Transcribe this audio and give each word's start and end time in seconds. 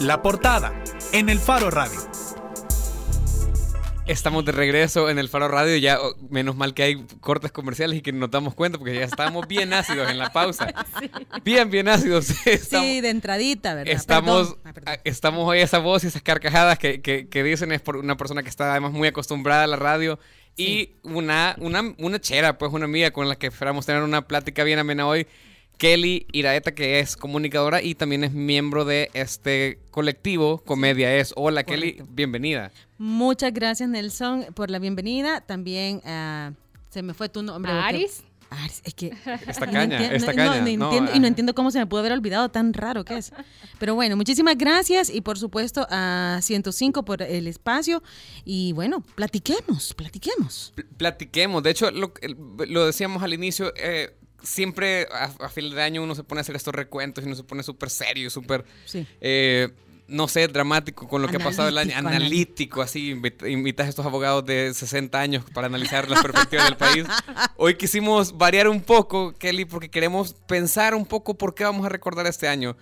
La 0.00 0.22
portada 0.22 0.72
en 1.12 1.28
el 1.28 1.38
Faro 1.38 1.70
Radio. 1.70 2.00
Estamos 4.06 4.46
de 4.46 4.52
regreso 4.52 5.10
en 5.10 5.18
el 5.18 5.28
Faro 5.28 5.46
Radio, 5.48 5.76
ya 5.76 6.00
oh, 6.00 6.16
menos 6.30 6.56
mal 6.56 6.72
que 6.72 6.84
hay 6.84 7.06
cortes 7.20 7.52
comerciales 7.52 7.98
y 7.98 8.00
que 8.00 8.10
nos 8.10 8.30
damos 8.30 8.54
cuenta 8.54 8.78
porque 8.78 8.94
ya 8.94 9.04
estábamos 9.04 9.46
bien 9.46 9.74
ácidos 9.74 10.10
en 10.10 10.16
la 10.16 10.32
pausa. 10.32 10.72
Bien, 11.44 11.70
bien 11.70 11.86
ácidos. 11.86 12.24
sí, 12.26 13.00
de 13.02 13.10
entradita, 13.10 13.74
¿verdad? 13.74 13.92
Estamos, 13.92 14.56
ah, 14.86 14.96
estamos 15.04 15.46
hoy 15.46 15.60
esa 15.60 15.78
voz 15.78 16.02
y 16.04 16.06
esas 16.06 16.22
carcajadas 16.22 16.78
que, 16.78 17.02
que, 17.02 17.42
dicen 17.44 17.70
es 17.70 17.82
por 17.82 17.98
una 17.98 18.16
persona 18.16 18.42
que 18.42 18.48
está 18.48 18.70
además 18.70 18.92
muy 18.92 19.06
acostumbrada 19.06 19.64
a 19.64 19.66
la 19.66 19.76
radio 19.76 20.18
y 20.56 20.94
una, 21.02 21.56
una, 21.58 21.94
una 21.98 22.20
chera, 22.20 22.56
pues 22.56 22.72
una 22.72 22.86
amiga 22.86 23.10
con 23.10 23.28
la 23.28 23.36
que 23.36 23.48
esperamos 23.48 23.84
tener 23.84 24.02
una 24.02 24.26
plática 24.26 24.64
bien 24.64 24.78
amena 24.78 25.06
hoy. 25.06 25.26
Kelly 25.80 26.26
Iraeta, 26.32 26.74
que 26.74 27.00
es 27.00 27.16
comunicadora 27.16 27.80
y 27.80 27.94
también 27.94 28.22
es 28.22 28.32
miembro 28.32 28.84
de 28.84 29.10
este 29.14 29.78
colectivo 29.90 30.58
Comedia 30.58 31.16
Es. 31.16 31.32
Hola 31.36 31.64
Kelly, 31.64 32.02
bienvenida. 32.10 32.70
Muchas 32.98 33.54
gracias 33.54 33.88
Nelson 33.88 34.48
por 34.52 34.70
la 34.70 34.78
bienvenida. 34.78 35.40
También 35.40 36.02
uh, 36.04 36.54
se 36.90 37.02
me 37.02 37.14
fue 37.14 37.30
tu 37.30 37.42
nombre. 37.42 37.72
Aris. 37.72 38.24
Aris, 38.50 38.82
es 38.84 38.92
que... 38.92 39.14
Esta 39.46 39.66
caña, 39.70 40.12
esta 40.12 40.34
caña. 40.34 40.60
No, 40.60 40.66
entiendo, 40.66 41.12
y 41.14 41.18
no 41.18 41.26
entiendo 41.26 41.54
cómo 41.54 41.70
se 41.70 41.78
me 41.78 41.86
pudo 41.86 42.00
haber 42.00 42.12
olvidado, 42.12 42.50
tan 42.50 42.74
raro 42.74 43.02
que 43.06 43.16
es. 43.16 43.32
Pero 43.78 43.94
bueno, 43.94 44.18
muchísimas 44.18 44.58
gracias 44.58 45.08
y 45.08 45.22
por 45.22 45.38
supuesto 45.38 45.86
a 45.88 46.40
105 46.42 47.06
por 47.06 47.22
el 47.22 47.46
espacio. 47.46 48.02
Y 48.44 48.74
bueno, 48.74 49.00
platiquemos, 49.14 49.94
platiquemos. 49.94 50.74
platiquemos. 50.98 51.62
De 51.62 51.70
hecho, 51.70 51.90
lo, 51.90 52.12
lo 52.68 52.84
decíamos 52.84 53.22
al 53.22 53.32
inicio, 53.32 53.72
eh, 53.76 54.14
siempre 54.42 55.06
a, 55.12 55.48
fin 55.48 55.74
de 55.74 55.82
año 55.82 56.02
uno 56.02 56.14
se 56.14 56.24
pone 56.24 56.40
a 56.40 56.42
hacer 56.42 56.56
estos 56.56 56.74
recuentos 56.74 57.24
y 57.24 57.26
uno 57.26 57.36
se 57.36 57.44
pone 57.44 57.62
súper 57.62 57.90
serio, 57.90 58.30
súper, 58.30 58.64
eh, 59.20 59.68
no 60.08 60.28
sé, 60.28 60.48
dramático 60.48 61.08
con 61.08 61.22
lo 61.22 61.28
que 61.28 61.36
ha 61.36 61.40
pasado 61.40 61.68
el 61.68 61.78
año, 61.78 61.94
analítico, 61.96 62.82
así, 62.82 63.10
invitas 63.46 63.86
a 63.86 63.88
estos 63.88 64.06
abogados 64.06 64.44
de 64.44 64.74
60 64.74 65.18
años 65.18 65.44
para 65.52 65.66
analizar 65.68 66.08
las 66.08 66.22
perspectivas 66.22 66.66
del 66.66 66.76
país. 66.76 67.04
Hoy 67.56 67.76
quisimos 67.76 68.36
variar 68.36 68.68
un 68.68 68.80
poco, 68.80 69.34
Kelly, 69.38 69.64
porque 69.64 69.88
queremos 69.88 70.34
pensar 70.46 70.94
un 70.94 71.06
poco 71.06 71.34
por 71.34 71.54
qué 71.54 71.64
vamos 71.64 71.86
a 71.86 71.88
recordar 71.88 72.26
este 72.26 72.48
año. 72.48 72.76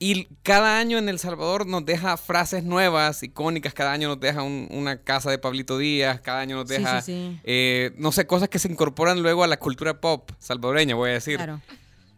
Y 0.00 0.26
cada 0.44 0.78
año 0.78 0.98
en 0.98 1.08
El 1.08 1.18
Salvador 1.18 1.66
nos 1.66 1.84
deja 1.84 2.16
frases 2.16 2.62
nuevas, 2.62 3.22
icónicas. 3.22 3.74
Cada 3.74 3.92
año 3.92 4.08
nos 4.08 4.20
deja 4.20 4.42
una 4.42 5.02
casa 5.02 5.30
de 5.30 5.38
Pablito 5.38 5.76
Díaz. 5.76 6.20
Cada 6.20 6.40
año 6.40 6.56
nos 6.56 6.68
deja, 6.68 7.02
eh, 7.06 7.92
no 7.96 8.12
sé, 8.12 8.26
cosas 8.26 8.48
que 8.48 8.60
se 8.60 8.70
incorporan 8.70 9.22
luego 9.22 9.42
a 9.42 9.48
la 9.48 9.58
cultura 9.58 10.00
pop 10.00 10.30
salvadoreña, 10.38 10.94
voy 10.94 11.10
a 11.10 11.14
decir. 11.14 11.40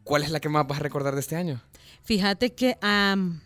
¿Cuál 0.04 0.24
es 0.24 0.30
la 0.30 0.40
que 0.40 0.48
más 0.48 0.66
vas 0.66 0.80
a 0.80 0.82
recordar 0.82 1.14
de 1.14 1.20
este 1.20 1.36
año? 1.36 1.62
Fíjate 2.02 2.54
que... 2.54 2.76
Um... 2.82 3.40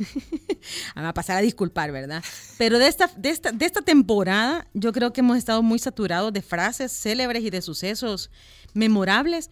me 0.96 1.02
va 1.02 1.10
a 1.10 1.14
pasar 1.14 1.36
a 1.36 1.40
disculpar, 1.40 1.92
¿verdad? 1.92 2.24
Pero 2.56 2.78
de 2.78 2.86
esta, 2.86 3.10
de, 3.16 3.28
esta, 3.28 3.52
de 3.52 3.66
esta 3.66 3.82
temporada 3.82 4.66
yo 4.72 4.92
creo 4.92 5.12
que 5.12 5.20
hemos 5.20 5.36
estado 5.36 5.62
muy 5.62 5.78
saturados 5.78 6.32
de 6.32 6.40
frases 6.40 6.90
célebres 6.92 7.42
y 7.42 7.50
de 7.50 7.60
sucesos 7.60 8.30
memorables, 8.72 9.50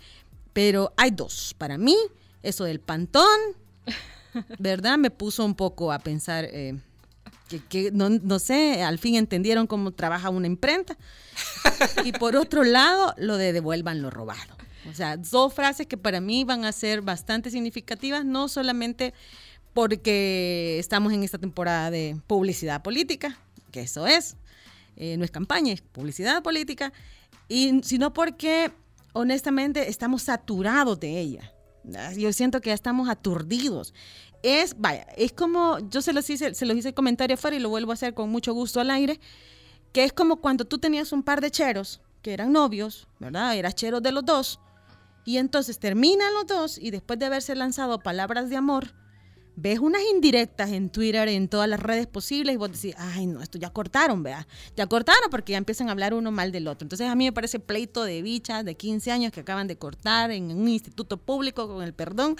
pero 0.54 0.94
hay 0.96 1.10
dos. 1.10 1.54
Para 1.58 1.76
mí, 1.76 1.96
eso 2.42 2.64
del 2.64 2.80
pantón, 2.80 3.38
¿verdad? 4.58 4.98
Me 4.98 5.10
puso 5.10 5.44
un 5.44 5.54
poco 5.54 5.92
a 5.92 5.98
pensar 5.98 6.46
eh, 6.50 6.78
que, 7.68 7.90
no, 7.92 8.38
sé, 8.38 8.82
al 8.82 8.98
fin 8.98 9.16
entendieron 9.16 9.66
cómo 9.66 9.92
trabaja 9.92 10.30
una 10.30 10.46
imprenta. 10.46 10.96
Y 12.04 12.12
por 12.12 12.34
otro 12.34 12.64
lado, 12.64 13.14
lo 13.18 13.36
de 13.36 13.52
devuelvan 13.52 14.02
lo 14.02 14.10
robado. 14.10 14.56
O 14.90 14.94
sea, 14.94 15.16
dos 15.16 15.54
frases 15.54 15.86
que 15.86 15.96
para 15.96 16.20
mí 16.20 16.44
van 16.44 16.64
a 16.64 16.72
ser 16.72 17.02
bastante 17.02 17.50
significativas, 17.50 18.24
no 18.24 18.48
solamente 18.48 19.14
porque 19.74 20.76
estamos 20.80 21.12
en 21.12 21.22
esta 21.22 21.38
temporada 21.38 21.90
de 21.90 22.20
publicidad 22.26 22.82
política, 22.82 23.38
que 23.70 23.82
eso 23.82 24.06
es, 24.06 24.36
eh, 24.96 25.16
no 25.16 25.24
es 25.24 25.30
campaña, 25.30 25.72
es 25.72 25.82
publicidad 25.82 26.42
política, 26.42 26.92
y, 27.48 27.80
sino 27.84 28.12
porque 28.12 28.72
honestamente 29.12 29.88
estamos 29.88 30.22
saturados 30.22 30.98
de 30.98 31.20
ella. 31.20 31.52
Yo 32.16 32.32
siento 32.32 32.60
que 32.60 32.70
ya 32.70 32.74
estamos 32.74 33.08
aturdidos. 33.08 33.94
Es, 34.42 34.76
vaya, 34.78 35.06
es 35.16 35.32
como, 35.32 35.78
yo 35.90 36.00
se 36.00 36.12
los 36.12 36.28
hice, 36.30 36.54
se 36.54 36.66
los 36.66 36.76
hice 36.76 36.88
el 36.88 36.94
comentario 36.94 37.34
afuera 37.34 37.56
y 37.56 37.60
lo 37.60 37.70
vuelvo 37.70 37.90
a 37.90 37.94
hacer 37.94 38.14
con 38.14 38.30
mucho 38.30 38.52
gusto 38.52 38.80
al 38.80 38.90
aire, 38.90 39.20
que 39.92 40.04
es 40.04 40.12
como 40.12 40.36
cuando 40.36 40.64
tú 40.64 40.78
tenías 40.78 41.12
un 41.12 41.22
par 41.22 41.40
de 41.40 41.50
cheros 41.50 42.00
que 42.22 42.32
eran 42.32 42.52
novios, 42.52 43.08
¿verdad? 43.18 43.56
Eras 43.56 43.74
cheros 43.74 44.02
de 44.02 44.12
los 44.12 44.24
dos. 44.24 44.60
Y 45.24 45.38
entonces 45.38 45.78
terminan 45.78 46.32
los 46.34 46.46
dos 46.46 46.78
y 46.78 46.90
después 46.90 47.18
de 47.18 47.26
haberse 47.26 47.54
lanzado 47.54 47.98
palabras 47.98 48.48
de 48.48 48.56
amor, 48.56 48.94
ves 49.60 49.78
unas 49.80 50.02
indirectas 50.02 50.70
en 50.70 50.90
Twitter, 50.90 51.28
en 51.28 51.48
todas 51.48 51.68
las 51.68 51.80
redes 51.80 52.06
posibles, 52.06 52.54
y 52.54 52.56
vos 52.56 52.70
decís, 52.72 52.94
ay, 52.98 53.26
no, 53.26 53.42
esto 53.42 53.58
ya 53.58 53.70
cortaron, 53.70 54.22
vea. 54.22 54.46
Ya 54.76 54.86
cortaron 54.86 55.30
porque 55.30 55.52
ya 55.52 55.58
empiezan 55.58 55.88
a 55.88 55.92
hablar 55.92 56.14
uno 56.14 56.30
mal 56.30 56.52
del 56.52 56.68
otro. 56.68 56.84
Entonces 56.84 57.08
a 57.08 57.14
mí 57.14 57.24
me 57.24 57.32
parece 57.32 57.58
pleito 57.58 58.04
de 58.04 58.22
bichas 58.22 58.64
de 58.64 58.76
15 58.76 59.10
años 59.12 59.32
que 59.32 59.40
acaban 59.40 59.66
de 59.66 59.76
cortar 59.76 60.30
en 60.30 60.50
un 60.50 60.68
instituto 60.68 61.16
público, 61.16 61.68
con 61.68 61.82
el 61.82 61.92
perdón. 61.92 62.36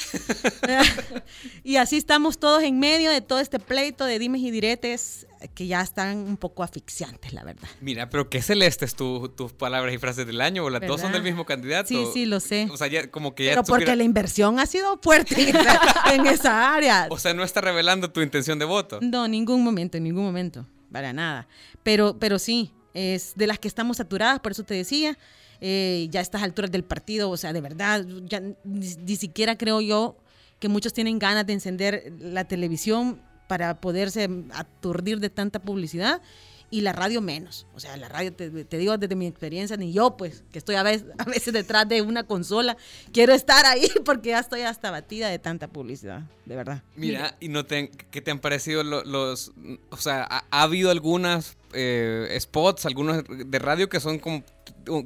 y 1.64 1.76
así 1.76 1.96
estamos 1.96 2.38
todos 2.38 2.62
en 2.62 2.78
medio 2.78 3.10
de 3.10 3.20
todo 3.20 3.40
este 3.40 3.58
pleito 3.58 4.04
de 4.04 4.18
dimes 4.18 4.42
y 4.42 4.50
diretes 4.50 5.27
que 5.54 5.66
ya 5.66 5.80
están 5.80 6.18
un 6.18 6.36
poco 6.36 6.62
asfixiantes, 6.62 7.32
la 7.32 7.44
verdad. 7.44 7.68
Mira, 7.80 8.08
pero 8.10 8.28
qué 8.28 8.42
celestes 8.42 8.94
tus 8.94 9.52
palabras 9.52 9.94
y 9.94 9.98
frases 9.98 10.26
del 10.26 10.40
año, 10.40 10.64
o 10.64 10.70
las 10.70 10.86
dos 10.86 11.00
son 11.00 11.12
del 11.12 11.22
mismo 11.22 11.44
candidato. 11.44 11.88
Sí, 11.88 12.06
sí, 12.12 12.26
lo 12.26 12.40
sé. 12.40 12.68
O 12.70 12.76
sea, 12.76 12.88
ya, 12.88 13.10
como 13.10 13.34
que 13.34 13.44
ya 13.44 13.50
Pero 13.52 13.64
porque 13.64 13.94
la 13.94 14.02
inversión 14.02 14.58
ha 14.58 14.66
sido 14.66 14.98
fuerte 14.98 15.34
en 16.12 16.26
esa, 16.26 16.74
área. 16.74 17.06
O 17.10 17.18
sea, 17.18 17.34
no 17.34 17.44
está 17.44 17.60
revelando 17.60 18.10
tu 18.10 18.20
intención 18.20 18.58
de 18.58 18.64
voto. 18.64 18.98
No, 19.00 19.28
ningún 19.28 19.62
momento, 19.62 19.96
en 19.96 20.04
ningún 20.04 20.24
momento, 20.24 20.66
para 20.90 21.12
nada. 21.12 21.48
Pero, 21.82 22.18
pero 22.18 22.38
sí, 22.38 22.72
es 22.94 23.34
de 23.36 23.46
las 23.46 23.58
que 23.58 23.68
estamos 23.68 23.98
saturadas, 23.98 24.40
por 24.40 24.52
eso 24.52 24.64
te 24.64 24.74
decía. 24.74 25.16
Eh, 25.60 26.06
ya 26.12 26.20
a 26.20 26.22
estas 26.22 26.44
alturas 26.44 26.70
del 26.70 26.84
partido, 26.84 27.30
o 27.30 27.36
sea, 27.36 27.52
de 27.52 27.60
verdad, 27.60 28.06
ya 28.26 28.40
ni 28.62 29.16
siquiera 29.16 29.58
creo 29.58 29.80
yo 29.80 30.16
que 30.60 30.68
muchos 30.68 30.92
tienen 30.92 31.18
ganas 31.18 31.46
de 31.46 31.52
encender 31.52 32.12
la 32.18 32.46
televisión 32.46 33.20
para 33.48 33.80
poderse 33.80 34.30
aturdir 34.52 35.18
de 35.18 35.30
tanta 35.30 35.60
publicidad 35.60 36.22
y 36.70 36.82
la 36.82 36.92
radio 36.92 37.20
menos. 37.20 37.66
O 37.74 37.80
sea, 37.80 37.96
la 37.96 38.08
radio, 38.08 38.32
te, 38.32 38.50
digo 38.50 38.98
desde 38.98 39.16
mi 39.16 39.26
experiencia, 39.26 39.76
ni 39.76 39.92
yo, 39.92 40.16
pues, 40.16 40.44
que 40.52 40.58
estoy 40.58 40.74
a 40.74 40.82
veces, 40.82 41.06
a 41.18 41.24
veces 41.24 41.52
detrás 41.52 41.88
de 41.88 42.02
una 42.02 42.24
consola, 42.24 42.76
quiero 43.12 43.32
estar 43.32 43.64
ahí 43.66 43.88
porque 44.04 44.30
ya 44.30 44.40
estoy 44.40 44.62
hasta 44.62 44.90
batida 44.90 45.28
de 45.28 45.38
tanta 45.38 45.68
publicidad, 45.68 46.22
de 46.44 46.56
verdad. 46.56 46.82
Mira, 46.94 47.36
¿y 47.40 47.48
no 47.48 47.64
te, 47.64 47.90
qué 48.10 48.20
te 48.20 48.30
han 48.30 48.38
parecido 48.38 48.82
los, 48.82 49.52
o 49.90 49.96
sea, 49.96 50.26
ha, 50.30 50.62
habido 50.62 50.90
algunas 50.90 51.56
eh, 51.72 52.36
spots, 52.40 52.86
algunos 52.86 53.24
de 53.28 53.58
radio 53.58 53.88
que 53.88 54.00
son 54.00 54.18
como 54.18 54.44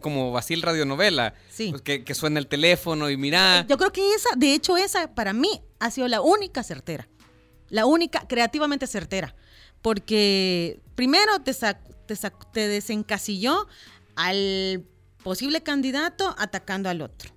como 0.00 0.31
Basil 0.31 0.62
radionovela, 0.62 1.34
sí. 1.50 1.70
Pues, 1.70 1.82
que, 1.82 2.04
que, 2.04 2.14
suena 2.14 2.38
el 2.38 2.47
teléfono 2.47 3.10
y 3.10 3.16
mira. 3.16 3.66
Yo 3.69 3.76
creo 3.76 3.92
que 3.92 4.14
esa, 4.14 4.31
de 4.36 4.54
hecho, 4.54 4.76
esa 4.76 5.12
para 5.12 5.32
mí 5.32 5.60
ha 5.81 5.91
sido 5.91 6.06
la 6.06 6.20
única 6.20 6.62
certera 6.62 7.08
la 7.72 7.86
única 7.86 8.20
creativamente 8.28 8.86
certera, 8.86 9.34
porque 9.80 10.78
primero 10.94 11.40
te, 11.40 11.52
te, 12.52 12.68
desencasilló 12.68 13.66
al 14.14 14.84
posible 15.24 15.62
candidato 15.62 16.34
atacando 16.38 16.90
al 16.90 17.00
otro. 17.00 17.32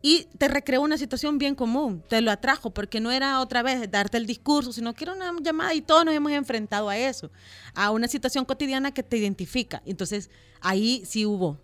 Y 0.00 0.24
te 0.38 0.48
recreó 0.48 0.80
una 0.80 0.96
situación 0.96 1.36
bien 1.36 1.54
común, 1.54 2.02
te 2.08 2.22
lo 2.22 2.30
atrajo, 2.30 2.70
porque 2.70 2.98
no 2.98 3.10
era 3.10 3.40
otra 3.40 3.62
vez 3.62 3.90
darte 3.90 4.16
el 4.16 4.24
discurso, 4.24 4.72
sino 4.72 4.94
que 4.94 5.04
era 5.04 5.12
una 5.12 5.30
llamada 5.42 5.74
y 5.74 5.82
todos 5.82 6.06
nos 6.06 6.14
hemos 6.14 6.32
enfrentado 6.32 6.88
a 6.88 6.96
eso, 6.96 7.30
a 7.74 7.90
una 7.90 8.08
situación 8.08 8.46
cotidiana 8.46 8.94
que 8.94 9.02
te 9.02 9.18
identifica. 9.18 9.82
Entonces, 9.84 10.30
ahí 10.62 11.02
sí 11.04 11.26
hubo 11.26 11.60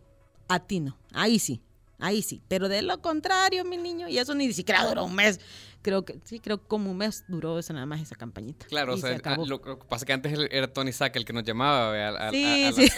atino, 0.46 0.98
ahí 1.14 1.38
sí, 1.38 1.62
ahí 1.98 2.22
sí. 2.22 2.42
Pero 2.48 2.68
de 2.68 2.82
lo 2.82 3.00
contrario, 3.00 3.64
mi 3.64 3.76
niño, 3.76 4.08
y 4.08 4.18
eso 4.18 4.34
ni 4.34 4.52
siquiera 4.52 4.86
duró 4.86 5.04
un 5.04 5.14
mes 5.14 5.40
creo 5.86 6.04
que 6.04 6.18
sí, 6.24 6.41
creo 6.41 6.60
que 6.60 6.66
como 6.66 6.91
un 6.91 6.97
mes 6.97 7.24
duró 7.28 7.60
eso 7.60 7.72
nada 7.72 7.86
más 7.86 8.00
esa 8.00 8.16
campañita. 8.16 8.66
Claro, 8.66 8.94
o 8.94 8.97
sea, 8.97 9.21
ah, 9.22 9.36
lo, 9.47 9.62
que 9.62 9.76
pasa 9.88 10.03
es 10.03 10.04
que 10.04 10.12
antes 10.12 10.36
era 10.50 10.66
Tony 10.66 10.91
Sack 10.91 11.15
el 11.15 11.24
que 11.24 11.32
nos 11.32 11.44
llamaba 11.44 12.09
a, 12.09 12.30
sí, 12.32 12.72
sí. 12.74 12.88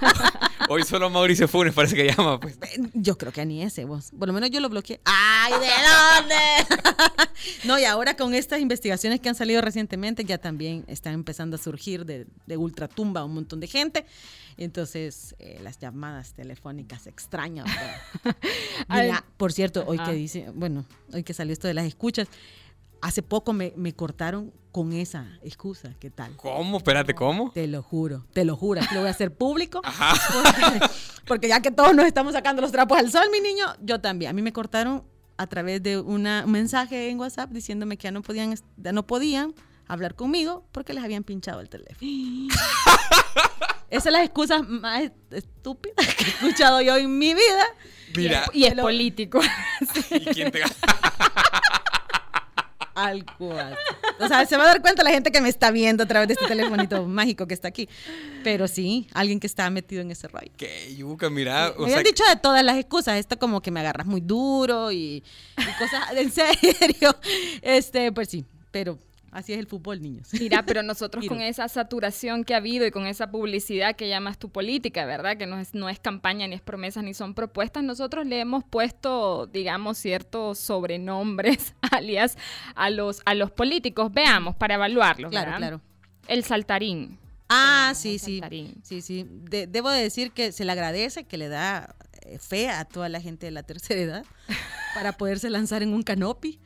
Hoy 0.70 0.84
solo 0.84 1.10
Mauricio 1.10 1.46
Funes 1.46 1.74
parece 1.74 1.94
que 1.94 2.06
llama. 2.06 2.40
Pues. 2.40 2.58
Yo 2.94 3.18
creo 3.18 3.30
que 3.30 3.44
ni 3.44 3.62
ese 3.62 3.84
vos. 3.84 4.10
Por 4.18 4.26
lo 4.26 4.32
menos 4.32 4.48
yo 4.48 4.60
lo 4.60 4.70
bloqueé. 4.70 5.02
¡Ay, 5.04 5.52
de 5.52 5.68
dónde! 6.24 7.28
no, 7.64 7.78
y 7.78 7.84
ahora 7.84 8.16
con 8.16 8.34
estas 8.34 8.60
investigaciones 8.60 9.20
que 9.20 9.28
han 9.28 9.34
salido 9.34 9.60
recientemente 9.60 10.24
ya 10.24 10.38
también 10.38 10.86
están 10.88 11.12
empezando 11.12 11.56
a 11.56 11.58
surgir 11.58 12.06
de, 12.06 12.26
de 12.46 12.56
ultratumba 12.56 13.22
un 13.22 13.34
montón 13.34 13.60
de 13.60 13.66
gente. 13.66 14.06
Entonces, 14.56 15.34
eh, 15.38 15.58
las 15.62 15.78
llamadas 15.78 16.32
telefónicas 16.34 17.06
extrañas. 17.06 17.66
por 19.36 19.52
cierto, 19.52 19.84
hoy 19.86 19.98
que 19.98 20.12
dice, 20.12 20.50
bueno, 20.54 20.84
hoy 21.12 21.22
que 21.22 21.34
salió 21.34 21.52
esto 21.52 21.68
de 21.68 21.74
las 21.74 21.86
escuchas, 21.86 22.28
hace 23.00 23.22
poco 23.22 23.52
me, 23.52 23.72
cortaron 23.94 24.52
con 24.72 24.92
esa 24.92 25.26
excusa. 25.42 25.94
¿Qué 26.00 26.10
tal? 26.10 26.36
¿Cómo? 26.36 26.78
Espérate, 26.78 27.14
¿cómo? 27.14 27.50
Te 27.52 27.66
lo 27.66 27.82
juro, 27.82 28.24
te 28.32 28.44
lo 28.44 28.56
juro. 28.56 28.80
Lo 28.92 29.00
voy 29.00 29.08
a 29.08 29.10
hacer 29.10 29.34
público. 29.34 29.82
Porque, 30.32 30.86
porque, 31.26 31.48
ya 31.48 31.60
que 31.60 31.70
todos 31.70 31.94
nos 31.94 32.06
estamos 32.06 32.32
sacando 32.32 32.60
los 32.60 32.72
trapos 32.72 32.98
al 32.98 33.10
sol, 33.10 33.26
mi 33.32 33.40
niño, 33.40 33.66
yo 33.80 34.00
también. 34.00 34.30
A 34.30 34.32
mí 34.32 34.42
me 34.42 34.52
cortaron 34.52 35.04
a 35.36 35.46
través 35.46 35.82
de 35.82 35.98
una, 35.98 36.44
un 36.44 36.52
mensaje 36.52 37.08
en 37.08 37.18
WhatsApp 37.18 37.50
diciéndome 37.50 37.96
que 37.96 38.04
ya 38.04 38.10
no 38.10 38.22
podían, 38.22 38.54
ya 38.76 38.92
no 38.92 39.06
podían 39.06 39.54
hablar 39.86 40.14
conmigo 40.14 40.66
porque 40.72 40.92
les 40.92 41.04
habían 41.04 41.24
pinchado 41.24 41.60
el 41.60 41.68
teléfono. 41.68 42.10
Esa 43.90 44.08
es 44.08 44.12
la 44.12 44.24
excusa 44.24 44.62
más 44.62 45.10
estúpida 45.30 45.94
que 45.96 46.24
he 46.24 46.28
escuchado 46.28 46.80
yo 46.80 46.96
en 46.96 47.18
mi 47.18 47.34
vida. 47.34 47.64
Mira. 48.16 48.44
Y 48.52 48.64
es, 48.64 48.74
político. 48.74 49.40
¿Y 50.10 50.20
quién 50.26 50.50
te 50.50 50.62
Al 52.94 53.24
cual. 53.36 53.76
O 54.20 54.28
sea, 54.28 54.46
se 54.46 54.56
va 54.56 54.64
a 54.64 54.66
dar 54.66 54.80
cuenta 54.80 55.02
la 55.02 55.10
gente 55.10 55.32
que 55.32 55.40
me 55.40 55.48
está 55.48 55.72
viendo 55.72 56.04
a 56.04 56.06
través 56.06 56.28
de 56.28 56.34
este 56.34 56.46
telefonito 56.46 57.04
mágico 57.06 57.46
que 57.46 57.54
está 57.54 57.68
aquí. 57.68 57.88
Pero 58.44 58.68
sí, 58.68 59.08
alguien 59.14 59.40
que 59.40 59.48
está 59.48 59.68
metido 59.70 60.00
en 60.00 60.12
ese 60.12 60.28
rollo. 60.28 60.52
Qué 60.56 60.94
yuca, 60.94 61.28
mira. 61.28 61.74
me 61.78 61.94
han 61.94 62.04
dicho 62.04 62.22
de 62.28 62.36
todas 62.36 62.62
las 62.64 62.76
excusas. 62.78 63.18
Esto 63.18 63.36
como 63.38 63.60
que 63.60 63.72
me 63.72 63.80
agarras 63.80 64.06
muy 64.06 64.20
duro 64.20 64.92
y, 64.92 65.24
y 65.58 65.78
cosas 65.78 66.12
en 66.16 66.30
serio. 66.30 67.16
Este, 67.62 68.12
pues 68.12 68.28
sí, 68.28 68.44
pero 68.70 68.98
Así 69.34 69.52
es 69.52 69.58
el 69.58 69.66
fútbol, 69.66 70.00
niños. 70.00 70.28
Mira, 70.32 70.62
pero 70.64 70.82
nosotros 70.84 71.26
con 71.26 71.40
esa 71.40 71.66
saturación 71.66 72.44
que 72.44 72.54
ha 72.54 72.58
habido 72.58 72.86
y 72.86 72.92
con 72.92 73.08
esa 73.08 73.32
publicidad 73.32 73.96
que 73.96 74.08
llamas 74.08 74.38
tu 74.38 74.48
política, 74.48 75.04
¿verdad? 75.06 75.36
Que 75.36 75.46
no 75.46 75.58
es, 75.58 75.74
no 75.74 75.88
es 75.88 75.98
campaña, 75.98 76.46
ni 76.46 76.54
es 76.54 76.60
promesa, 76.60 77.02
ni 77.02 77.14
son 77.14 77.34
propuestas, 77.34 77.82
nosotros 77.82 78.26
le 78.26 78.38
hemos 78.38 78.62
puesto, 78.62 79.48
digamos, 79.48 79.98
ciertos 79.98 80.60
sobrenombres, 80.60 81.74
alias, 81.90 82.38
a 82.76 82.90
los, 82.90 83.22
a 83.24 83.34
los 83.34 83.50
políticos. 83.50 84.12
Veamos, 84.12 84.54
para 84.54 84.74
evaluarlos, 84.74 85.32
Claro, 85.32 85.56
claro. 85.56 85.80
El 86.28 86.44
saltarín. 86.44 87.18
Ah, 87.48 87.92
sí, 87.96 88.20
sí. 88.20 88.40
Sí, 88.84 89.02
sí. 89.02 89.26
debo 89.28 89.90
de 89.90 90.00
decir 90.00 90.30
que 90.30 90.52
se 90.52 90.64
le 90.64 90.70
agradece, 90.70 91.24
que 91.24 91.38
le 91.38 91.48
da 91.48 91.96
eh, 92.22 92.38
fe 92.38 92.68
a 92.68 92.84
toda 92.84 93.08
la 93.08 93.20
gente 93.20 93.46
de 93.46 93.52
la 93.52 93.64
tercera 93.64 94.00
edad 94.00 94.24
para 94.94 95.12
poderse 95.12 95.50
lanzar 95.50 95.82
en 95.82 95.92
un 95.92 96.04
canopy. 96.04 96.60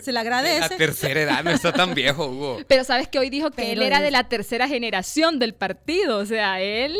Se 0.00 0.12
le 0.12 0.18
agradece. 0.18 0.60
La 0.60 0.68
tercera 0.76 1.20
edad 1.20 1.44
no 1.44 1.50
está 1.50 1.72
tan 1.72 1.94
viejo, 1.94 2.26
Hugo. 2.26 2.58
Pero 2.68 2.84
sabes 2.84 3.08
que 3.08 3.18
hoy 3.18 3.30
dijo 3.30 3.50
que 3.50 3.72
él 3.72 3.82
era 3.82 4.00
de 4.00 4.10
la 4.10 4.24
tercera 4.28 4.68
generación 4.68 5.38
del 5.38 5.54
partido. 5.54 6.18
O 6.18 6.26
sea, 6.26 6.60
él. 6.60 6.96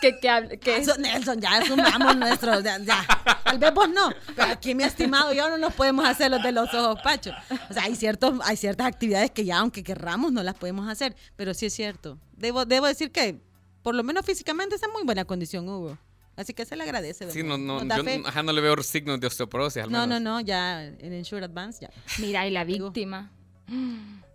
Que, 0.00 0.18
que, 0.18 0.58
que, 0.58 0.76
Eso, 0.76 0.96
Nelson, 0.98 1.40
ya 1.40 1.64
sumamos 1.64 2.16
nuestros. 2.16 2.62
Ya, 2.62 2.78
ya. 2.78 3.06
Tal 3.44 3.58
vez 3.58 3.72
vos 3.72 3.88
no. 3.88 4.10
Pero 4.34 4.52
aquí, 4.52 4.74
mi 4.74 4.84
estimado, 4.84 5.32
yo 5.32 5.48
no 5.48 5.58
nos 5.58 5.72
podemos 5.74 6.06
hacer 6.06 6.30
los 6.30 6.42
de 6.42 6.52
los 6.52 6.72
ojos 6.74 7.00
pachos. 7.02 7.34
O 7.70 7.72
sea, 7.72 7.84
hay, 7.84 7.96
ciertos, 7.96 8.34
hay 8.44 8.56
ciertas 8.56 8.86
actividades 8.86 9.30
que 9.30 9.44
ya, 9.44 9.58
aunque 9.58 9.82
querramos, 9.82 10.32
no 10.32 10.42
las 10.42 10.54
podemos 10.54 10.88
hacer. 10.88 11.16
Pero 11.36 11.54
sí 11.54 11.66
es 11.66 11.72
cierto. 11.72 12.18
Debo, 12.36 12.64
debo 12.64 12.86
decir 12.86 13.12
que, 13.12 13.40
por 13.82 13.94
lo 13.94 14.02
menos 14.02 14.26
físicamente, 14.26 14.74
está 14.74 14.86
en 14.86 14.92
muy 14.92 15.04
buena 15.04 15.24
condición, 15.24 15.68
Hugo. 15.68 15.98
Así 16.36 16.54
que 16.54 16.64
se 16.64 16.76
le 16.76 16.84
agradece. 16.84 17.30
Sí, 17.30 17.42
no, 17.42 17.58
no, 17.58 17.84
yo 17.84 18.26
ajá, 18.26 18.42
no 18.42 18.52
le 18.52 18.60
veo 18.60 18.82
signos 18.82 19.20
de 19.20 19.26
osteoporosis. 19.26 19.82
Al 19.82 19.92
no, 19.92 20.06
no, 20.06 20.18
no, 20.18 20.40
ya 20.40 20.84
en 20.84 21.12
Insure 21.12 21.44
Advance 21.44 21.80
ya. 21.82 21.90
Mira, 22.18 22.46
y 22.46 22.50
la 22.50 22.64
víctima. 22.64 23.32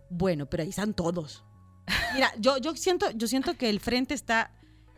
Bueno, 0.08 0.46
pero 0.46 0.62
ahí 0.62 0.68
están 0.68 0.94
todos. 0.94 1.44
Mira, 2.14 2.32
yo, 2.38 2.58
yo, 2.58 2.74
siento, 2.76 3.10
yo 3.10 3.26
siento 3.26 3.54
que 3.54 3.68
el 3.68 3.80
frente 3.80 4.14
está... 4.14 4.52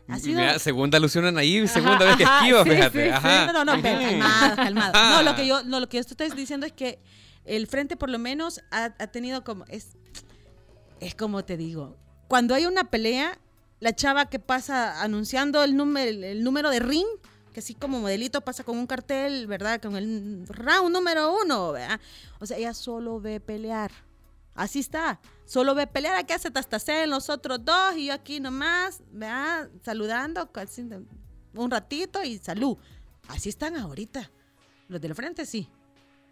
Ha 0.07 0.19
sido... 0.19 0.39
Mira, 0.39 0.59
segunda 0.59 0.97
alusión 0.97 1.37
ahí, 1.37 1.67
segunda 1.67 2.05
vez 2.05 2.17
que 2.17 2.23
esquiva, 2.23 2.63
fíjate. 2.63 3.11
ajá. 3.11 3.51
No, 3.51 3.63
no, 3.63 3.75
no, 3.75 3.81
calmado, 3.81 4.55
calmado. 4.55 4.93
No, 4.93 5.23
lo 5.23 5.35
que 5.35 5.47
yo, 5.47 5.63
no, 5.63 5.79
lo 5.79 5.89
que 5.89 5.97
yo 5.97 6.01
estoy 6.01 6.29
diciendo 6.31 6.65
es 6.65 6.73
que 6.73 6.99
el 7.45 7.65
frente 7.67 7.95
por 7.95 8.09
lo 8.09 8.19
menos 8.19 8.61
ha, 8.71 8.93
ha 8.99 9.07
tenido 9.07 9.43
como... 9.43 9.65
Es, 9.69 9.97
es 10.99 11.15
como 11.15 11.43
te 11.43 11.57
digo, 11.57 11.97
cuando 12.27 12.53
hay 12.53 12.65
una 12.65 12.85
pelea 12.91 13.39
la 13.81 13.93
chava 13.95 14.27
que 14.27 14.39
pasa 14.39 15.01
anunciando 15.01 15.63
el 15.63 15.75
número, 15.75 16.09
el 16.09 16.43
número 16.43 16.69
de 16.69 16.79
ring, 16.79 17.07
que 17.51 17.59
así 17.59 17.73
como 17.73 17.99
modelito 17.99 18.39
pasa 18.41 18.63
con 18.63 18.77
un 18.77 18.85
cartel, 18.85 19.47
¿verdad? 19.47 19.81
Con 19.81 19.97
el 19.97 20.45
round 20.47 20.91
número 20.91 21.35
uno, 21.43 21.71
¿verdad? 21.73 21.99
O 22.39 22.45
sea, 22.45 22.57
ella 22.57 22.75
solo 22.75 23.19
ve 23.19 23.39
pelear. 23.39 23.91
Así 24.53 24.79
está. 24.79 25.19
Solo 25.45 25.73
ve 25.73 25.87
pelear. 25.87 26.15
Aquí 26.15 26.31
hace 26.31 26.49
en 27.03 27.09
los 27.09 27.29
otros 27.29 27.65
dos 27.65 27.97
y 27.97 28.05
yo 28.05 28.13
aquí 28.13 28.39
nomás, 28.39 29.01
¿verdad? 29.11 29.69
Saludando 29.83 30.49
un 31.55 31.71
ratito 31.71 32.23
y 32.23 32.37
salud. 32.37 32.77
Así 33.29 33.49
están 33.49 33.75
ahorita. 33.75 34.29
Los 34.89 35.01
del 35.01 35.15
frente 35.15 35.45
sí. 35.47 35.67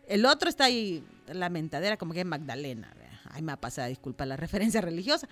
El 0.07 0.25
otro 0.25 0.49
está 0.49 0.65
ahí, 0.65 1.03
la 1.27 1.49
mentadera, 1.49 1.97
como 1.97 2.13
que 2.13 2.21
es 2.21 2.25
Magdalena, 2.25 2.93
¿verdad? 2.95 3.08
Ay, 3.29 3.41
me 3.41 3.51
ha 3.51 3.57
pasado, 3.57 3.87
disculpa 3.87 4.25
la 4.25 4.35
referencia 4.37 4.81
religiosa, 4.81 5.27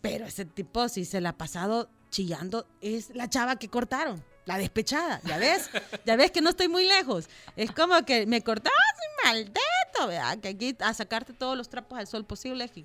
pero 0.00 0.26
ese 0.26 0.44
tipo 0.44 0.88
sí 0.88 1.04
se 1.04 1.20
la 1.20 1.30
ha 1.30 1.38
pasado 1.38 1.90
chillando, 2.10 2.66
es 2.80 3.14
la 3.14 3.28
chava 3.30 3.56
que 3.56 3.68
cortaron, 3.68 4.22
la 4.44 4.58
despechada, 4.58 5.20
¿ya 5.24 5.38
ves? 5.38 5.70
Ya 6.04 6.16
ves 6.16 6.30
que 6.30 6.40
no 6.40 6.50
estoy 6.50 6.68
muy 6.68 6.86
lejos. 6.86 7.28
Es 7.56 7.70
como 7.70 8.04
que 8.04 8.26
me 8.26 8.42
cortaron, 8.42 8.76
maldito, 9.24 10.08
¿verdad? 10.08 10.38
Que 10.38 10.48
aquí 10.48 10.76
a 10.80 10.92
sacarte 10.94 11.32
todos 11.32 11.56
los 11.56 11.68
trapos 11.68 11.98
al 11.98 12.06
sol 12.06 12.24
posibles, 12.24 12.70
y 12.76 12.84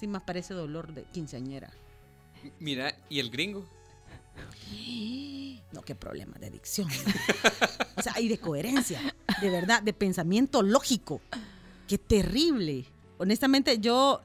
sí 0.00 0.06
más 0.06 0.22
parece 0.22 0.54
dolor 0.54 0.92
de 0.94 1.04
quinceañera. 1.04 1.70
Mira, 2.58 2.96
¿y 3.08 3.20
el 3.20 3.30
gringo? 3.30 3.68
No, 5.72 5.82
qué 5.82 5.94
problema 5.94 6.38
de 6.38 6.46
adicción. 6.46 6.88
O 7.96 8.02
sea, 8.02 8.18
y 8.20 8.28
de 8.28 8.38
coherencia, 8.38 9.00
de 9.42 9.50
verdad, 9.50 9.82
de 9.82 9.92
pensamiento 9.92 10.62
lógico. 10.62 11.20
Qué 11.86 11.98
terrible 11.98 12.86
honestamente 13.18 13.78
yo... 13.78 14.20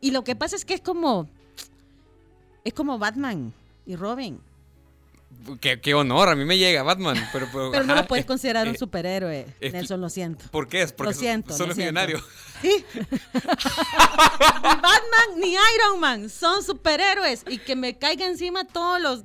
Y 0.00 0.10
lo 0.10 0.24
que 0.24 0.36
pasa 0.36 0.56
es 0.56 0.64
que 0.64 0.74
es 0.74 0.80
como... 0.80 1.28
Es 2.64 2.74
como 2.74 2.98
Batman 2.98 3.52
y 3.86 3.96
Robin. 3.96 4.40
Qué, 5.60 5.94
honor, 5.94 6.28
a 6.28 6.34
mí 6.34 6.44
me 6.44 6.58
llega 6.58 6.82
Batman. 6.82 7.16
Pero, 7.32 7.46
pero, 7.52 7.84
no 7.84 7.94
lo 7.94 8.06
puedes 8.06 8.24
considerar 8.24 8.66
un 8.66 8.74
eh, 8.74 8.78
superhéroe, 8.78 9.46
Nelson, 9.60 10.00
lo 10.00 10.08
siento. 10.08 10.46
¿Por 10.50 10.66
qué? 10.66 10.82
Es 10.82 10.92
porque 10.92 11.12
lo 11.12 11.18
siento, 11.18 11.56
son, 11.56 11.68
son 11.68 11.76
millonarios. 11.76 12.24
Sí. 12.60 12.84
Batman 14.62 15.38
ni 15.38 15.52
Iron 15.52 16.00
Man 16.00 16.28
son 16.30 16.64
superhéroes 16.64 17.44
y 17.48 17.58
que 17.58 17.76
me 17.76 17.96
caiga 17.98 18.26
encima 18.26 18.64
todos 18.64 19.00
los 19.00 19.24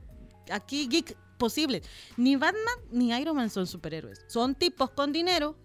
aquí 0.51 0.87
geek 0.87 1.15
posibles. 1.37 1.83
Ni 2.17 2.35
Batman 2.35 2.75
ni 2.91 3.11
Iron 3.17 3.35
Man 3.35 3.49
son 3.49 3.65
superhéroes. 3.65 4.23
Son 4.27 4.53
tipos 4.53 4.91
con 4.91 5.11
dinero 5.11 5.55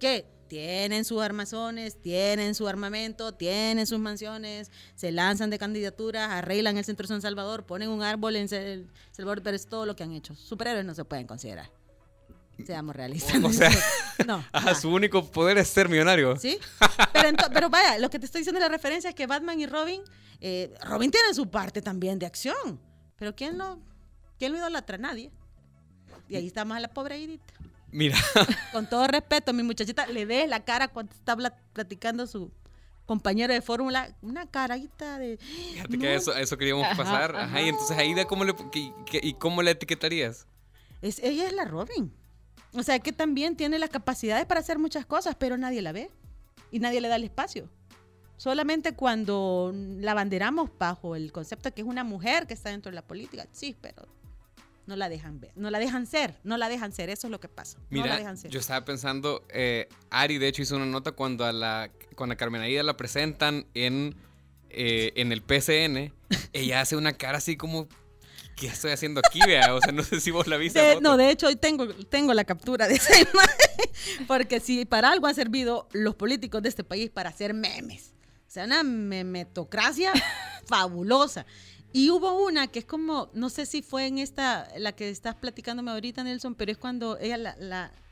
que 0.00 0.26
tienen 0.54 1.04
sus 1.04 1.20
armazones, 1.20 2.00
tienen 2.00 2.54
su 2.54 2.68
armamento, 2.68 3.34
tienen 3.34 3.88
sus 3.88 3.98
mansiones, 3.98 4.70
se 4.94 5.10
lanzan 5.10 5.50
de 5.50 5.58
candidaturas, 5.58 6.30
arreglan 6.30 6.78
el 6.78 6.84
centro 6.84 7.02
de 7.02 7.08
San 7.08 7.22
Salvador, 7.22 7.66
ponen 7.66 7.88
un 7.88 8.04
árbol 8.04 8.36
en 8.36 8.46
El 8.54 8.88
Salvador, 9.10 9.42
pero 9.42 9.56
es 9.56 9.66
todo 9.66 9.84
lo 9.84 9.96
que 9.96 10.04
han 10.04 10.12
hecho. 10.12 10.36
Superhéroes 10.36 10.86
no 10.86 10.94
se 10.94 11.04
pueden 11.04 11.26
considerar. 11.26 11.72
Seamos 12.64 12.94
realistas. 12.94 13.42
O 13.42 13.52
sea, 13.52 13.68
no, 14.28 14.44
su 14.80 14.90
único 14.90 15.28
poder 15.28 15.58
es 15.58 15.66
ser 15.66 15.88
millonario. 15.88 16.36
Sí, 16.36 16.56
pero, 17.12 17.36
pero, 17.52 17.68
vaya, 17.68 17.98
lo 17.98 18.08
que 18.08 18.20
te 18.20 18.26
estoy 18.26 18.42
diciendo 18.42 18.60
de 18.60 18.66
la 18.66 18.72
referencia 18.72 19.10
es 19.10 19.16
que 19.16 19.26
Batman 19.26 19.58
y 19.58 19.66
Robin, 19.66 20.02
eh, 20.40 20.72
Robin 20.84 21.10
tiene 21.10 21.34
su 21.34 21.50
parte 21.50 21.82
también 21.82 22.20
de 22.20 22.26
acción, 22.26 22.78
pero 23.16 23.34
¿quién 23.34 23.58
lo, 23.58 23.80
quién 24.38 24.52
lo 24.52 24.58
idolatra? 24.58 24.98
Nadie. 24.98 25.32
Y 26.28 26.36
ahí 26.36 26.46
está 26.46 26.64
más 26.64 26.80
la 26.80 26.94
pobre 26.94 27.16
Edith. 27.16 27.42
Mira. 27.94 28.18
Con 28.72 28.88
todo 28.88 29.06
respeto, 29.06 29.52
mi 29.52 29.62
muchachita, 29.62 30.06
le 30.08 30.26
ves 30.26 30.48
la 30.48 30.64
cara 30.64 30.88
cuando 30.88 31.12
está 31.14 31.36
platicando 31.72 32.26
su 32.26 32.50
compañero 33.06 33.54
de 33.54 33.62
fórmula, 33.62 34.16
una 34.20 34.46
carita 34.50 35.16
de... 35.20 35.36
Fíjate 35.36 35.98
que 35.98 36.14
eso, 36.16 36.34
eso 36.34 36.58
queríamos 36.58 36.88
pasar. 36.96 37.36
Ajá, 37.36 37.62
y 37.62 37.68
entonces 37.68 37.96
ahí 37.96 38.12
de 38.12 38.26
cómo 38.26 38.44
le, 38.44 38.52
y 39.22 39.34
cómo 39.34 39.62
le 39.62 39.70
etiquetarías. 39.70 40.48
Es, 41.02 41.20
ella 41.20 41.46
es 41.46 41.52
la 41.52 41.66
Robin. 41.66 42.12
O 42.72 42.82
sea, 42.82 42.98
que 42.98 43.12
también 43.12 43.54
tiene 43.54 43.78
las 43.78 43.90
capacidades 43.90 44.44
para 44.44 44.58
hacer 44.58 44.80
muchas 44.80 45.06
cosas, 45.06 45.36
pero 45.38 45.56
nadie 45.56 45.80
la 45.80 45.92
ve 45.92 46.10
y 46.72 46.80
nadie 46.80 47.00
le 47.00 47.06
da 47.06 47.14
el 47.14 47.22
espacio. 47.22 47.70
Solamente 48.38 48.94
cuando 48.94 49.72
la 49.72 50.14
banderamos 50.14 50.68
bajo 50.80 51.14
el 51.14 51.30
concepto 51.30 51.68
de 51.68 51.74
que 51.74 51.82
es 51.82 51.86
una 51.86 52.02
mujer 52.02 52.48
que 52.48 52.54
está 52.54 52.70
dentro 52.70 52.90
de 52.90 52.96
la 52.96 53.06
política, 53.06 53.46
sí, 53.52 53.76
pero 53.80 54.08
no 54.86 54.96
la 54.96 55.08
dejan 55.08 55.40
ver, 55.40 55.52
no 55.56 55.70
la 55.70 55.78
dejan 55.78 56.06
ser, 56.06 56.38
no 56.44 56.56
la 56.56 56.68
dejan 56.68 56.92
ser, 56.92 57.10
eso 57.10 57.26
es 57.26 57.30
lo 57.30 57.40
que 57.40 57.48
pasa. 57.48 57.78
Mira, 57.90 58.06
no 58.06 58.12
la 58.12 58.18
dejan 58.18 58.36
ser. 58.36 58.50
yo 58.50 58.60
estaba 58.60 58.84
pensando, 58.84 59.44
eh, 59.50 59.88
Ari 60.10 60.38
de 60.38 60.48
hecho 60.48 60.62
hizo 60.62 60.76
una 60.76 60.86
nota 60.86 61.12
cuando 61.12 61.44
a 61.44 61.52
la, 61.52 61.90
cuando 62.16 62.34
a 62.34 62.36
Carmen 62.36 62.60
Aida 62.60 62.82
la 62.82 62.96
presentan 62.96 63.66
en, 63.74 64.14
eh, 64.70 65.12
en 65.16 65.32
el 65.32 65.42
PCN, 65.42 66.12
ella 66.52 66.80
hace 66.80 66.96
una 66.96 67.14
cara 67.14 67.38
así 67.38 67.56
como, 67.56 67.88
¿qué 68.56 68.66
estoy 68.66 68.92
haciendo 68.92 69.20
aquí, 69.24 69.40
vea? 69.46 69.74
O 69.74 69.80
sea, 69.80 69.92
no 69.92 70.02
sé 70.02 70.20
si 70.20 70.30
vos 70.30 70.46
la 70.46 70.56
viste. 70.56 71.00
no, 71.00 71.16
de 71.16 71.30
hecho 71.30 71.46
hoy 71.46 71.56
tengo, 71.56 71.86
tengo 71.88 72.34
la 72.34 72.44
captura 72.44 72.86
de 72.88 72.94
esa 72.94 73.18
imagen, 73.20 74.26
porque 74.26 74.60
si 74.60 74.84
para 74.84 75.10
algo 75.10 75.26
han 75.26 75.34
servido 75.34 75.88
los 75.92 76.14
políticos 76.14 76.62
de 76.62 76.68
este 76.68 76.84
país 76.84 77.10
para 77.10 77.30
hacer 77.30 77.54
memes, 77.54 78.12
o 78.46 78.50
sea, 78.54 78.64
una 78.64 78.82
memetocracia 78.82 80.12
fabulosa. 80.66 81.46
Y 81.94 82.10
hubo 82.10 82.44
una 82.44 82.66
que 82.66 82.80
es 82.80 82.84
como, 82.84 83.30
no 83.34 83.48
sé 83.50 83.66
si 83.66 83.80
fue 83.80 84.08
en 84.08 84.18
esta, 84.18 84.68
la 84.78 84.90
que 84.90 85.08
estás 85.08 85.36
platicándome 85.36 85.92
ahorita, 85.92 86.24
Nelson, 86.24 86.56
pero 86.56 86.72
es 86.72 86.76
cuando 86.76 87.16
ella 87.20 87.36
la, 87.36 87.56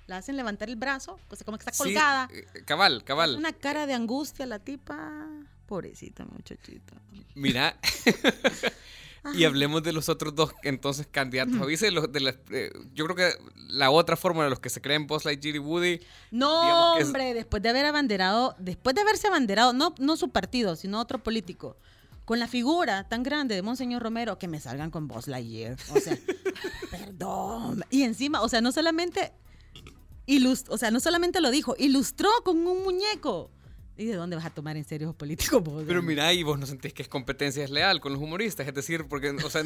la, 0.07 0.17
hacen 0.17 0.37
levantar 0.37 0.69
el 0.69 0.77
brazo, 0.77 1.19
o 1.29 1.35
sea, 1.35 1.45
como 1.45 1.59
que 1.59 1.69
está 1.69 1.77
colgada. 1.77 2.29
Sí, 2.31 2.39
eh, 2.39 2.62
cabal, 2.65 3.03
cabal. 3.03 3.35
Una 3.35 3.53
cara 3.53 3.87
de 3.87 3.95
angustia 3.95 4.47
la 4.47 4.61
tipa. 4.61 5.27
Pobrecita 5.67 6.25
muchachita. 6.25 6.95
Mira, 7.35 7.77
Y 9.35 9.45
hablemos 9.45 9.83
de 9.83 9.93
los 9.93 10.09
otros 10.09 10.35
dos 10.35 10.53
entonces 10.62 11.07
candidatos 11.09 11.55
de 11.55 12.39
eh, 12.51 12.73
yo 12.93 13.05
creo 13.07 13.17
que 13.17 13.31
la 13.69 13.91
otra 13.91 14.17
forma 14.17 14.45
de 14.45 14.51
los 14.51 14.59
que 14.59 14.69
se 14.69 14.81
creen 14.81 15.07
Buzz 15.07 15.25
Lightyear 15.25 15.57
y 15.57 15.59
Woody. 15.61 16.01
No, 16.33 16.95
hombre, 16.95 17.33
después 17.33 17.62
de 17.62 17.69
haber 17.69 17.87
abanderado, 17.87 18.57
después 18.59 18.95
de 18.97 19.03
haberse 19.03 19.29
abanderado, 19.29 19.73
no, 19.73 19.95
no 19.99 20.17
su 20.17 20.31
partido, 20.31 20.75
sino 20.75 21.01
otro 21.01 21.23
político, 21.23 21.77
con 22.25 22.38
la 22.38 22.49
figura 22.49 23.09
tan 23.09 23.23
grande 23.23 23.55
de 23.55 23.62
Monseñor 23.62 24.02
Romero, 24.02 24.38
que 24.38 24.49
me 24.49 24.61
salgan 24.61 24.91
con 24.91 25.09
Buzz 25.09 25.29
Lightyear. 25.29 25.76
O 25.95 26.00
sea, 26.00 26.17
perdón. 26.91 27.85
Y 27.91 28.02
encima, 28.02 28.43
o 28.43 28.49
sea, 28.49 28.61
no 28.61 28.73
solamente 28.73 29.33
o 30.69 30.79
sea, 30.79 30.91
no 30.91 31.00
solamente 31.00 31.41
lo 31.41 31.50
dijo, 31.50 31.75
ilustró 31.79 32.31
con 32.45 32.67
un 32.67 32.83
muñeco. 32.83 33.50
¿Y 33.97 34.07
de 34.07 34.14
dónde 34.14 34.37
vas 34.37 34.47
a 34.47 34.50
tomar 34.50 34.76
en 34.76 34.85
serio 34.85 35.09
los 35.09 35.17
políticos 35.17 35.62
vos? 35.62 35.85
Pero 35.87 36.02
mira, 36.02 36.33
y 36.33 36.43
vos 36.43 36.59
no 36.59 36.67
sentís 36.67 36.95
que 36.95 37.02
es 37.02 37.09
competencia 37.09 37.62
desleal 37.62 38.00
con 38.00 38.12
los 38.12 38.23
humoristas, 38.23 38.67
es 38.67 38.75
decir, 38.75 39.07
porque, 39.07 39.31
o 39.31 39.50
sea... 39.50 39.62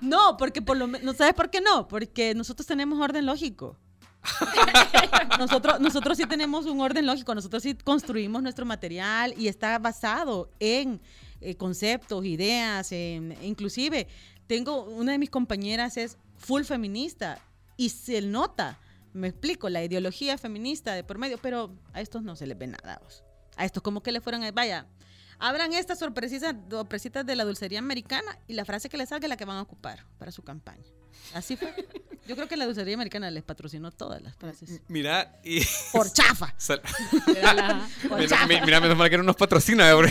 no, 0.00 0.36
porque 0.38 0.62
por 0.62 0.76
lo 0.76 0.88
menos, 0.88 1.16
¿sabes 1.16 1.34
por 1.34 1.50
qué 1.50 1.60
no? 1.60 1.86
Porque 1.86 2.34
nosotros 2.34 2.66
tenemos 2.66 3.00
orden 3.00 3.24
lógico. 3.24 3.78
nosotros, 5.38 5.80
nosotros 5.80 6.16
sí 6.16 6.26
tenemos 6.26 6.66
un 6.66 6.80
orden 6.80 7.06
lógico, 7.06 7.34
nosotros 7.34 7.62
sí 7.62 7.74
construimos 7.74 8.42
nuestro 8.42 8.64
material 8.64 9.34
y 9.36 9.48
está 9.48 9.78
basado 9.78 10.50
en 10.60 11.00
eh, 11.40 11.56
conceptos, 11.56 12.24
ideas, 12.24 12.92
inclusive 12.92 14.06
tengo, 14.46 14.84
una 14.84 15.12
de 15.12 15.18
mis 15.18 15.30
compañeras 15.30 15.96
es 15.96 16.18
full 16.36 16.62
feminista 16.62 17.38
y 17.76 17.88
se 17.88 18.22
nota 18.22 18.78
me 19.12 19.28
explico, 19.28 19.68
la 19.68 19.82
ideología 19.82 20.38
feminista 20.38 20.94
de 20.94 21.04
por 21.04 21.18
medio, 21.18 21.38
pero 21.38 21.70
a 21.92 22.00
estos 22.00 22.22
no 22.22 22.36
se 22.36 22.46
les 22.46 22.58
ve 22.58 22.66
nada. 22.66 23.00
A 23.56 23.64
estos 23.64 23.82
como 23.82 24.02
que 24.02 24.12
le 24.12 24.20
fueron, 24.20 24.42
vaya, 24.54 24.86
abran 25.38 25.72
estas 25.74 25.98
sorpresitas, 25.98 26.54
sorpresitas 26.70 27.26
de 27.26 27.36
la 27.36 27.44
dulcería 27.44 27.78
americana 27.78 28.38
y 28.48 28.54
la 28.54 28.64
frase 28.64 28.88
que 28.88 28.96
les 28.96 29.10
salga 29.10 29.26
es 29.26 29.28
la 29.28 29.36
que 29.36 29.44
van 29.44 29.58
a 29.58 29.62
ocupar 29.62 30.06
para 30.18 30.32
su 30.32 30.42
campaña. 30.42 30.84
Así 31.34 31.56
fue. 31.56 31.74
Yo 32.26 32.36
creo 32.36 32.46
que 32.46 32.56
la 32.56 32.66
dulcería 32.66 32.94
americana 32.94 33.30
les 33.30 33.42
patrocinó 33.42 33.90
todas 33.90 34.22
las 34.22 34.36
frases. 34.36 34.80
Mira, 34.88 35.40
y. 35.44 35.62
Por 35.92 36.12
chafa. 36.12 36.54
mira, 37.26 37.88
mira, 38.46 38.80
menos 38.80 38.96
mal 38.96 39.10
que 39.10 39.16
no 39.16 39.24
nos 39.24 39.36
patrocina, 39.36 39.90
no, 39.90 40.08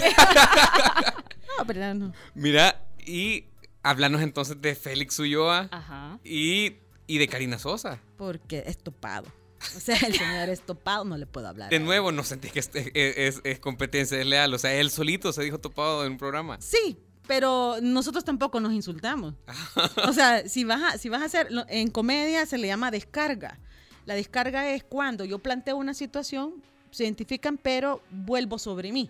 pero 1.67 1.93
no. 1.93 2.13
Mira, 2.33 2.83
y 3.05 3.45
háblanos 3.83 4.21
entonces 4.21 4.61
de 4.61 4.75
Félix 4.75 5.19
Ulloa 5.19 5.69
Ajá. 5.71 6.19
y 6.23 6.77
y 7.11 7.17
de 7.17 7.27
Karina 7.27 7.59
Sosa. 7.59 7.99
Porque 8.17 8.63
es 8.65 8.77
topado. 8.77 9.27
O 9.75 9.79
sea, 9.79 9.97
el 9.97 10.15
señor 10.15 10.49
es 10.49 10.61
topado, 10.61 11.03
no 11.03 11.17
le 11.17 11.27
puedo 11.27 11.47
hablar. 11.47 11.69
De 11.69 11.79
nuevo, 11.79 12.11
no 12.11 12.23
sentí 12.23 12.49
que 12.49 12.59
es, 12.59 12.71
es, 12.73 13.41
es, 13.43 13.59
competencia 13.59 14.17
desleal. 14.17 14.53
O 14.53 14.57
sea, 14.57 14.73
él 14.73 14.89
solito 14.89 15.33
se 15.33 15.43
dijo 15.43 15.59
topado 15.59 16.05
en 16.05 16.13
un 16.13 16.17
programa. 16.17 16.57
Sí, 16.61 16.97
pero 17.31 17.77
nosotros 17.81 18.25
tampoco 18.25 18.59
nos 18.59 18.73
insultamos. 18.73 19.35
o 20.05 20.11
sea, 20.11 20.49
si 20.49 20.65
vas 20.65 20.81
a, 20.83 20.97
si 20.97 21.07
vas 21.07 21.21
a 21.21 21.25
hacer, 21.25 21.47
en 21.69 21.89
comedia 21.89 22.45
se 22.45 22.57
le 22.57 22.67
llama 22.67 22.91
descarga. 22.91 23.57
La 24.05 24.15
descarga 24.15 24.69
es 24.71 24.83
cuando 24.83 25.23
yo 25.23 25.39
planteo 25.39 25.77
una 25.77 25.93
situación, 25.93 26.55
se 26.89 27.05
identifican, 27.05 27.57
pero 27.57 28.01
vuelvo 28.11 28.59
sobre 28.59 28.91
mí. 28.91 29.09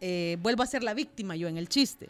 Eh, 0.00 0.38
vuelvo 0.40 0.62
a 0.62 0.66
ser 0.66 0.82
la 0.82 0.94
víctima 0.94 1.36
yo 1.36 1.48
en 1.48 1.58
el 1.58 1.68
chiste. 1.68 2.08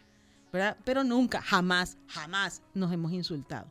¿verdad? 0.52 0.76
Pero 0.84 1.02
nunca, 1.02 1.42
jamás, 1.42 1.98
jamás 2.06 2.62
nos 2.72 2.92
hemos 2.92 3.10
insultado 3.10 3.66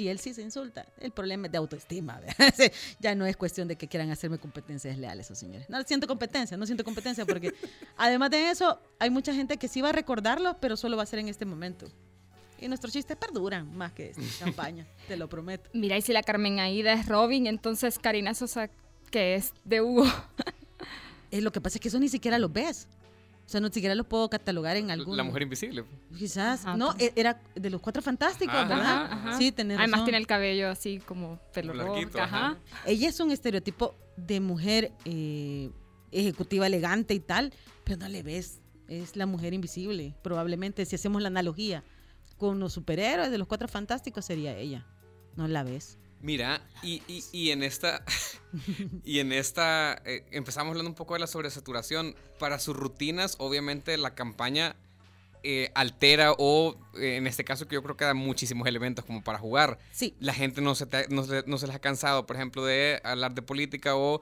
y 0.00 0.08
él 0.08 0.18
sí 0.18 0.32
se 0.32 0.42
insulta. 0.42 0.86
El 0.98 1.10
problema 1.10 1.46
es 1.46 1.52
de 1.52 1.58
autoestima. 1.58 2.20
ya 3.00 3.14
no 3.14 3.26
es 3.26 3.36
cuestión 3.36 3.68
de 3.68 3.76
que 3.76 3.86
quieran 3.86 4.10
hacerme 4.10 4.38
competencias 4.38 4.96
leales 4.96 5.26
esos 5.26 5.38
señores. 5.38 5.68
No 5.68 5.80
siento 5.82 6.06
competencia, 6.06 6.56
no 6.56 6.64
siento 6.64 6.84
competencia 6.84 7.26
porque 7.26 7.52
además 7.96 8.30
de 8.30 8.50
eso 8.50 8.80
hay 8.98 9.10
mucha 9.10 9.34
gente 9.34 9.58
que 9.58 9.68
sí 9.68 9.80
va 9.80 9.90
a 9.90 9.92
recordarlo, 9.92 10.56
pero 10.58 10.76
solo 10.76 10.96
va 10.96 11.02
a 11.02 11.06
ser 11.06 11.18
en 11.18 11.28
este 11.28 11.44
momento. 11.44 11.86
Y 12.58 12.68
nuestros 12.68 12.92
chistes 12.92 13.16
perduran 13.16 13.76
más 13.76 13.92
que 13.92 14.10
esta 14.10 14.22
campaña, 14.44 14.86
te 15.06 15.16
lo 15.16 15.28
prometo. 15.28 15.68
Mira, 15.74 15.96
y 15.96 16.02
si 16.02 16.12
la 16.12 16.22
Carmen 16.22 16.60
Aida 16.60 16.94
es 16.94 17.06
Robin, 17.06 17.46
entonces 17.46 17.98
Karina 17.98 18.34
Sosa, 18.34 18.70
que 19.10 19.34
es 19.34 19.52
de 19.64 19.82
Hugo. 19.82 20.06
Eh, 21.30 21.40
lo 21.40 21.52
que 21.52 21.60
pasa 21.60 21.78
es 21.78 21.80
que 21.80 21.88
eso 21.88 21.98
ni 21.98 22.08
siquiera 22.08 22.38
lo 22.38 22.48
ves. 22.48 22.88
O 23.50 23.52
sea, 23.52 23.60
no 23.60 23.66
siquiera 23.66 23.96
lo 23.96 24.04
puedo 24.04 24.30
catalogar 24.30 24.76
en 24.76 24.92
algún... 24.92 25.16
La 25.16 25.24
mujer 25.24 25.42
invisible. 25.42 25.84
Quizás. 26.16 26.64
no, 26.76 26.94
e-, 27.00 27.12
era 27.16 27.42
de 27.56 27.68
los 27.68 27.80
cuatro 27.80 28.00
fantásticos, 28.00 28.54
¿verdad? 28.68 29.36
Sí, 29.36 29.50
tener 29.50 29.76
Además 29.76 30.04
tiene 30.04 30.18
el 30.18 30.28
cabello 30.28 30.68
así 30.68 31.00
como 31.00 31.40
pelo 31.52 31.74
ajá. 32.20 32.58
Ella 32.86 33.08
es 33.08 33.18
un 33.18 33.32
estereotipo 33.32 33.96
de 34.16 34.38
mujer 34.38 34.92
eh, 35.04 35.68
ejecutiva 36.12 36.68
elegante 36.68 37.12
y 37.12 37.18
tal, 37.18 37.52
pero 37.82 37.98
no 37.98 38.08
le 38.08 38.22
ves. 38.22 38.60
Es 38.86 39.16
la 39.16 39.26
mujer 39.26 39.52
invisible, 39.52 40.14
probablemente. 40.22 40.86
Si 40.86 40.94
hacemos 40.94 41.20
la 41.20 41.26
analogía 41.26 41.82
con 42.36 42.60
los 42.60 42.72
superhéroes 42.72 43.32
de 43.32 43.38
los 43.38 43.48
cuatro 43.48 43.66
fantásticos, 43.66 44.26
sería 44.26 44.56
ella. 44.56 44.86
No 45.34 45.48
la 45.48 45.64
ves. 45.64 45.98
Mira, 46.22 46.60
y, 46.82 47.02
y, 47.32 47.50
en 47.50 47.62
esta, 47.62 48.04
y 49.04 49.20
en 49.20 49.32
esta, 49.32 50.02
eh, 50.04 50.24
empezamos 50.32 50.70
hablando 50.70 50.90
un 50.90 50.94
poco 50.94 51.14
de 51.14 51.20
la 51.20 51.26
sobresaturación. 51.26 52.14
Para 52.38 52.58
sus 52.58 52.76
rutinas, 52.76 53.36
obviamente 53.38 53.96
la 53.96 54.14
campaña 54.14 54.76
eh, 55.42 55.70
altera 55.74 56.32
o, 56.36 56.76
eh, 56.98 57.16
en 57.16 57.26
este 57.26 57.44
caso 57.44 57.66
que 57.66 57.74
yo 57.74 57.82
creo 57.82 57.96
que 57.96 58.04
da 58.04 58.12
muchísimos 58.12 58.68
elementos 58.68 59.04
como 59.04 59.24
para 59.24 59.38
jugar. 59.38 59.78
Sí. 59.92 60.14
La 60.20 60.34
gente 60.34 60.60
no 60.60 60.74
se, 60.74 60.86
no, 61.08 61.24
no 61.46 61.58
se 61.58 61.66
les 61.66 61.76
ha 61.76 61.80
cansado, 61.80 62.26
por 62.26 62.36
ejemplo, 62.36 62.64
de 62.64 63.00
hablar 63.02 63.34
de 63.34 63.40
política 63.40 63.96
o 63.96 64.20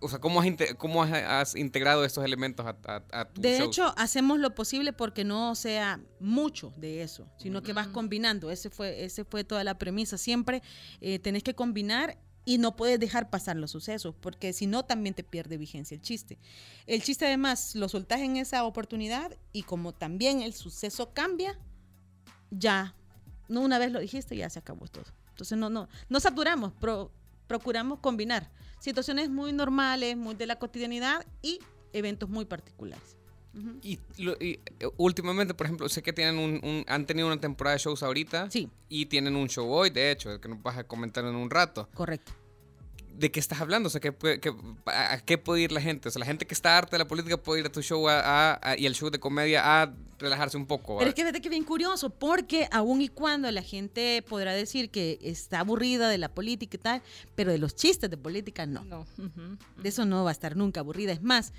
o 0.00 0.08
sea, 0.08 0.18
¿cómo 0.18 0.40
has, 0.40 0.46
cómo 0.78 1.02
has, 1.02 1.54
integrado 1.54 2.04
estos 2.04 2.24
elementos 2.24 2.64
a, 2.66 3.02
a, 3.12 3.24
tu 3.28 3.40
De 3.40 3.62
hecho, 3.62 3.92
hacemos 3.96 4.38
lo 4.38 4.54
posible 4.54 4.92
porque 4.92 5.24
no 5.24 5.54
sea 5.54 6.00
mucho 6.18 6.72
de 6.76 7.02
eso, 7.02 7.28
sino 7.38 7.62
que 7.62 7.72
vas 7.72 7.88
mm. 7.88 7.92
combinando. 7.92 8.50
Ese 8.50 8.70
fue, 8.70 9.04
ese 9.04 9.24
fue 9.24 9.44
toda 9.44 9.64
la 9.64 9.78
premisa. 9.78 10.16
Siempre 10.16 10.62
eh, 11.00 11.18
tenés 11.18 11.42
que 11.42 11.54
combinar 11.54 12.18
y 12.46 12.58
no 12.58 12.76
puedes 12.76 12.98
dejar 12.98 13.28
pasar 13.28 13.56
los 13.56 13.72
sucesos, 13.72 14.14
porque 14.18 14.52
si 14.52 14.66
no 14.66 14.84
también 14.84 15.14
te 15.14 15.24
pierde 15.24 15.58
vigencia 15.58 15.94
el 15.94 16.00
chiste. 16.00 16.38
El 16.86 17.02
chiste 17.02 17.26
además 17.26 17.74
lo 17.74 17.88
soltás 17.88 18.20
en 18.20 18.36
esa 18.36 18.64
oportunidad 18.64 19.36
y 19.52 19.64
como 19.64 19.92
también 19.92 20.40
el 20.42 20.54
suceso 20.54 21.12
cambia, 21.12 21.58
ya, 22.50 22.94
no 23.48 23.60
una 23.60 23.78
vez 23.78 23.90
lo 23.90 23.98
dijiste, 23.98 24.36
ya 24.36 24.48
se 24.48 24.60
acabó 24.60 24.86
todo. 24.86 25.04
Entonces 25.30 25.58
no, 25.58 25.68
no, 25.68 25.88
no 26.08 26.20
saturamos, 26.20 26.72
procuramos 27.46 28.00
combinar 28.00 28.50
situaciones 28.78 29.30
muy 29.30 29.52
normales, 29.52 30.16
muy 30.16 30.34
de 30.34 30.46
la 30.46 30.58
cotidianidad 30.58 31.24
y 31.42 31.60
eventos 31.92 32.28
muy 32.28 32.44
particulares. 32.44 33.16
y, 33.82 33.98
eh, 34.18 34.60
últimamente, 34.98 35.54
por 35.54 35.66
ejemplo, 35.66 35.88
sé 35.88 36.02
que 36.02 36.12
tienen 36.12 36.38
un, 36.38 36.84
han 36.86 37.06
tenido 37.06 37.26
una 37.26 37.40
temporada 37.40 37.74
de 37.74 37.82
shows 37.82 38.02
ahorita. 38.02 38.50
Sí. 38.50 38.68
Y 38.88 39.06
tienen 39.06 39.34
un 39.34 39.48
show 39.48 39.66
hoy, 39.70 39.90
de 39.90 40.10
hecho, 40.10 40.40
que 40.40 40.48
nos 40.48 40.62
vas 40.62 40.76
a 40.76 40.84
comentar 40.84 41.24
en 41.24 41.34
un 41.34 41.48
rato. 41.48 41.88
Correcto. 41.94 42.32
¿De 43.16 43.30
qué 43.30 43.40
estás 43.40 43.60
hablando? 43.60 43.86
O 43.86 43.90
sea, 43.90 44.00
¿qué, 44.00 44.14
¿a 44.86 45.18
qué 45.24 45.38
puede 45.38 45.62
ir 45.62 45.72
la 45.72 45.80
gente? 45.80 46.08
O 46.08 46.12
sea, 46.12 46.20
la 46.20 46.26
gente 46.26 46.46
que 46.46 46.52
está 46.52 46.76
harta 46.76 46.92
de 46.92 46.98
la 46.98 47.08
política 47.08 47.36
puede 47.36 47.60
ir 47.60 47.66
a 47.66 47.72
tu 47.72 47.80
show 47.80 48.06
y 48.76 48.86
el 48.86 48.94
show 48.94 49.10
de 49.10 49.18
comedia 49.18 49.82
a 49.82 49.94
relajarse 50.18 50.56
un 50.56 50.66
poco. 50.66 50.98
Pero 50.98 51.08
es 51.08 51.14
que 51.14 51.22
fíjate 51.22 51.40
que 51.40 51.48
bien 51.48 51.64
curioso, 51.64 52.10
porque 52.10 52.68
aún 52.70 53.00
y 53.00 53.08
cuando 53.08 53.50
la 53.50 53.62
gente 53.62 54.22
podrá 54.28 54.52
decir 54.52 54.90
que 54.90 55.18
está 55.22 55.60
aburrida 55.60 56.08
de 56.08 56.18
la 56.18 56.28
política 56.28 56.76
y 56.76 56.80
tal, 56.80 57.02
pero 57.34 57.52
de 57.52 57.58
los 57.58 57.74
chistes 57.74 58.10
de 58.10 58.16
política 58.16 58.66
no. 58.66 58.84
no. 58.84 59.06
De 59.82 59.88
eso 59.88 60.04
no 60.04 60.24
va 60.24 60.30
a 60.30 60.32
estar 60.32 60.56
nunca 60.56 60.80
aburrida. 60.80 61.12
Es 61.12 61.22
más, 61.22 61.52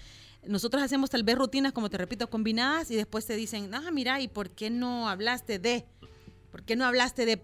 nosotros 0.45 0.83
hacemos 0.83 1.09
tal 1.09 1.23
vez 1.23 1.37
rutinas, 1.37 1.73
como 1.73 1.89
te 1.89 1.97
repito, 1.97 2.29
combinadas 2.29 2.91
y 2.91 2.95
después 2.95 3.25
te 3.25 3.35
dicen, 3.35 3.73
ah, 3.73 3.89
mira, 3.91 4.21
¿y 4.21 4.27
por 4.27 4.51
qué 4.51 4.69
no 4.69 5.09
hablaste 5.09 5.59
de? 5.59 5.85
¿Por 6.51 6.63
qué 6.63 6.75
no 6.75 6.85
hablaste 6.85 7.25
de 7.25 7.41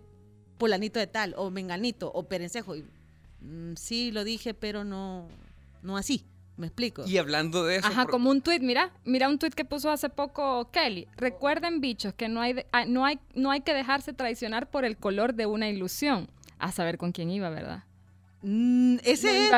polanito 0.58 1.00
de 1.00 1.08
tal, 1.08 1.34
o 1.38 1.50
menganito, 1.50 2.12
o 2.14 2.28
perencejo? 2.28 2.76
Y, 2.76 2.86
Mm, 3.44 3.74
sí, 3.76 4.12
lo 4.12 4.24
dije, 4.24 4.54
pero 4.54 4.84
no, 4.84 5.28
no 5.82 5.98
así. 5.98 6.26
¿Me 6.56 6.68
explico? 6.68 7.04
Y 7.08 7.18
hablando 7.18 7.66
de 7.66 7.78
eso. 7.78 7.88
Ajá, 7.88 8.06
como 8.06 8.30
un 8.30 8.42
tweet, 8.42 8.60
mira, 8.60 8.92
mira 9.06 9.28
un 9.28 9.40
tweet 9.40 9.52
que 9.52 9.66
puso 9.66 9.90
hace 9.90 10.10
poco 10.10 10.70
Kelly. 10.72 11.08
Recuerden, 11.18 11.82
bichos, 11.82 12.14
que 12.14 12.30
no 12.30 12.42
hay, 12.42 12.64
ah, 12.72 12.86
no 12.86 13.06
hay, 13.06 13.20
no 13.34 13.50
hay 13.50 13.62
que 13.62 13.74
dejarse 13.74 14.14
traicionar 14.14 14.70
por 14.70 14.86
el 14.86 14.98
color 14.98 15.34
de 15.34 15.48
una 15.48 15.68
ilusión. 15.68 16.30
A 16.60 16.72
saber 16.72 16.98
con 17.00 17.12
quién 17.12 17.32
iba, 17.32 17.50
¿verdad? 17.50 17.84
Mm, 18.44 18.98
ese, 19.04 19.50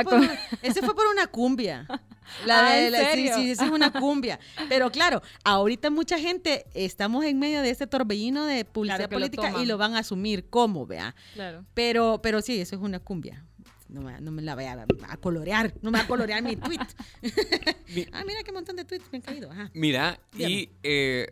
ese 0.62 0.82
fue 0.82 0.96
por 0.96 1.08
una 1.08 1.28
cumbia. 1.28 1.86
La 2.46 2.70
ah, 2.70 2.74
de, 2.74 2.92
sí, 3.14 3.30
sí, 3.36 3.52
esa 3.52 3.66
es 3.66 3.72
una 3.72 3.92
cumbia. 3.92 4.40
Pero 4.70 4.90
claro, 4.90 5.22
ahorita 5.44 5.92
mucha 5.92 6.18
gente 6.18 6.66
estamos 6.74 7.24
en 7.26 7.38
medio 7.38 7.62
de 7.62 7.70
este 7.70 7.88
torbellino 7.88 8.46
de 8.46 8.66
publicidad 8.66 9.10
política 9.10 9.54
y 9.62 9.66
lo 9.66 9.78
van 9.78 9.96
a 9.96 10.00
asumir 10.00 10.50
como, 10.50 10.88
vea. 10.88 11.14
Claro. 11.34 11.66
Pero, 11.76 12.22
pero 12.24 12.42
sí, 12.42 12.60
eso 12.60 12.76
es 12.76 12.82
una 12.82 13.00
cumbia 13.00 13.44
no 13.90 14.02
me, 14.02 14.20
no 14.20 14.32
me 14.32 14.42
la 14.42 14.56
voy 14.56 14.66
a, 14.66 14.86
colorear, 15.20 15.74
no 15.82 15.92
me 15.92 16.00
va 16.00 16.06
a 16.06 16.08
colorear 16.08 16.42
mi 16.42 16.56
tweet. 16.56 16.80
ah, 18.14 18.24
mira 18.26 18.44
qué 18.44 18.52
montón 18.52 18.76
de 18.76 18.86
tweets 18.86 19.06
me 19.12 19.18
han 19.18 19.22
caído. 19.22 19.50
Mira, 19.74 20.20
y 20.38 20.70
eh, 20.84 21.32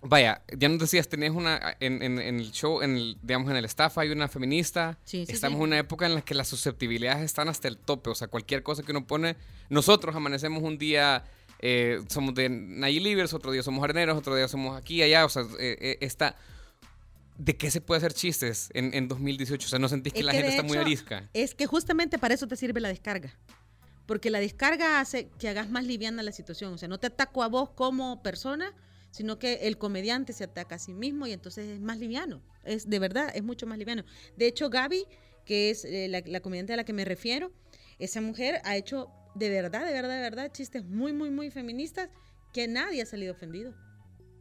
vaya, 0.00 0.42
ya 0.56 0.68
nos 0.68 0.78
decías, 0.78 1.08
tenés 1.08 1.32
una, 1.32 1.76
en, 1.80 2.02
en, 2.02 2.18
el 2.18 2.52
show, 2.52 2.82
en 2.82 2.96
el, 2.96 3.18
digamos, 3.22 3.50
en 3.50 3.56
el 3.56 3.64
staff 3.66 3.98
hay 3.98 4.10
una 4.10 4.28
feminista. 4.28 4.98
Estamos 5.12 5.58
en 5.58 5.62
una 5.62 5.78
época 5.78 6.06
en 6.06 6.14
la 6.14 6.22
que 6.22 6.34
las 6.34 6.48
susceptibilidades 6.48 7.22
están 7.22 7.48
hasta 7.48 7.68
el 7.68 7.76
tope, 7.76 8.10
o 8.10 8.14
sea, 8.14 8.28
cualquier 8.28 8.62
cosa 8.62 8.82
que 8.82 8.92
uno 8.92 9.06
pone, 9.06 9.36
nosotros 9.68 10.16
amanecemos 10.16 10.62
un 10.62 10.78
día 10.78 11.24
eh, 11.60 12.00
somos 12.08 12.34
de 12.34 12.48
Nayilivers, 12.48 13.34
otro 13.34 13.52
día 13.52 13.62
somos 13.62 13.82
areneros, 13.84 14.16
otro 14.16 14.34
día 14.36 14.48
somos 14.48 14.76
aquí, 14.76 15.02
allá, 15.02 15.24
o 15.24 15.28
sea, 15.28 15.44
eh, 15.58 15.98
está... 16.00 16.36
¿De 17.38 17.56
qué 17.56 17.70
se 17.70 17.80
puede 17.80 17.98
hacer 17.98 18.12
chistes 18.12 18.68
en, 18.74 18.92
en 18.94 19.06
2018? 19.06 19.64
O 19.64 19.68
sea, 19.68 19.78
¿no 19.78 19.88
sentís 19.88 20.12
que 20.12 20.24
la 20.24 20.32
gente 20.32 20.48
está 20.48 20.64
muy 20.64 20.76
arisca? 20.76 21.30
Es 21.32 21.54
que 21.54 21.66
justamente 21.66 22.18
para 22.18 22.34
eso 22.34 22.48
te 22.48 22.56
sirve 22.56 22.80
la 22.80 22.88
descarga. 22.88 23.32
Porque 24.06 24.30
la 24.30 24.40
descarga 24.40 25.00
hace 25.00 25.28
que 25.38 25.48
hagas 25.48 25.70
más 25.70 25.84
liviana 25.84 26.22
la 26.22 26.32
situación. 26.32 26.72
O 26.72 26.78
sea, 26.78 26.88
no 26.88 26.98
te 26.98 27.06
ataco 27.06 27.44
a 27.44 27.48
vos 27.48 27.70
como 27.70 28.22
persona, 28.22 28.74
sino 29.10 29.38
que 29.38 29.68
el 29.68 29.78
comediante 29.78 30.32
se 30.32 30.44
ataca 30.44 30.74
a 30.74 30.78
sí 30.78 30.92
mismo 30.92 31.26
y 31.26 31.32
entonces 31.32 31.68
es 31.68 31.80
más 31.80 31.98
liviano. 31.98 32.42
Es 32.64 32.88
de 32.88 32.98
verdad, 32.98 33.30
es 33.34 33.42
mucho 33.42 33.66
más 33.66 33.78
liviano. 33.78 34.04
De 34.36 34.46
hecho, 34.46 34.68
Gaby, 34.68 35.06
que 35.44 35.70
es 35.70 35.84
eh, 35.84 36.08
la, 36.08 36.40
comediante 36.40 36.72
a 36.72 36.76
la 36.76 36.84
que 36.84 36.92
me 36.92 37.04
refiero, 37.04 37.52
esa 37.98 38.20
mujer 38.20 38.60
ha 38.64 38.76
hecho 38.76 39.10
de 39.34 39.48
verdad, 39.48 39.86
de 39.86 39.92
verdad, 39.92 40.16
de 40.16 40.22
verdad 40.22 40.52
chistes 40.52 40.84
muy, 40.84 41.12
muy, 41.12 41.30
muy 41.30 41.50
feministas 41.50 42.10
que 42.52 42.66
nadie 42.66 43.02
ha 43.02 43.06
salido 43.06 43.32
ofendido. 43.32 43.74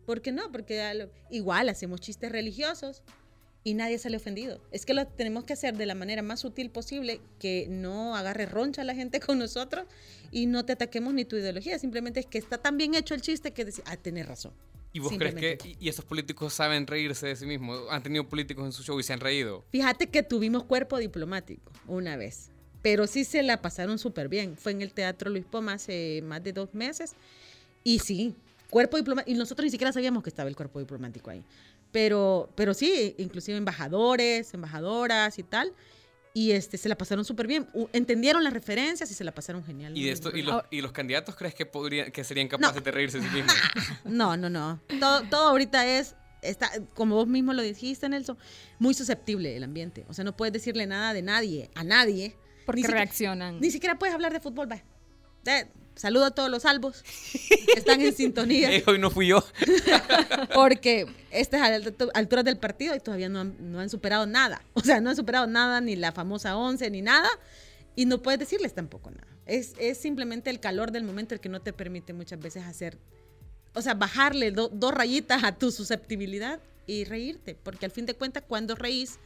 ¿Por 0.08 0.22
qué 0.22 0.32
no? 0.32 0.50
Porque 0.54 1.10
igual 1.30 1.68
hacemos 1.68 2.00
chistes 2.00 2.32
religiosos 2.32 3.04
y 3.66 3.74
nadie 3.74 4.00
sale 4.00 4.16
ofendido. 4.16 4.62
Es 4.72 4.86
que 4.86 4.94
lo 4.94 5.06
tenemos 5.06 5.44
que 5.44 5.52
hacer 5.52 5.76
de 5.76 5.86
la 5.86 5.96
manera 5.96 6.22
más 6.22 6.40
sutil 6.40 6.70
posible, 6.70 7.20
que 7.40 7.68
no 7.70 8.16
agarre 8.16 8.46
roncha 8.46 8.84
a 8.84 8.86
la 8.86 8.96
gente 8.96 9.20
con 9.28 9.38
nosotros 9.38 9.86
y 10.32 10.46
no 10.46 10.64
te 10.64 10.72
ataquemos 10.72 11.14
ni 11.14 11.26
tu 11.26 11.36
ideología. 11.36 11.78
Simplemente 11.78 12.22
es 12.22 12.26
que 12.26 12.38
está 12.38 12.58
tan 12.58 12.78
bien 12.78 12.96
hecho 12.96 13.16
el 13.16 13.22
chiste 13.22 13.52
que 13.52 13.66
decir, 13.66 13.84
ah, 13.86 13.98
tenés 13.98 14.26
razón. 14.26 14.54
¿Y 14.94 15.00
vos 15.00 15.12
crees 15.18 15.36
que 15.36 15.58
y 15.78 15.90
esos 15.90 16.06
políticos 16.06 16.54
saben 16.54 16.88
reírse 16.88 17.28
de 17.28 17.36
sí 17.36 17.46
mismos? 17.46 17.82
¿Han 17.90 18.02
tenido 18.02 18.30
políticos 18.30 18.66
en 18.66 18.72
su 18.72 18.84
show 18.84 18.98
y 19.02 19.04
se 19.04 19.12
han 19.12 19.20
reído? 19.20 19.66
Fíjate 19.72 20.08
que 20.08 20.24
tuvimos 20.24 20.64
cuerpo 20.64 21.00
diplomático 21.00 21.74
una 21.86 22.16
vez, 22.16 22.50
pero 22.82 23.08
sí 23.08 23.26
se 23.26 23.44
la 23.44 23.62
pasaron 23.62 24.00
súper 24.00 24.30
bien. 24.30 24.56
Fue 24.56 24.72
en 24.72 24.82
el 24.82 24.94
Teatro 24.94 25.30
Luis 25.30 25.44
Poma 25.44 25.74
hace 25.74 26.22
más 26.24 26.42
de 26.46 26.54
dos 26.54 26.74
meses 26.74 27.14
y 27.84 28.00
sí, 28.00 28.36
cuerpo 28.70 28.98
diplomático. 28.98 29.32
Y 29.36 29.38
nosotros 29.38 29.66
ni 29.66 29.72
siquiera 29.72 29.92
sabíamos 29.92 30.24
que 30.24 30.30
estaba 30.30 30.50
el 30.50 30.56
cuerpo 30.56 30.80
diplomático 30.80 31.30
ahí. 31.30 31.44
Pero, 31.92 32.50
pero 32.56 32.74
sí, 32.74 33.16
inclusive 33.18 33.58
embajadores, 33.58 34.54
embajadoras 34.54 35.40
y 35.40 35.44
tal. 35.44 35.74
Y 36.34 36.52
este, 36.52 36.78
se 36.78 36.88
la 36.88 36.96
pasaron 36.96 37.26
súper 37.26 37.48
bien. 37.48 37.68
entendieron 37.94 38.44
las 38.44 38.54
referencias 38.54 39.10
y 39.10 39.14
se 39.16 39.24
la 39.24 39.34
pasaron 39.34 39.64
genial. 39.64 39.98
¿Y, 39.98 40.10
esto, 40.10 40.30
y, 40.36 40.44
los, 40.44 40.64
¿y 40.70 40.82
los 40.82 40.92
candidatos 40.92 41.36
crees 41.36 41.56
que, 41.56 41.66
podrían, 41.66 42.12
que 42.12 42.24
serían 42.24 42.48
capaces 42.48 42.84
de 42.84 42.92
reírse 42.92 43.20
de 43.20 43.28
sí 43.28 43.36
mismos? 43.36 43.56
No, 44.06 44.38
no, 44.38 44.50
no. 44.50 44.80
Todo, 45.00 45.24
todo 45.24 45.50
ahorita 45.50 45.88
es, 45.88 46.16
está, 46.44 46.70
como 46.94 47.16
vos 47.16 47.28
mismo 47.28 47.54
lo 47.54 47.62
dijiste, 47.62 48.08
Nelson, 48.08 48.38
muy 48.78 48.94
susceptible 48.94 49.56
el 49.56 49.64
ambiente. 49.64 50.06
O 50.10 50.14
sea, 50.14 50.24
no 50.24 50.38
puedes 50.38 50.54
decirle 50.54 50.86
nada 50.86 51.14
de 51.14 51.24
nadie, 51.24 51.72
a 51.74 51.84
nadie. 51.84 52.36
Porque 52.68 52.86
reaccionan. 52.86 53.60
ni 53.60 53.72
siquiera 53.72 53.98
puedes 53.98 54.14
hablar 54.14 54.32
de 54.32 54.40
fútbol, 54.40 54.70
va. 54.72 54.84
Saludo 55.98 56.26
a 56.26 56.32
todos 56.32 56.50
los 56.50 56.62
salvos 56.62 57.04
que 57.48 57.80
están 57.80 58.00
en 58.02 58.16
sintonía. 58.16 58.70
hoy 58.86 59.00
no 59.00 59.10
fui 59.10 59.28
yo. 59.28 59.44
Porque 60.54 61.08
estas 61.32 61.62
alturas 62.14 62.46
del 62.46 62.58
partido 62.58 62.96
y 62.96 63.00
todavía 63.00 63.30
no 63.30 63.40
han, 63.80 63.90
superado 63.90 64.28
nada. 64.28 64.62
O 64.74 64.82
sea, 64.82 65.02
no 65.02 65.10
han 65.10 65.16
superado 65.16 65.48
nada, 65.48 65.82
ni 65.82 65.96
la 65.96 66.12
famosa 66.12 66.56
11, 66.56 66.92
ni 66.92 67.02
nada. 67.02 67.30
Y 67.96 68.06
no 68.06 68.22
puedes 68.22 68.40
decirles 68.40 68.76
tampoco 68.76 69.10
nada. 69.10 69.28
Es, 69.48 69.76
simplemente 69.98 70.52
el 70.52 70.60
calor 70.60 70.92
del 70.92 71.04
momento 71.04 71.34
el 71.34 71.42
que 71.42 71.50
no 71.50 71.62
te 71.62 71.74
permite 71.74 72.14
muchas 72.14 72.40
veces 72.40 72.64
hacer, 72.64 73.00
o 73.74 73.82
sea, 73.82 73.96
bajarle 73.96 74.52
dos 74.52 74.94
rayitas 74.94 75.44
a 75.44 75.54
tu 75.54 75.72
susceptibilidad 75.72 76.60
y 76.86 77.06
reírte. 77.06 77.56
Porque 77.56 77.88
al 77.88 77.92
fin 77.92 78.06
de 78.06 78.14
cuentas, 78.14 78.44
cuando 78.48 78.76
reís, 78.76 79.18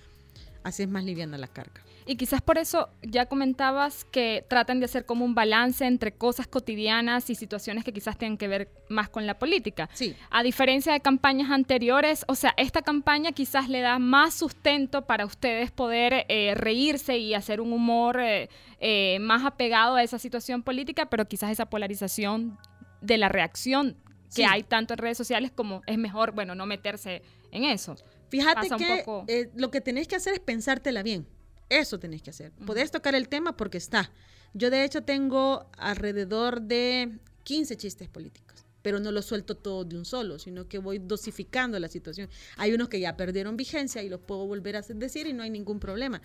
así 0.63 0.83
es 0.83 0.89
más 0.89 1.03
liviana 1.03 1.37
la 1.37 1.47
carga. 1.47 1.81
Y 2.05 2.15
quizás 2.15 2.41
por 2.41 2.57
eso 2.57 2.89
ya 3.03 3.27
comentabas 3.27 4.05
que 4.05 4.43
tratan 4.49 4.79
de 4.79 4.85
hacer 4.85 5.05
como 5.05 5.23
un 5.23 5.35
balance 5.35 5.85
entre 5.85 6.11
cosas 6.11 6.47
cotidianas 6.47 7.29
y 7.29 7.35
situaciones 7.35 7.83
que 7.83 7.93
quizás 7.93 8.17
tienen 8.17 8.37
que 8.37 8.47
ver 8.47 8.69
más 8.89 9.09
con 9.09 9.27
la 9.27 9.37
política. 9.37 9.89
Sí. 9.93 10.15
A 10.29 10.43
diferencia 10.43 10.93
de 10.93 10.99
campañas 10.99 11.51
anteriores, 11.51 12.25
o 12.27 12.35
sea, 12.35 12.53
esta 12.57 12.81
campaña 12.81 13.31
quizás 13.31 13.69
le 13.69 13.81
da 13.81 13.99
más 13.99 14.33
sustento 14.33 15.05
para 15.05 15.25
ustedes 15.25 15.71
poder 15.71 16.25
eh, 16.27 16.53
reírse 16.55 17.17
y 17.17 17.33
hacer 17.33 17.61
un 17.61 17.71
humor 17.71 18.19
eh, 18.19 18.49
eh, 18.79 19.19
más 19.21 19.45
apegado 19.45 19.95
a 19.95 20.03
esa 20.03 20.17
situación 20.17 20.63
política, 20.63 21.05
pero 21.07 21.27
quizás 21.27 21.51
esa 21.51 21.67
polarización 21.67 22.57
de 23.01 23.17
la 23.17 23.29
reacción 23.29 23.95
que 24.35 24.45
hay 24.45 24.63
tanto 24.63 24.93
en 24.93 24.97
redes 24.97 25.17
sociales 25.17 25.51
como 25.51 25.81
es 25.85 25.97
mejor, 25.97 26.31
bueno, 26.31 26.55
no 26.55 26.65
meterse 26.65 27.21
en 27.51 27.65
eso. 27.65 27.95
Fíjate 28.31 28.69
que 28.77 29.51
lo 29.55 29.69
que 29.69 29.81
tenés 29.81 30.07
que 30.07 30.15
hacer 30.15 30.33
es 30.33 30.39
pensártela 30.39 31.03
bien. 31.03 31.27
Eso 31.69 31.99
tenés 31.99 32.21
que 32.21 32.29
hacer. 32.29 32.53
Podés 32.65 32.89
tocar 32.89 33.13
el 33.13 33.27
tema 33.27 33.57
porque 33.57 33.77
está. 33.77 34.09
Yo 34.53 34.69
de 34.69 34.85
hecho 34.85 35.03
tengo 35.03 35.69
alrededor 35.77 36.61
de 36.61 37.19
15 37.43 37.75
chistes 37.75 38.07
políticos, 38.07 38.65
pero 38.81 38.99
no 38.99 39.11
los 39.11 39.25
suelto 39.25 39.55
todos 39.55 39.87
de 39.87 39.97
un 39.97 40.05
solo, 40.05 40.39
sino 40.39 40.67
que 40.67 40.79
voy 40.79 40.99
dosificando 40.99 41.77
la 41.77 41.89
situación. 41.89 42.29
Hay 42.55 42.73
unos 42.73 42.87
que 42.87 43.01
ya 43.01 43.17
perdieron 43.17 43.57
vigencia 43.57 44.01
y 44.01 44.09
los 44.09 44.21
puedo 44.21 44.47
volver 44.47 44.77
a 44.77 44.81
decir 44.81 45.27
y 45.27 45.33
no 45.33 45.43
hay 45.43 45.49
ningún 45.49 45.79
problema. 45.79 46.21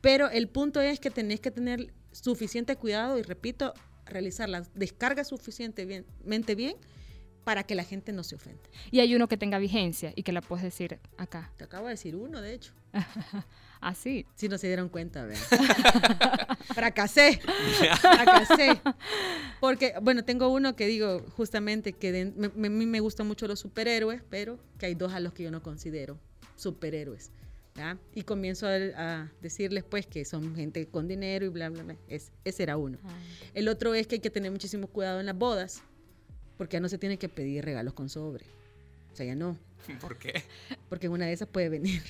Pero 0.00 0.30
el 0.30 0.48
punto 0.48 0.80
es 0.80 1.00
que 1.00 1.10
tenés 1.10 1.40
que 1.40 1.50
tener 1.50 1.92
suficiente 2.12 2.76
cuidado 2.76 3.18
y 3.18 3.22
repito, 3.22 3.74
realizar 4.06 4.48
la 4.48 4.62
descarga 4.74 5.24
suficientemente 5.24 6.54
bien 6.54 6.76
para 7.50 7.64
que 7.64 7.74
la 7.74 7.82
gente 7.82 8.12
no 8.12 8.22
se 8.22 8.36
ofenda. 8.36 8.62
Y 8.92 9.00
hay 9.00 9.12
uno 9.16 9.26
que 9.26 9.36
tenga 9.36 9.58
vigencia 9.58 10.12
y 10.14 10.22
que 10.22 10.30
la 10.30 10.40
puedes 10.40 10.62
decir 10.62 11.00
acá. 11.16 11.50
Te 11.56 11.64
acabo 11.64 11.86
de 11.86 11.94
decir 11.94 12.14
uno, 12.14 12.40
de 12.40 12.54
hecho. 12.54 12.72
Así. 13.80 14.24
Si 14.36 14.48
no 14.48 14.56
se 14.56 14.68
dieron 14.68 14.88
cuenta, 14.88 15.24
vean. 15.24 15.40
Fracasé. 16.72 17.40
Fracasé. 18.00 18.80
Porque, 19.58 19.94
bueno, 20.00 20.24
tengo 20.24 20.46
uno 20.46 20.76
que 20.76 20.86
digo 20.86 21.26
justamente 21.30 21.92
que 21.92 22.32
a 22.40 22.48
mí 22.56 22.86
me, 22.86 23.00
gustan 23.00 23.26
mucho 23.26 23.48
los 23.48 23.58
superhéroes, 23.58 24.22
pero 24.30 24.60
que 24.78 24.86
hay 24.86 24.94
dos 24.94 25.12
a 25.12 25.18
los 25.18 25.32
que 25.32 25.42
yo 25.42 25.50
no 25.50 25.60
considero 25.60 26.20
superhéroes. 26.54 27.32
Y 28.14 28.22
comienzo 28.22 28.68
a, 28.68 29.28
decirles 29.42 29.82
pues 29.82 30.06
que 30.06 30.24
son 30.24 30.54
gente 30.54 30.86
con 30.86 31.08
dinero 31.08 31.46
y 31.46 31.48
bla, 31.48 31.68
bla, 31.68 31.82
bla. 31.82 31.96
Es, 32.06 32.30
ese 32.44 32.62
era 32.62 32.76
uno. 32.76 32.96
El 33.54 33.66
otro 33.66 33.92
es 33.94 34.06
que 34.06 34.16
hay 34.16 34.20
que 34.20 34.30
tener 34.30 34.52
muchísimo 34.52 34.86
cuidado 34.86 35.18
en 35.18 35.26
las 35.26 35.36
bodas, 35.36 35.82
porque 36.60 36.76
ya 36.76 36.80
no 36.80 36.90
se 36.90 36.98
tiene 36.98 37.16
que 37.16 37.30
pedir 37.30 37.64
regalos 37.64 37.94
con 37.94 38.10
sobre. 38.10 38.44
O 39.10 39.16
sea, 39.16 39.24
ya 39.24 39.34
no. 39.34 39.56
¿Por 40.02 40.18
qué? 40.18 40.42
Porque 40.90 41.06
en 41.06 41.12
una 41.12 41.24
de 41.24 41.32
esas 41.32 41.48
puede 41.48 41.70
venir 41.70 42.02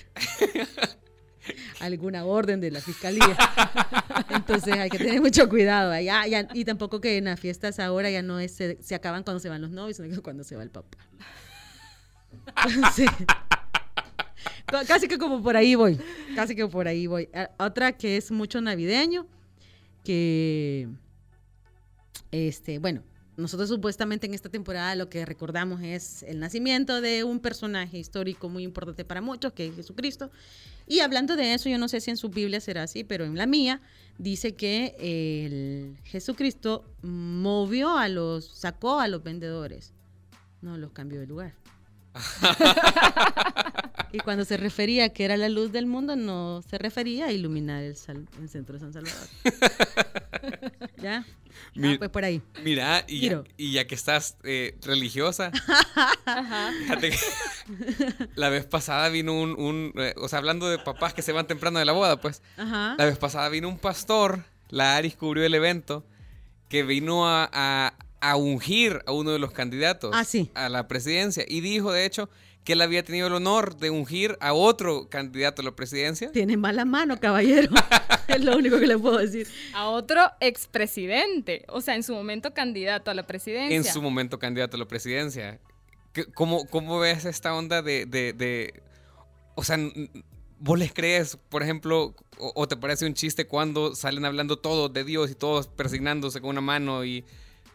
alguna 1.79 2.25
orden 2.25 2.61
de 2.61 2.73
la 2.73 2.81
fiscalía. 2.81 3.39
Entonces 4.31 4.75
hay 4.75 4.91
que 4.91 4.99
tener 4.99 5.21
mucho 5.21 5.49
cuidado. 5.49 5.97
Ya, 6.01 6.49
y 6.53 6.65
tampoco 6.65 7.01
que 7.01 7.19
en 7.19 7.27
las 7.27 7.39
fiestas 7.39 7.79
ahora 7.79 8.11
ya 8.11 8.23
no 8.23 8.41
es, 8.41 8.51
se, 8.51 8.93
acaban 8.93 9.23
cuando 9.23 9.39
se 9.39 9.49
van 9.49 9.63
los 9.63 9.71
novios, 9.71 9.99
sino 9.99 10.21
cuando 10.21 10.43
se 10.43 10.57
va 10.57 10.65
el 10.65 10.71
papá. 10.71 10.99
Casi 14.85 15.07
que 15.07 15.17
como 15.17 15.45
por 15.45 15.57
ahí 15.57 15.77
voy. 15.77 15.97
Casi 16.35 16.57
que 16.57 16.67
por 16.67 16.89
ahí 16.89 17.07
voy. 17.07 17.29
Otra 17.57 17.93
que 17.93 18.17
es 18.17 18.33
mucho 18.33 18.61
navideño, 18.61 19.29
que, 20.03 20.89
este, 22.33 22.81
bueno, 22.81 23.05
nosotros 23.41 23.69
supuestamente 23.69 24.27
en 24.27 24.35
esta 24.35 24.49
temporada 24.49 24.95
lo 24.95 25.09
que 25.09 25.25
recordamos 25.25 25.83
es 25.83 26.23
el 26.23 26.39
nacimiento 26.39 27.01
de 27.01 27.25
un 27.25 27.41
personaje 27.41 27.99
histórico 27.99 28.49
muy 28.49 28.63
importante 28.63 29.05
para 29.05 29.21
muchos, 29.21 29.53
que 29.53 29.67
es 29.67 29.75
Jesucristo. 29.75 30.31
Y 30.87 31.01
hablando 31.01 31.37
de 31.37 31.55
eso, 31.55 31.69
yo 31.69 31.79
no 31.79 31.89
sé 31.89 32.01
si 32.01 32.11
en 32.11 32.17
su 32.17 32.29
Biblia 32.29 32.61
será 32.61 32.83
así, 32.83 33.05
pero 33.05 33.25
en 33.25 33.37
la 33.37 33.47
mía 33.47 33.81
dice 34.19 34.55
que 34.55 34.95
el 34.99 35.97
Jesucristo 36.05 36.85
movió 37.03 37.97
a 37.97 38.09
los, 38.09 38.45
sacó 38.47 39.01
a 39.01 39.09
los 39.09 39.23
vendedores, 39.23 39.93
no 40.63 40.77
los 40.77 40.93
cambió 40.93 41.21
de 41.21 41.27
lugar. 41.27 41.55
y 44.13 44.19
cuando 44.19 44.45
se 44.45 44.57
refería 44.57 45.11
que 45.11 45.25
era 45.25 45.37
la 45.37 45.49
luz 45.49 45.71
del 45.73 45.87
mundo, 45.87 46.17
no 46.17 46.63
se 46.69 46.77
refería 46.79 47.27
a 47.27 47.33
iluminar 47.33 47.83
el, 47.83 47.97
centro 47.97 48.75
de 48.75 48.81
San 48.81 48.93
Salvador. 48.93 49.29
¿Ya? 51.03 51.25
Ah, 51.83 51.95
pues 51.99 52.11
por 52.11 52.25
ahí. 52.25 52.43
Mira, 52.63 53.05
y, 53.09 53.31
ya, 53.73 53.87
que 53.87 53.95
estás 53.95 54.37
eh, 54.45 54.79
religiosa, 54.83 55.51
fíjate 56.83 57.11
que 57.11 57.19
la 58.35 58.49
vez 58.49 58.65
pasada 58.67 59.09
vino 59.09 59.33
un, 59.33 59.93
eh, 59.97 60.15
o 60.17 60.29
sea, 60.29 60.39
hablando 60.39 60.69
de 60.69 60.79
papás 60.79 61.13
que 61.13 61.23
se 61.23 61.33
van 61.33 61.47
temprano 61.47 61.79
de 61.79 61.85
la 61.85 61.93
boda, 61.93 62.21
pues, 62.21 62.43
la 62.57 62.97
vez 62.99 63.19
pasada 63.19 63.49
vino 63.49 63.69
un 63.69 63.79
pastor, 63.79 64.45
la 64.69 64.97
Aris 64.97 65.17
cubrió 65.17 65.45
el 65.45 65.55
evento, 65.55 66.07
que 66.69 66.85
vino 66.85 67.29
a 67.29 67.95
a 68.21 68.37
ungir 68.37 69.03
a 69.07 69.13
uno 69.13 69.31
de 69.31 69.39
los 69.39 69.53
candidatos 69.53 70.15
ah, 70.15 70.25
a 70.55 70.69
la 70.69 70.89
presidencia. 70.89 71.45
Y 71.49 71.61
dijo, 71.61 71.93
de 71.93 72.05
hecho, 72.05 72.29
que 72.65 72.75
él 72.75 72.83
había 72.83 73.03
tenido 73.03 73.27
el 73.27 73.35
honor 73.35 73.77
de 73.77 73.91
ungir 73.91 74.37
a 74.41 74.53
otro 74.53 75.09
candidato 75.09 75.63
a 75.63 75.65
la 75.65 75.73
presidencia. 75.73 76.31
Tiene 76.31 76.57
mala 76.57 76.85
mano, 76.85 77.19
caballero. 77.19 77.71
es 78.37 78.45
lo 78.45 78.57
único 78.57 78.79
que 78.79 78.87
le 78.87 78.99
puedo 78.99 79.19
decir. 79.19 79.47
A 79.75 79.89
otro 79.89 80.21
expresidente. 80.41 81.65
O 81.69 81.81
sea, 81.81 81.95
en 81.95 82.03
su 82.03 82.15
momento 82.15 82.55
candidato 82.55 83.11
a 83.11 83.15
la 83.15 83.27
presidencia. 83.27 83.77
En 83.77 83.85
su 83.85 84.01
momento 84.03 84.39
candidato 84.39 84.77
a 84.77 84.81
la 84.81 84.87
presidencia. 84.87 85.59
¿Cómo, 86.35 86.67
cómo 86.67 86.99
ves 86.99 87.25
esta 87.25 87.55
onda 87.55 87.83
de, 87.83 88.05
de, 88.07 88.83
O 89.55 89.63
sea, 89.63 89.79
¿vos 90.59 90.79
les 90.79 90.93
crees, 90.93 91.37
por 91.49 91.63
ejemplo, 91.63 92.15
o, 92.39 92.67
te 92.67 92.77
parece 92.77 93.07
un 93.07 93.15
chiste 93.15 93.47
cuando 93.47 93.95
salen 93.95 94.25
hablando 94.25 94.59
todos 94.59 94.93
de 94.93 95.05
Dios 95.05 95.31
y 95.31 95.35
todos 95.35 95.69
persignándose 95.69 96.41
con 96.41 96.51
una 96.51 96.61
mano 96.61 97.05
y 97.05 97.25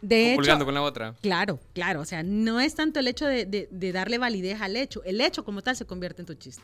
De 0.02 0.34
hecho, 0.34 0.66
con 0.66 0.74
la 0.74 0.82
otra. 0.82 1.16
Claro, 1.22 1.60
claro. 1.74 2.02
O 2.02 2.06
sea, 2.06 2.24
no 2.24 2.60
es 2.60 2.76
tanto 2.76 3.00
el 3.00 3.08
hecho 3.08 3.26
de, 3.26 3.70
darle 3.94 4.18
validez 4.18 4.60
al 4.62 4.76
hecho. 4.76 5.02
El 5.04 5.22
hecho 5.22 5.46
como 5.46 5.62
tal 5.62 5.76
se 5.76 5.86
convierte 5.86 6.22
en 6.22 6.26
tu 6.26 6.34
chiste. 6.34 6.64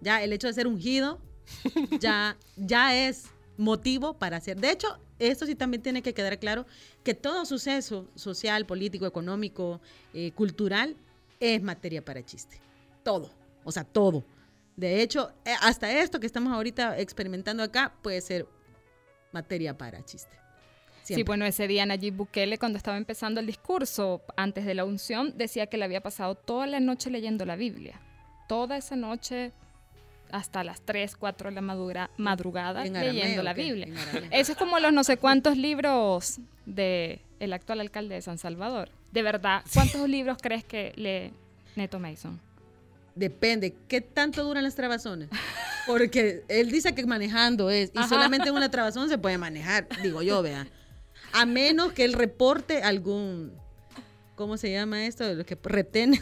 Ya 0.00 0.22
el 0.22 0.32
hecho 0.32 0.46
de 0.46 0.52
ser 0.52 0.66
ungido 0.66 1.20
ya, 2.00 2.36
ya 2.56 2.94
es 2.94 3.30
motivo 3.56 4.14
para 4.14 4.38
hacer. 4.38 4.60
De 4.60 4.70
hecho, 4.70 4.98
esto 5.18 5.46
sí 5.46 5.54
también 5.54 5.82
tiene 5.82 6.02
que 6.02 6.14
quedar 6.14 6.38
claro 6.38 6.66
que 7.04 7.14
todo 7.14 7.44
suceso 7.46 8.08
social, 8.14 8.66
político, 8.66 9.06
económico, 9.06 9.80
eh, 10.14 10.32
cultural 10.32 10.96
es 11.40 11.62
materia 11.62 12.04
para 12.04 12.24
chiste. 12.24 12.60
Todo. 13.02 13.30
O 13.64 13.72
sea, 13.72 13.84
todo. 13.84 14.24
De 14.76 15.02
hecho, 15.02 15.32
eh, 15.44 15.54
hasta 15.60 16.00
esto 16.00 16.18
que 16.18 16.26
estamos 16.26 16.52
ahorita 16.52 16.98
experimentando 16.98 17.62
acá 17.62 17.92
puede 18.02 18.20
ser 18.20 18.46
materia 19.32 19.76
para 19.76 20.04
chiste. 20.04 20.42
Sí, 21.02 21.24
bueno, 21.24 21.44
ese 21.44 21.66
día 21.66 21.84
Nayib 21.84 22.14
Bukele, 22.14 22.58
cuando 22.58 22.78
estaba 22.78 22.96
empezando 22.96 23.40
el 23.40 23.46
discurso 23.46 24.22
antes 24.36 24.64
de 24.64 24.74
la 24.74 24.84
unción, 24.84 25.36
decía 25.36 25.66
que 25.66 25.76
le 25.76 25.84
había 25.84 26.00
pasado 26.00 26.36
toda 26.36 26.66
la 26.68 26.78
noche 26.78 27.10
leyendo 27.10 27.44
la 27.44 27.56
Biblia. 27.56 28.00
Toda 28.48 28.76
esa 28.76 28.94
noche 28.94 29.52
hasta 30.32 30.64
las 30.64 30.80
3, 30.80 31.14
4 31.16 31.50
de 31.50 31.54
la 31.54 32.10
madrugada 32.16 32.84
leyendo 32.84 33.42
la 33.42 33.54
Biblia. 33.54 33.86
Eso 34.30 34.52
es 34.52 34.58
como 34.58 34.80
los 34.80 34.92
no 34.92 35.04
sé 35.04 35.18
cuántos 35.18 35.56
libros 35.56 36.40
de 36.66 37.20
el 37.38 37.52
actual 37.52 37.80
alcalde 37.80 38.14
de 38.14 38.22
San 38.22 38.38
Salvador. 38.38 38.90
De 39.12 39.22
verdad, 39.22 39.62
¿cuántos 39.72 40.08
libros 40.08 40.38
crees 40.40 40.64
que 40.64 40.92
lee 40.96 41.32
Neto 41.76 41.98
Mason? 41.98 42.40
Depende, 43.14 43.74
¿qué 43.88 44.00
tanto 44.00 44.42
duran 44.42 44.64
las 44.64 44.74
trabazones? 44.74 45.28
Porque 45.86 46.44
él 46.48 46.70
dice 46.70 46.94
que 46.94 47.04
manejando 47.04 47.68
es, 47.68 47.92
y 47.94 48.02
solamente 48.04 48.48
en 48.48 48.54
una 48.54 48.70
trabazón 48.70 49.10
se 49.10 49.18
puede 49.18 49.36
manejar, 49.36 49.86
digo 50.02 50.22
yo, 50.22 50.40
vea. 50.42 50.66
A 51.34 51.44
menos 51.44 51.92
que 51.92 52.04
él 52.04 52.14
reporte 52.14 52.82
algún, 52.82 53.52
¿cómo 54.34 54.56
se 54.56 54.72
llama 54.72 55.04
esto? 55.04 55.30
Lo 55.34 55.44
que 55.44 55.58
retén. 55.62 56.18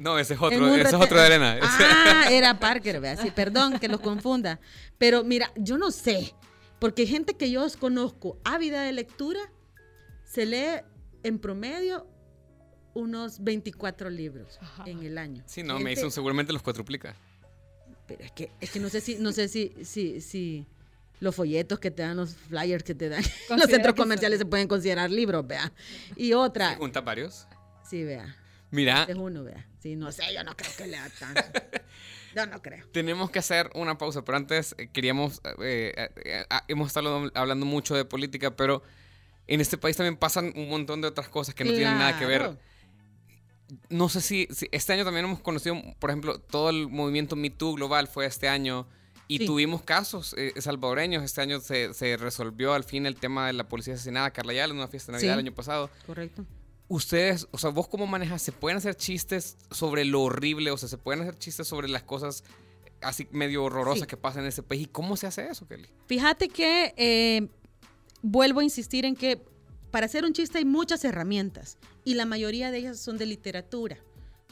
No, 0.00 0.18
ese 0.18 0.32
es 0.32 0.40
otro, 0.40 0.74
ese 0.74 0.88
es 0.88 0.94
otro 0.94 1.20
de 1.20 1.26
Elena. 1.26 1.58
Ah, 1.62 2.28
era 2.30 2.58
Parker, 2.58 3.00
vea, 3.00 3.18
sí, 3.18 3.30
perdón 3.30 3.78
que 3.78 3.86
los 3.86 4.00
confunda. 4.00 4.58
Pero 4.96 5.24
mira, 5.24 5.52
yo 5.56 5.76
no 5.76 5.90
sé, 5.90 6.34
porque 6.78 7.06
gente 7.06 7.34
que 7.34 7.50
yo 7.50 7.66
conozco 7.78 8.38
ávida 8.42 8.82
de 8.82 8.92
lectura, 8.92 9.40
se 10.24 10.46
lee 10.46 10.82
en 11.22 11.38
promedio 11.38 12.06
unos 12.94 13.44
24 13.44 14.08
libros 14.08 14.58
en 14.86 15.02
el 15.02 15.18
año. 15.18 15.44
Sí, 15.46 15.62
no, 15.62 15.78
me 15.78 15.92
hizo 15.92 16.10
seguramente 16.10 16.54
los 16.54 16.62
cuatroplica. 16.62 17.14
Pero 18.06 18.24
es 18.24 18.32
que, 18.32 18.50
es 18.58 18.70
que 18.70 18.80
no 18.80 18.88
sé 18.88 19.02
si, 19.02 19.16
no 19.16 19.32
sé 19.32 19.48
si, 19.48 19.74
si, 19.84 20.22
si 20.22 20.66
los 21.20 21.36
folletos 21.36 21.78
que 21.78 21.90
te 21.90 22.02
dan, 22.02 22.16
los 22.16 22.34
flyers 22.34 22.84
que 22.84 22.94
te 22.94 23.10
dan, 23.10 23.22
los 23.50 23.68
centros 23.68 23.94
comerciales 23.94 24.38
se 24.38 24.46
pueden 24.46 24.66
considerar 24.66 25.10
libros, 25.10 25.46
vea. 25.46 25.70
Y 26.16 26.32
otra. 26.32 26.76
¿Junta 26.76 27.02
varios? 27.02 27.46
Sí, 27.86 28.02
vea. 28.02 28.34
Mira. 28.70 29.04
es 29.06 29.16
uno, 29.16 29.44
vea. 29.44 29.66
Sí, 29.80 29.96
no 29.96 30.12
sé, 30.12 30.34
yo 30.34 30.44
no 30.44 30.56
creo 30.56 30.70
que 30.76 30.86
lea 30.86 31.10
tanto. 31.18 31.42
yo 32.36 32.46
no 32.46 32.60
creo. 32.62 32.86
Tenemos 32.92 33.30
que 33.30 33.38
hacer 33.38 33.70
una 33.74 33.98
pausa, 33.98 34.22
pero 34.24 34.36
antes 34.36 34.74
eh, 34.78 34.88
queríamos, 34.92 35.40
eh, 35.62 36.10
eh, 36.24 36.44
ah, 36.50 36.64
hemos 36.68 36.88
estado 36.88 37.30
hablando 37.34 37.66
mucho 37.66 37.94
de 37.94 38.04
política, 38.04 38.54
pero 38.56 38.82
en 39.46 39.60
este 39.60 39.78
país 39.78 39.96
también 39.96 40.16
pasan 40.16 40.52
un 40.54 40.68
montón 40.68 41.00
de 41.00 41.08
otras 41.08 41.28
cosas 41.28 41.54
que 41.54 41.64
no 41.64 41.72
tienen 41.72 41.98
nada 41.98 42.18
que 42.18 42.26
ver 42.26 42.56
no 43.88 44.08
sé 44.08 44.20
si, 44.20 44.48
este 44.72 44.92
año 44.92 45.04
también 45.04 45.26
hemos 45.26 45.40
conocido, 45.40 45.76
por 45.98 46.10
ejemplo, 46.10 46.38
todo 46.38 46.70
el 46.70 46.88
movimiento 46.88 47.36
Me 47.36 47.50
Too 47.50 47.74
global 47.74 48.08
fue 48.08 48.26
este 48.26 48.48
año 48.48 48.86
y 49.28 49.46
tuvimos 49.46 49.82
casos 49.82 50.34
eh, 50.36 50.52
salvadoreños. 50.60 51.22
Este 51.22 51.40
año 51.40 51.60
se, 51.60 51.94
se, 51.94 52.16
resolvió 52.16 52.74
al 52.74 52.84
fin 52.84 53.06
el 53.06 53.16
tema 53.16 53.46
de 53.46 53.52
la 53.52 53.68
policía 53.68 53.94
asesinada, 53.94 54.32
Carla 54.32 54.52
Yala, 54.52 54.72
en 54.72 54.78
una 54.78 54.88
fiesta 54.88 55.12
de 55.12 55.18
Navidad 55.18 55.34
el 55.34 55.46
año 55.46 55.54
pasado. 55.54 55.90
Correcto. 56.06 56.44
Ustedes, 56.90 57.46
o 57.52 57.58
sea, 57.58 57.70
vos 57.70 57.86
cómo 57.86 58.08
manejas, 58.08 58.42
¿se 58.42 58.50
pueden 58.50 58.78
hacer 58.78 58.96
chistes 58.96 59.56
sobre 59.70 60.04
lo 60.04 60.22
horrible? 60.22 60.72
O 60.72 60.76
sea, 60.76 60.88
¿se 60.88 60.98
pueden 60.98 61.22
hacer 61.22 61.38
chistes 61.38 61.68
sobre 61.68 61.88
las 61.88 62.02
cosas 62.02 62.42
así 63.00 63.28
medio 63.30 63.62
horrorosas 63.62 64.08
que 64.08 64.16
pasan 64.16 64.42
en 64.42 64.48
ese 64.48 64.64
país? 64.64 64.82
¿Y 64.82 64.86
cómo 64.86 65.16
se 65.16 65.28
hace 65.28 65.46
eso, 65.46 65.68
Kelly? 65.68 65.88
Fíjate 66.06 66.48
que 66.48 66.92
eh, 66.96 67.46
vuelvo 68.22 68.58
a 68.58 68.64
insistir 68.64 69.04
en 69.04 69.14
que 69.14 69.40
para 69.92 70.06
hacer 70.06 70.24
un 70.24 70.32
chiste 70.32 70.58
hay 70.58 70.64
muchas 70.64 71.04
herramientas 71.04 71.78
y 72.02 72.14
la 72.14 72.26
mayoría 72.26 72.72
de 72.72 72.78
ellas 72.78 72.98
son 72.98 73.18
de 73.18 73.26
literatura. 73.26 73.96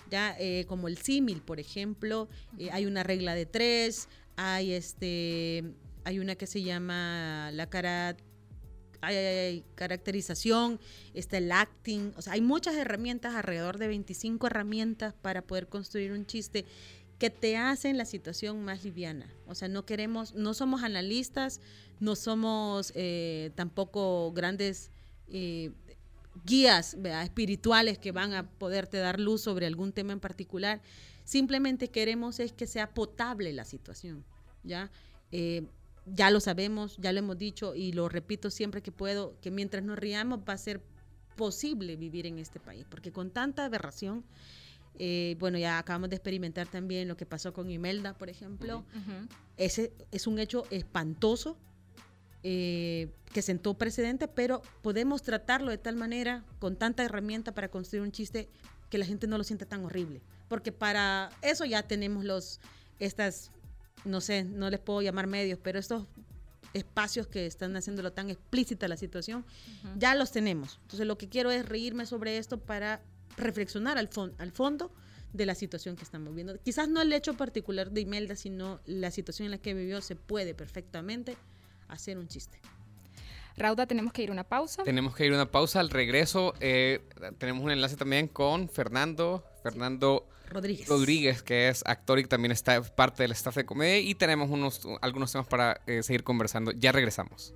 Ya, 0.08 0.36
eh, 0.38 0.64
como 0.68 0.86
el 0.86 0.96
símil, 0.96 1.42
por 1.42 1.58
ejemplo, 1.58 2.28
eh, 2.56 2.70
hay 2.70 2.86
una 2.86 3.02
regla 3.02 3.34
de 3.34 3.46
tres, 3.46 4.08
hay 4.36 4.74
este, 4.74 5.64
hay 6.04 6.20
una 6.20 6.36
que 6.36 6.46
se 6.46 6.62
llama 6.62 7.50
la 7.52 7.68
cara, 7.68 8.16
hay, 9.00 9.64
caracterización, 9.74 10.80
está 11.14 11.38
el 11.38 11.52
acting, 11.52 12.12
o 12.16 12.22
sea, 12.22 12.34
hay 12.34 12.40
muchas 12.40 12.74
herramientas, 12.74 13.34
alrededor 13.34 13.78
de 13.78 13.88
25 13.88 14.46
herramientas 14.46 15.14
para 15.14 15.42
poder 15.42 15.68
construir 15.68 16.12
un 16.12 16.26
chiste 16.26 16.64
que 17.18 17.30
te 17.30 17.56
hacen 17.56 17.98
la 17.98 18.04
situación 18.04 18.64
más 18.64 18.84
liviana. 18.84 19.26
O 19.46 19.54
sea, 19.54 19.68
no 19.68 19.84
queremos, 19.84 20.34
no 20.34 20.54
somos 20.54 20.82
analistas, 20.82 21.60
no 21.98 22.14
somos 22.14 22.92
eh, 22.94 23.50
tampoco 23.56 24.32
grandes 24.32 24.90
guías 26.44 26.96
espirituales 27.22 27.98
que 27.98 28.12
van 28.12 28.32
a 28.32 28.48
poderte 28.48 28.98
dar 28.98 29.20
luz 29.20 29.42
sobre 29.42 29.66
algún 29.66 29.92
tema 29.92 30.12
en 30.12 30.20
particular. 30.20 30.80
Simplemente 31.24 31.88
queremos 31.88 32.40
es 32.40 32.52
que 32.52 32.66
sea 32.66 32.88
potable 32.94 33.52
la 33.52 33.64
situación, 33.64 34.24
¿ya? 34.62 34.90
Eh, 35.30 35.66
ya 36.14 36.30
lo 36.30 36.40
sabemos, 36.40 36.96
ya 36.98 37.12
lo 37.12 37.18
hemos 37.18 37.38
dicho 37.38 37.74
y 37.74 37.92
lo 37.92 38.08
repito 38.08 38.50
siempre 38.50 38.82
que 38.82 38.92
puedo, 38.92 39.38
que 39.40 39.50
mientras 39.50 39.82
nos 39.82 39.98
riamos 39.98 40.40
va 40.48 40.54
a 40.54 40.58
ser 40.58 40.80
posible 41.36 41.96
vivir 41.96 42.26
en 42.26 42.38
este 42.38 42.60
país, 42.60 42.84
porque 42.88 43.12
con 43.12 43.30
tanta 43.30 43.64
aberración, 43.64 44.24
eh, 44.98 45.36
bueno, 45.38 45.58
ya 45.58 45.78
acabamos 45.78 46.10
de 46.10 46.16
experimentar 46.16 46.66
también 46.66 47.06
lo 47.06 47.16
que 47.16 47.26
pasó 47.26 47.52
con 47.52 47.70
Imelda, 47.70 48.18
por 48.18 48.28
ejemplo, 48.28 48.84
ese 49.56 49.92
es 50.10 50.26
un 50.26 50.38
hecho 50.38 50.64
espantoso, 50.70 51.56
eh, 52.42 53.10
que 53.32 53.42
sentó 53.42 53.74
precedente, 53.74 54.28
pero 54.28 54.62
podemos 54.82 55.22
tratarlo 55.22 55.70
de 55.70 55.78
tal 55.78 55.96
manera, 55.96 56.44
con 56.58 56.76
tanta 56.76 57.04
herramienta 57.04 57.52
para 57.52 57.68
construir 57.68 58.02
un 58.02 58.12
chiste, 58.12 58.48
que 58.90 58.98
la 58.98 59.04
gente 59.04 59.26
no 59.26 59.38
lo 59.38 59.44
siente 59.44 59.66
tan 59.66 59.84
horrible. 59.84 60.22
Porque 60.48 60.72
para 60.72 61.30
eso 61.42 61.64
ya 61.64 61.82
tenemos 61.82 62.24
los, 62.24 62.60
estas, 63.00 63.50
no 64.04 64.20
sé, 64.20 64.44
no 64.44 64.70
les 64.70 64.80
puedo 64.80 65.02
llamar 65.02 65.26
medios, 65.26 65.58
pero 65.62 65.78
estos 65.78 66.06
espacios 66.74 67.26
que 67.26 67.46
están 67.46 67.76
haciéndolo 67.76 68.12
tan 68.12 68.30
explícita 68.30 68.88
la 68.88 68.96
situación, 68.96 69.44
ya 69.96 70.14
los 70.14 70.32
tenemos. 70.32 70.78
Entonces 70.82 71.06
lo 71.06 71.18
que 71.18 71.28
quiero 71.28 71.50
es 71.50 71.66
reírme 71.66 72.06
sobre 72.06 72.38
esto 72.38 72.58
para 72.58 73.00
reflexionar 73.36 73.98
al, 73.98 74.10
al 74.38 74.52
fondo 74.52 74.90
de 75.32 75.46
la 75.46 75.54
situación 75.54 75.96
que 75.96 76.04
estamos 76.04 76.34
viendo. 76.34 76.58
Quizás 76.62 76.88
no 76.88 77.00
el 77.00 77.12
hecho 77.12 77.34
particular 77.34 77.90
de 77.90 78.00
Imelda, 78.00 78.36
sino 78.36 78.80
la 78.86 79.10
situación 79.10 79.46
en 79.46 79.52
la 79.52 79.58
que 79.58 79.74
vivió 79.74 80.00
se 80.00 80.16
puede 80.16 80.54
perfectamente 80.54 81.36
hacer 81.88 82.18
un 82.18 82.28
chiste. 82.28 82.58
Rauda, 83.56 83.86
tenemos 83.86 84.12
que 84.12 84.22
ir 84.22 84.30
a 84.30 84.32
una 84.32 84.44
pausa. 84.44 84.84
Tenemos 84.84 85.16
que 85.16 85.26
ir 85.26 85.32
a 85.32 85.34
una 85.34 85.50
pausa. 85.50 85.80
Al 85.80 85.90
regreso 85.90 86.54
eh, 86.60 87.02
tenemos 87.38 87.64
un 87.64 87.72
enlace 87.72 87.96
también 87.96 88.28
con 88.28 88.68
Fernando, 88.68 89.44
Fernando 89.62 90.28
Rodríguez. 90.50 90.88
Rodríguez, 90.88 91.42
que 91.42 91.68
es 91.68 91.82
actor 91.86 92.18
y 92.18 92.24
también 92.24 92.52
está 92.52 92.82
parte 92.82 93.22
del 93.22 93.32
staff 93.32 93.56
de 93.56 93.64
comedia. 93.64 93.98
Y 93.98 94.14
tenemos 94.14 94.50
unos, 94.50 94.80
algunos 95.00 95.32
temas 95.32 95.46
para 95.46 95.80
eh, 95.86 96.02
seguir 96.02 96.24
conversando. 96.24 96.72
Ya 96.72 96.92
regresamos. 96.92 97.54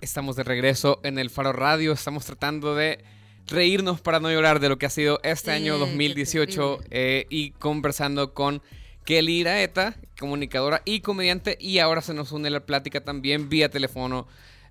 Estamos 0.00 0.36
de 0.36 0.42
regreso 0.42 1.00
en 1.04 1.18
el 1.18 1.30
Faro 1.30 1.52
Radio. 1.52 1.92
Estamos 1.92 2.24
tratando 2.24 2.74
de 2.74 3.04
reírnos 3.46 4.00
para 4.00 4.20
no 4.20 4.30
llorar 4.30 4.60
de 4.60 4.68
lo 4.68 4.78
que 4.78 4.86
ha 4.86 4.90
sido 4.90 5.20
este 5.22 5.52
año 5.52 5.78
2018 5.78 6.80
eh, 6.90 7.26
y 7.28 7.50
conversando 7.52 8.34
con 8.34 8.62
Kelly 9.04 9.40
Iraeta, 9.40 9.96
comunicadora 10.18 10.82
y 10.84 11.00
comediante, 11.00 11.56
y 11.60 11.78
ahora 11.78 12.02
se 12.02 12.14
nos 12.14 12.32
une 12.32 12.50
la 12.50 12.66
plática 12.66 13.02
también 13.02 13.48
vía 13.48 13.68
teléfono, 13.68 14.26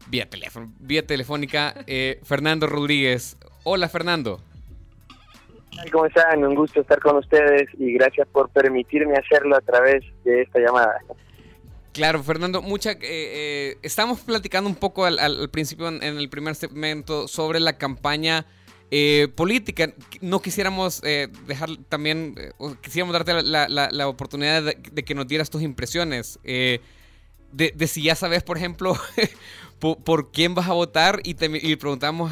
vía 0.08 0.30
teléfono, 0.30 0.72
vía 0.80 1.06
telefónica, 1.06 1.74
eh, 1.88 2.20
Fernando 2.24 2.68
Rodríguez. 2.68 3.38
Hola 3.64 3.90
Fernando. 3.90 4.40
¿Cómo 5.92 6.06
están? 6.06 6.44
Un 6.44 6.56
gusto 6.56 6.82
estar 6.82 7.00
con 7.00 7.18
ustedes 7.18 7.70
y 7.80 7.94
gracias 7.94 8.28
por 8.28 8.50
permitirme 8.50 9.16
hacerlo 9.16 9.56
a 9.56 9.62
través 9.62 10.04
de 10.24 10.42
esta 10.42 10.60
llamada. 10.60 11.00
Claro, 11.94 12.24
Fernando, 12.24 12.62
mucha, 12.62 12.92
eh, 13.02 13.78
estamos 13.82 14.22
platicando 14.22 14.70
un 14.70 14.76
poco 14.76 15.06
al, 15.06 15.50
principio 15.50 15.88
en, 15.90 16.04
el 16.04 16.30
primer 16.30 16.56
segmento 16.56 17.28
sobre 17.28 17.60
la 17.60 17.78
campaña 17.78 18.46
eh, 18.94 19.30
política. 19.36 19.94
No 20.20 20.42
quisiéramos 20.42 21.02
eh, 21.06 21.30
dejar 21.48 21.70
también, 21.88 22.36
eh, 22.38 22.52
quisiéramos 22.82 23.14
darte 23.14 23.42
la, 23.42 24.08
oportunidad 24.10 24.64
de, 24.64 25.04
que 25.04 25.16
nos 25.16 25.28
dieras 25.28 25.50
tus 25.50 25.62
impresiones. 25.62 26.40
De, 26.44 27.88
si 27.88 28.04
ya 28.04 28.16
sabes, 28.16 28.44
por 28.44 28.58
ejemplo, 28.58 28.94
por, 29.82 30.32
quién 30.32 30.54
vas 30.54 30.70
a 30.70 30.74
votar 30.74 31.20
y, 31.24 31.34
te, 31.34 31.50
preguntamos 31.78 32.32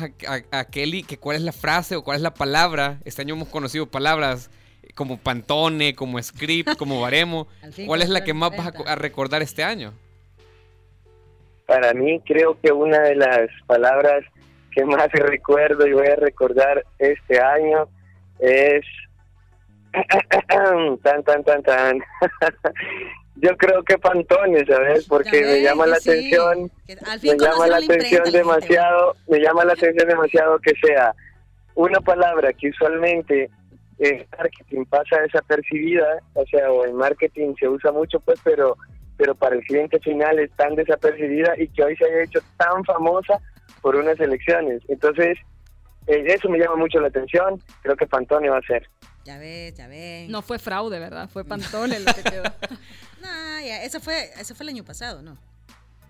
a, 0.51 0.65
Kelly 0.65 1.01
que 1.01 1.17
cuál 1.17 1.37
es 1.37 1.41
la 1.41 1.51
frase 1.51 1.95
o 1.95 2.03
cuál 2.03 2.17
es 2.17 2.21
la 2.21 2.33
palabra. 2.33 2.99
Este 3.05 3.23
año 3.23 3.33
hemos 3.33 3.49
conocido 3.49 3.87
palabras 3.87 4.51
como 4.93 5.17
Pantone, 5.17 5.95
como 5.95 6.21
Script, 6.21 6.69
como 6.77 7.01
Baremo. 7.01 7.47
¿Cuál 7.87 8.03
es 8.03 8.09
la 8.09 8.23
que 8.23 8.35
más 8.35 8.55
vas 8.55 8.71
a, 8.85 8.95
recordar 8.95 9.41
este 9.41 9.63
año? 9.63 9.93
Para 11.65 11.93
mí 11.93 12.21
creo 12.21 12.59
que 12.61 12.71
una 12.71 12.99
de 12.99 13.15
las 13.15 13.49
palabras 13.65 14.23
que 14.71 14.85
más 14.85 15.11
recuerdo 15.11 15.87
y 15.87 15.93
voy 15.93 16.07
a 16.07 16.15
recordar 16.15 16.85
este 16.99 17.41
año 17.41 17.89
es 18.39 18.85
tan 21.03 21.23
tan 21.23 21.43
tan 21.43 21.63
tan 21.63 21.99
yo 23.41 23.55
creo 23.57 23.83
que 23.83 23.97
Pantone, 23.97 24.65
¿sabes? 24.65 25.07
Porque 25.07 25.41
me 25.41 25.61
llama 25.61 25.87
la 25.87 25.97
atención, 25.97 26.71
me 26.87 27.37
llama 27.37 27.67
la 27.67 27.77
atención 27.77 28.31
demasiado, 28.31 29.15
me 29.27 29.39
llama 29.39 29.65
la 29.65 29.73
atención 29.73 30.07
demasiado 30.07 30.59
que 30.59 30.73
sea 30.85 31.13
una 31.75 31.99
palabra 32.01 32.51
que 32.53 32.69
usualmente 32.69 33.49
en 33.99 34.25
marketing 34.37 34.85
pasa 34.85 35.21
desapercibida, 35.21 36.19
o 36.33 36.45
sea, 36.45 36.71
o 36.71 36.85
en 36.85 36.95
marketing 36.95 37.53
se 37.59 37.67
usa 37.67 37.91
mucho, 37.91 38.19
pues, 38.19 38.39
pero 38.43 38.75
pero 39.17 39.35
para 39.35 39.55
el 39.55 39.61
cliente 39.65 39.99
final 39.99 40.39
es 40.39 40.49
tan 40.55 40.75
desapercibida 40.75 41.53
y 41.57 41.67
que 41.67 41.83
hoy 41.83 41.95
se 41.97 42.05
haya 42.05 42.23
hecho 42.23 42.39
tan 42.55 42.85
famosa 42.85 43.37
por 43.81 43.97
unas 43.97 44.17
elecciones. 44.17 44.81
Entonces, 44.87 45.37
eh, 46.07 46.23
eso 46.25 46.47
me 46.47 46.57
llama 46.57 46.77
mucho 46.77 47.01
la 47.01 47.09
atención, 47.09 47.61
creo 47.81 47.97
que 47.97 48.07
Pantone 48.07 48.49
va 48.49 48.59
a 48.59 48.61
ser. 48.61 48.89
Ya 49.25 49.37
ves, 49.37 49.75
ya 49.75 49.89
ves. 49.89 50.29
No 50.29 50.41
fue 50.41 50.57
fraude, 50.57 50.99
¿verdad? 50.99 51.29
Fue 51.29 51.43
Pantone 51.43 51.99
lo 51.99 52.13
que 52.13 52.23
quedó. 52.23 52.43
no, 53.21 53.65
ya, 53.65 53.83
eso 53.83 53.99
fue, 53.99 54.31
eso 54.39 54.55
fue 54.55 54.63
el 54.65 54.69
año 54.69 54.83
pasado, 54.83 55.21
¿no? 55.21 55.37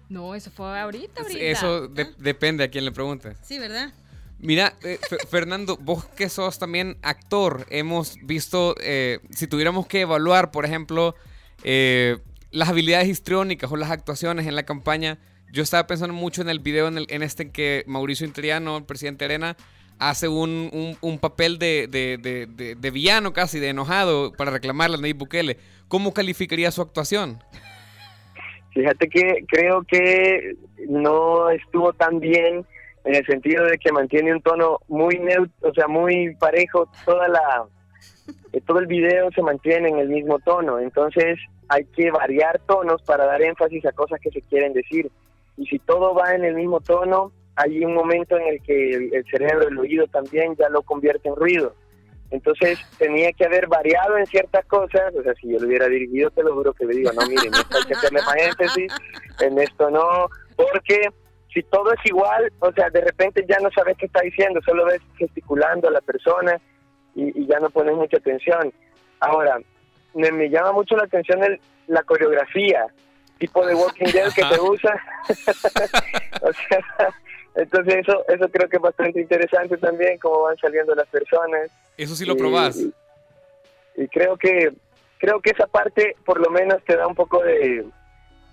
No, 0.10 0.34
eso 0.34 0.50
fue 0.50 0.80
ahorita, 0.80 1.22
ahorita. 1.22 1.40
Eso 1.40 1.90
ah. 1.96 2.04
depende 2.18 2.64
a 2.64 2.70
quién 2.70 2.84
le 2.84 2.92
pregunte. 2.92 3.36
Sí, 3.44 3.60
¿verdad? 3.60 3.94
Mira, 4.40 4.76
eh, 4.84 5.00
Fernando, 5.30 5.78
vos 5.78 6.06
que 6.06 6.30
sos 6.30 6.58
también 6.58 6.98
actor, 7.02 7.68
hemos 7.70 8.16
visto, 8.24 8.76
eh, 8.82 9.20
si 9.32 9.48
tuviéramos 9.48 9.86
que 9.88 10.02
evaluar, 10.02 10.52
por 10.52 10.66
ejemplo, 10.66 11.16
eh, 11.64 12.18
las 12.52 12.70
habilidades 12.70 13.08
histriónicas 13.08 13.72
o 13.72 13.76
las 13.76 13.92
actuaciones 13.92 14.48
en 14.48 14.56
la 14.56 14.64
campaña, 14.64 15.20
yo 15.52 15.64
estaba 15.64 15.88
pensando 15.88 16.14
mucho 16.14 16.42
en 16.42 16.50
el 16.50 16.60
video 16.60 16.88
en, 16.88 16.98
el, 16.98 17.08
en 17.10 17.24
este 17.24 17.44
en 17.44 17.52
que 17.52 17.84
Mauricio 17.88 18.26
Interiano, 18.26 18.78
el 18.78 18.86
presidente 18.86 19.26
Arena, 19.26 19.58
hace 20.00 20.28
un, 20.28 20.98
un, 21.02 21.20
papel 21.20 21.60
de, 21.60 21.88
de, 21.88 22.76
de, 22.76 22.92
villano 22.92 23.34
casi, 23.34 23.60
de 23.60 23.70
enojado, 23.70 24.32
para 24.34 24.52
reclamarle 24.52 24.96
a 24.96 25.02
Nayib 25.02 25.18
Bukele. 25.18 25.58
¿Cómo 25.88 26.14
calificaría 26.14 26.72
su 26.72 26.82
actuación? 26.82 27.40
Fíjate 28.74 29.10
que 29.10 29.46
creo 29.48 29.84
que 29.84 30.56
no 30.88 31.50
estuvo 31.50 31.92
tan 31.94 32.20
bien 32.20 32.66
en 33.04 33.16
el 33.16 33.26
sentido 33.26 33.66
de 33.66 33.78
que 33.78 33.92
mantiene 33.92 34.34
un 34.34 34.42
tono 34.42 34.80
muy 34.88 35.18
neutro, 35.20 35.70
o 35.70 35.74
sea, 35.74 35.88
muy 35.88 36.36
parejo, 36.36 36.90
toda 37.06 37.28
la 37.28 37.66
eh, 38.54 38.62
todo 38.66 38.80
el 38.80 38.88
video 38.88 39.30
se 39.32 39.42
mantiene 39.42 39.90
en 39.90 39.98
el 39.98 40.10
mismo 40.10 40.40
tono, 40.40 40.80
entonces 40.80 41.40
hay 41.68 41.86
que 41.86 42.12
variar 42.12 42.60
tonos 42.68 43.02
para 43.04 43.26
dar 43.26 43.42
énfasis 43.42 43.86
a 43.86 43.92
cosas 43.92 44.20
que 44.22 44.32
se 44.32 44.42
quieren 44.44 44.74
decir. 44.74 45.12
Y 45.58 45.66
si 45.68 45.80
todo 45.80 46.14
va 46.16 46.34
en 46.34 46.46
el 46.46 46.56
mismo 46.56 46.80
tono, 46.80 47.32
hay 47.60 47.84
un 47.84 47.94
momento 47.94 48.38
en 48.38 48.48
el 48.48 48.62
que 48.62 48.94
el, 49.12 49.26
cerebro, 49.30 49.68
el 49.68 49.78
oído 49.78 50.08
también 50.08 50.56
ya 50.56 50.70
lo 50.70 50.82
convierte 50.82 51.28
en 51.28 51.36
ruido. 51.36 51.76
Entonces 52.32 52.80
tenía 52.98 53.34
que 53.34 53.46
haber 53.46 53.68
variado 53.68 54.18
en 54.18 54.26
ciertas 54.28 54.66
cosas, 54.66 55.14
o 55.14 55.22
sea, 55.22 55.34
si 55.34 55.52
yo 55.52 55.60
lo 55.60 55.68
hubiera 55.68 55.88
dirigido, 55.90 56.30
te 56.32 56.42
lo 56.42 56.54
juro 56.54 56.74
que 56.74 56.86
le 56.86 56.96
digo, 56.96 57.12
no, 57.12 57.28
miren, 57.28 57.54
esto 57.54 57.78
hay 57.78 57.84
que 57.84 57.96
hacerle 57.96 58.22
más 58.22 58.36
énfasis, 58.38 58.94
en 59.42 59.60
esto 59.60 59.90
no, 59.90 60.30
porque 60.56 61.10
si 61.54 61.62
todo 61.64 61.92
es 61.92 62.00
igual, 62.06 62.50
o 62.60 62.72
sea, 62.72 62.90
de 62.92 63.02
repente 63.02 63.44
ya 63.50 63.60
no 63.60 63.70
sabes 63.72 63.98
qué 63.98 64.06
está 64.06 64.22
diciendo, 64.22 64.62
solo 64.64 64.86
ves 64.86 65.02
gesticulando 65.18 65.90
a 65.90 65.92
la 65.92 66.02
persona 66.02 66.62
y, 67.14 67.46
ya 67.46 67.60
no 67.60 67.70
pones 67.72 67.96
mucha 67.96 68.18
atención. 68.18 68.72
Ahora, 69.20 69.60
me, 70.14 70.50
llama 70.50 70.72
mucho 70.72 70.96
la 70.96 71.04
atención 71.04 71.44
el, 71.44 71.60
la 71.88 72.04
coreografía, 72.04 72.88
tipo 73.38 73.66
de 73.66 73.76
Walking 73.76 74.12
Dead 74.14 74.32
que 74.32 74.46
te 74.46 74.62
usa. 74.62 74.94
o 76.42 76.54
sea, 76.54 77.14
entonces 77.62 77.96
eso 77.96 78.24
eso 78.28 78.50
creo 78.50 78.70
que 78.70 78.78
es 78.78 78.82
bastante 78.82 79.22
interesante 79.22 79.78
también, 79.78 80.18
cómo 80.20 80.44
van 80.44 80.58
saliendo 80.58 80.96
las 80.96 81.08
personas. 81.08 81.70
Eso 81.98 82.16
sí 82.16 82.26
lo 82.26 82.36
probás. 82.36 82.78
Y, 82.78 84.08
creo 84.08 84.38
que 84.38 84.72
creo 85.18 85.42
que 85.42 85.52
esa 85.52 85.68
parte 85.68 86.16
por 86.26 86.40
lo 86.40 86.50
menos 86.50 86.84
te 86.86 86.96
da 86.96 87.06
un 87.08 87.16
poco 87.16 87.44
de 87.44 87.86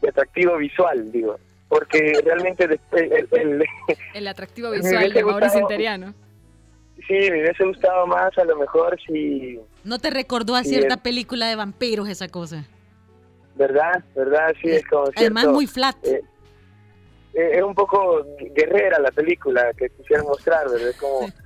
atractivo 0.07 0.57
visual, 0.57 1.11
digo 1.13 1.39
porque 1.69 2.21
realmente 2.25 2.65
el, 2.65 3.67
el, 4.15 4.29
atractivo 4.29 4.71
visual 4.71 5.13
de 5.13 5.25
Mauricio 5.25 5.61
Interiano. 5.61 6.15
Sí, 7.07 7.31
me 7.31 7.43
hubiese 7.43 7.65
gustado 7.65 8.07
más 8.07 8.37
a 8.39 8.45
lo 8.45 8.57
mejor 8.57 8.99
si... 9.07 9.61
¿No 9.85 9.99
te 9.99 10.11
recordó 10.11 10.57
a 10.57 10.65
cierta 10.65 10.97
película 10.97 11.47
de 11.47 11.57
vampiros 11.57 12.09
esa 12.09 12.29
cosa? 12.29 12.65
¿Verdad? 13.55 14.03
¿Verdad? 14.15 14.55
Sí, 14.61 14.71
es, 14.71 14.87
como 14.87 15.11
Además 15.15 15.47
muy 15.49 15.67
flat. 15.67 15.97
Eh, 16.05 16.23
es 17.37 17.63
un 17.63 17.75
poco 17.75 18.25
guerrera 18.55 18.99
la 18.99 19.11
película 19.11 19.73
que 19.75 19.91
quisieran 19.91 20.27
mostrar, 20.27 20.69
¿verdad? 20.71 20.89
Es 20.89 20.97
como... 20.97 21.27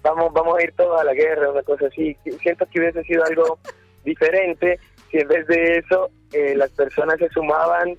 Vamos, 0.00 0.32
vamos 0.32 0.56
a 0.56 0.62
ir 0.62 0.72
todos 0.76 0.98
a 1.00 1.04
la 1.04 1.12
guerra, 1.12 1.50
una 1.50 1.62
cosa 1.64 1.86
así. 1.86 2.16
Siento 2.40 2.64
que 2.66 2.78
hubiese 2.78 3.02
sido 3.02 3.24
algo 3.24 3.58
diferente 4.04 4.78
si 5.10 5.18
en 5.18 5.26
vez 5.26 5.44
de 5.48 5.78
eso 5.78 6.08
eh, 6.32 6.54
las 6.54 6.70
personas 6.70 7.18
se 7.18 7.28
sumaban 7.30 7.98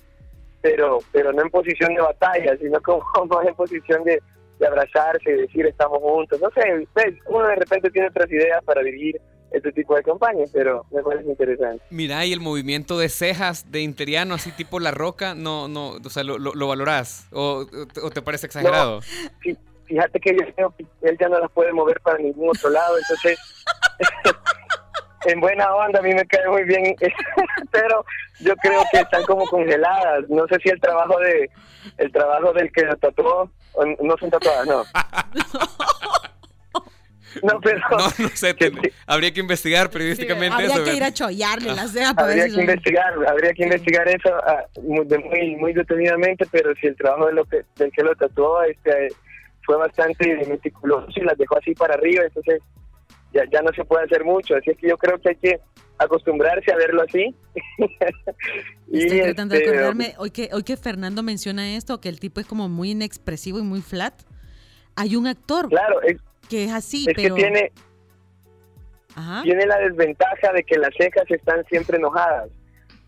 pero 0.62 0.98
pero 1.12 1.32
no 1.32 1.42
en 1.42 1.50
posición 1.50 1.94
de 1.94 2.02
batalla, 2.02 2.56
sino 2.58 2.80
como 2.82 3.04
más 3.26 3.46
en 3.46 3.54
posición 3.54 4.04
de, 4.04 4.20
abrazarse 4.66 5.30
y 5.30 5.40
decir 5.40 5.66
estamos 5.66 6.00
juntos. 6.00 6.38
No 6.38 6.50
sé, 6.50 6.86
uno 7.26 7.48
de 7.48 7.54
repente 7.54 7.90
tiene 7.90 8.08
otras 8.08 8.30
ideas 8.30 8.62
para 8.64 8.82
dirigir 8.82 9.18
este 9.50 9.72
tipo 9.72 9.94
de 9.94 10.02
campañas, 10.02 10.50
pero 10.52 10.86
me 10.90 11.02
parece 11.02 11.28
interesante. 11.28 11.82
Mira, 11.90 12.24
y 12.24 12.32
el 12.32 12.40
movimiento 12.40 12.98
de 12.98 13.08
cejas 13.08 13.70
de 13.70 13.80
Interiano, 13.80 14.34
así 14.34 14.52
tipo 14.52 14.80
La 14.80 14.90
Roca, 14.90 15.34
no, 15.34 15.68
no, 15.68 15.90
o 16.04 16.10
sea, 16.10 16.22
¿lo, 16.22 16.38
lo, 16.38 16.68
valorás? 16.68 17.26
¿O, 17.32 17.66
te 18.12 18.22
parece 18.22 18.46
exagerado? 18.46 19.00
fíjate 19.86 20.20
que 20.20 20.30
él 20.30 21.18
ya 21.18 21.28
no 21.28 21.40
las 21.40 21.50
puede 21.50 21.72
mover 21.72 22.00
para 22.00 22.18
ningún 22.18 22.50
otro 22.50 22.70
lado, 22.70 22.96
entonces... 22.98 23.38
en 25.26 25.40
buena 25.40 25.74
onda, 25.74 25.98
a 25.98 26.02
mí 26.02 26.14
me 26.14 26.24
cae 26.26 26.48
muy 26.48 26.64
bien, 26.64 26.96
pero 27.70 28.04
yo 28.40 28.56
creo 28.56 28.82
que 28.90 29.00
están 29.00 29.24
como 29.24 29.44
congeladas. 29.46 30.28
No 30.28 30.46
sé 30.48 30.58
si 30.62 30.70
el 30.70 30.80
trabajo 30.80 31.18
de 31.18 31.50
el 31.98 32.12
trabajo 32.12 32.52
del 32.52 32.70
que 32.72 32.82
lo 32.82 32.96
tatuó, 32.96 33.50
no 34.00 34.16
son 34.18 34.30
tatuadas, 34.30 34.66
no. 34.66 34.84
No, 37.42 37.60
pero... 37.60 37.80
No, 37.90 38.28
sé, 38.34 38.56
habría 39.06 39.32
que 39.32 39.40
investigar 39.40 39.90
periodísticamente 39.90 40.54
habría 40.54 40.66
eso. 40.68 40.78
Habría 40.78 40.92
que 40.92 40.96
ir 40.96 41.04
a 41.04 41.12
chollarle 41.12 41.74
las 41.74 41.92
cejas 41.92 42.14
Habría 42.16 42.48
que 42.48 42.60
investigar, 42.60 43.14
habría 43.28 43.52
que 43.52 43.62
investigar 43.64 44.08
eso 44.08 44.34
ah, 44.46 44.64
muy, 44.82 45.56
muy 45.56 45.72
detenidamente, 45.72 46.46
pero 46.50 46.74
si 46.76 46.88
el 46.88 46.96
trabajo 46.96 47.26
de 47.26 47.34
lo 47.34 47.44
que, 47.44 47.62
del 47.76 47.90
que 47.92 48.02
lo 48.02 48.14
tatuó 48.14 48.62
este, 48.62 49.08
fue 49.64 49.76
bastante 49.76 50.44
meticuloso 50.48 51.12
y 51.16 51.20
las 51.22 51.36
dejó 51.38 51.58
así 51.58 51.74
para 51.74 51.94
arriba, 51.94 52.24
entonces 52.24 52.62
ya, 53.32 53.44
ya 53.52 53.62
no 53.62 53.72
se 53.72 53.84
puede 53.84 54.04
hacer 54.04 54.24
mucho. 54.24 54.56
Así 54.56 54.70
es 54.70 54.78
que 54.78 54.88
yo 54.88 54.96
creo 54.96 55.18
que 55.18 55.30
hay 55.30 55.36
que 55.36 55.60
acostumbrarse 55.98 56.72
a 56.72 56.76
verlo 56.76 57.02
así. 57.02 57.34
Estoy 58.92 59.20
tratando 59.20 59.54
de 59.54 59.60
este, 59.60 59.70
acordarme, 59.70 60.14
hoy 60.18 60.30
que, 60.30 60.48
hoy 60.52 60.62
que 60.62 60.76
Fernando 60.76 61.22
menciona 61.22 61.76
esto, 61.76 62.00
que 62.00 62.08
el 62.08 62.18
tipo 62.18 62.40
es 62.40 62.46
como 62.46 62.68
muy 62.68 62.92
inexpresivo 62.92 63.58
y 63.58 63.62
muy 63.62 63.82
flat, 63.82 64.14
hay 64.96 65.16
un 65.16 65.26
actor 65.26 65.68
claro, 65.68 66.00
que 66.50 66.64
es 66.64 66.72
así, 66.72 67.06
pero... 67.06 67.34
Que 67.34 67.42
tiene, 67.42 67.72
tiene 69.44 69.66
la 69.66 69.78
desventaja 69.78 70.52
de 70.52 70.64
que 70.64 70.76
las 70.78 70.90
cejas 70.98 71.24
están 71.30 71.64
siempre 71.66 71.96
enojadas. 71.96 72.50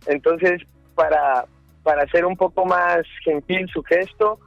Entonces, 0.07 0.63
para, 0.95 1.45
para 1.83 2.05
hacer 2.05 2.25
un 2.25 2.37
poco 2.37 2.65
más 2.65 3.03
gentil 3.25 3.69
su 3.69 3.83
gesto, 3.83 4.39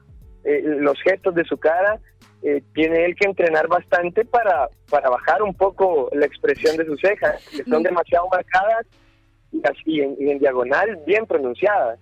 eh, 0.43 0.61
los 0.63 0.99
gestos 1.01 1.35
de 1.35 1.43
su 1.43 1.57
cara, 1.57 1.99
eh, 2.41 2.61
tiene 2.73 3.05
él 3.05 3.15
que 3.15 3.27
entrenar 3.27 3.67
bastante 3.67 4.23
para, 4.25 4.69
para 4.89 5.09
bajar 5.09 5.41
un 5.41 5.53
poco 5.53 6.09
la 6.13 6.25
expresión 6.25 6.77
de 6.77 6.85
sus 6.85 7.01
cejas, 7.01 7.43
que 7.49 7.63
son 7.63 7.83
demasiado 7.83 8.27
marcadas 8.31 8.85
y, 9.51 9.61
así 9.65 10.01
en, 10.01 10.39
diagonal 10.39 10.99
bien 11.05 11.25
pronunciadas. 11.25 11.99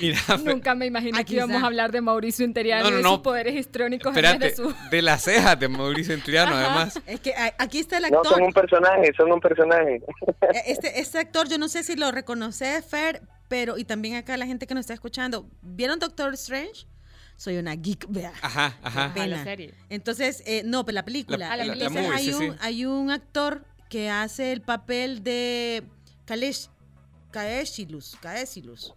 Nunca 0.44 0.74
me 0.74 0.86
imaginé 0.86 1.24
que 1.24 1.34
íbamos 1.34 1.62
a 1.62 1.66
hablar 1.66 1.92
de 1.92 2.00
Mauricio 2.00 2.44
Interiano 2.44 2.88
y 2.88 2.92
de 2.92 3.02
sus 3.02 3.18
poderes 3.18 3.54
histriónicos 3.54 4.14
de 4.14 4.20
de 4.90 5.02
las 5.02 5.22
cejas 5.22 5.58
de 5.58 5.68
Mauricio 5.68 6.14
Interiano, 6.14 6.54
además. 6.54 7.00
Es 7.06 7.20
que 7.20 7.34
aquí 7.58 7.78
está 7.78 7.98
el 7.98 8.06
actor. 8.06 8.24
No, 8.24 8.30
son 8.30 8.42
un 8.42 8.52
personaje, 8.52 9.12
son 9.16 9.32
un 9.32 9.40
personaje. 9.40 10.02
Eh, 10.52 10.62
este, 10.66 11.00
este 11.00 11.18
actor, 11.18 11.48
yo 11.48 11.58
no 11.58 11.68
sé 11.68 11.84
si 11.84 11.94
lo 11.96 12.10
reconoce, 12.10 12.82
Fer, 12.82 13.22
pero, 13.46 13.78
y 13.78 13.84
también 13.84 14.16
acá 14.16 14.36
la 14.36 14.46
gente 14.46 14.66
que 14.66 14.74
nos 14.74 14.80
está 14.80 14.94
escuchando, 14.94 15.48
¿vieron 15.62 15.98
Doctor 15.98 16.34
Strange? 16.34 16.86
soy 17.40 17.56
una 17.56 17.74
geek, 17.74 18.04
vea. 18.10 18.34
Ajá, 18.42 18.76
ajá. 18.82 19.26
la 19.26 19.44
serie. 19.44 19.72
Entonces, 19.88 20.42
eh, 20.44 20.62
no, 20.64 20.84
pero 20.84 20.96
la 20.96 21.06
película. 21.06 21.56
La, 21.56 21.62
hay, 22.14 22.32
un, 22.34 22.56
hay 22.60 22.84
un 22.84 23.10
actor 23.10 23.64
que 23.88 24.10
hace 24.10 24.52
el 24.52 24.60
papel 24.60 25.24
de 25.24 25.82
Kalesh, 26.26 26.68
Kaeshilus, 27.30 28.18
Kaeshilus. 28.20 28.92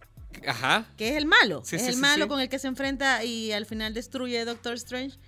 Ajá. 0.46 0.86
Que 0.96 1.10
es 1.10 1.16
el 1.16 1.26
malo. 1.26 1.62
es 1.70 1.88
el 1.88 1.96
malo 1.96 2.28
con 2.28 2.40
el 2.40 2.48
que 2.48 2.58
se 2.58 2.68
enfrenta 2.68 3.24
y 3.24 3.52
al 3.52 3.66
final 3.66 3.94
destruye 3.94 4.40
a 4.40 4.44
Doctor 4.44 4.74
Strange. 4.74 5.18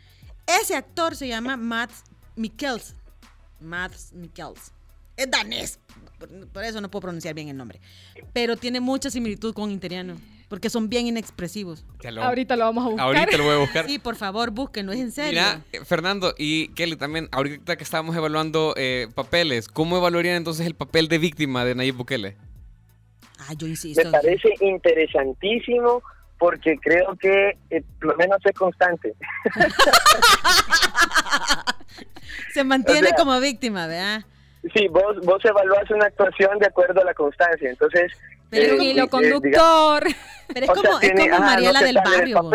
Ese 0.47 0.77
actor 0.77 1.17
se 1.17 1.29
llama 1.29 1.57
Matt 1.57 1.91
Mikkels. 2.37 2.95
Matt 3.61 3.93
Mikkels. 4.13 4.73
es 5.17 5.31
danés. 5.31 5.81
Por, 6.53 6.65
eso 6.65 6.81
no 6.81 6.91
puedo 6.91 7.03
pronunciar 7.03 7.35
bien 7.35 7.49
el 7.49 7.57
nombre. 7.57 7.81
Pero 8.33 8.57
tiene 8.57 8.81
mucha 8.81 9.11
similitud 9.11 9.53
con 9.55 9.71
Interiano. 9.71 10.17
Porque 10.49 10.71
son 10.71 10.89
bien 10.89 11.09
inexpresivos. 11.09 11.85
ahorita 12.23 12.55
lo 12.55 12.67
vamos 12.67 12.85
a 12.85 12.89
buscar. 12.91 13.07
Ahorita 13.07 13.37
lo 13.37 13.45
voy 13.45 13.55
a 13.55 13.59
buscar. 13.59 13.87
Sí, 13.89 13.99
por 13.99 14.15
favor, 14.15 14.53
búsquenlo, 14.53 14.93
es 14.93 15.01
en 15.01 15.11
serio. 15.11 15.33
Mira, 15.33 15.65
eh, 15.73 15.85
Fernando 15.85 16.35
y 16.39 16.69
Kelly 16.69 16.95
también, 16.95 17.29
ahorita 17.33 17.77
que 17.77 17.83
estábamos 17.83 18.15
evaluando 18.15 18.73
eh, 18.77 19.09
papeles, 19.13 19.67
¿cómo 19.67 19.97
evaluarían 19.97 20.37
entonces 20.37 20.65
el 20.67 20.75
papel 20.75 21.09
de 21.09 21.19
víctima 21.19 21.65
de 21.65 21.75
Nayib 21.75 21.97
Bukele? 21.97 22.37
Ah, 23.49 23.55
yo 23.57 23.67
insisto. 23.67 24.05
Me 24.05 24.11
parece 24.11 24.55
interesantísimo 24.61 26.03
porque 26.39 26.77
creo 26.79 27.17
que 27.17 27.57
eh, 27.71 27.83
por 27.99 28.11
lo 28.11 28.17
menos 28.17 28.39
es 28.45 28.53
constante. 28.53 29.15
Se 32.53 32.65
mantiene 32.65 33.11
como 33.17 33.41
víctima, 33.41 33.87
¿verdad? 33.87 34.25
Sí, 34.75 34.89
vos, 34.89 35.17
vos 35.23 35.43
evaluás 35.45 35.89
una 35.91 36.07
actuación 36.07 36.59
de 36.59 36.67
acuerdo 36.67 37.01
a 37.01 37.05
la 37.05 37.15
constancia, 37.15 37.71
entonces... 37.71 38.13
Pero 38.51 38.81
eh, 38.81 38.95
lo 38.95 39.09
conductor. 39.09 40.05
Pero 40.53 40.67
es 40.67 40.73
como, 40.73 41.01
es 41.01 41.13
como 41.13 41.39
Mariela 41.41 41.83
del 41.83 41.97
Barrio. 41.97 42.51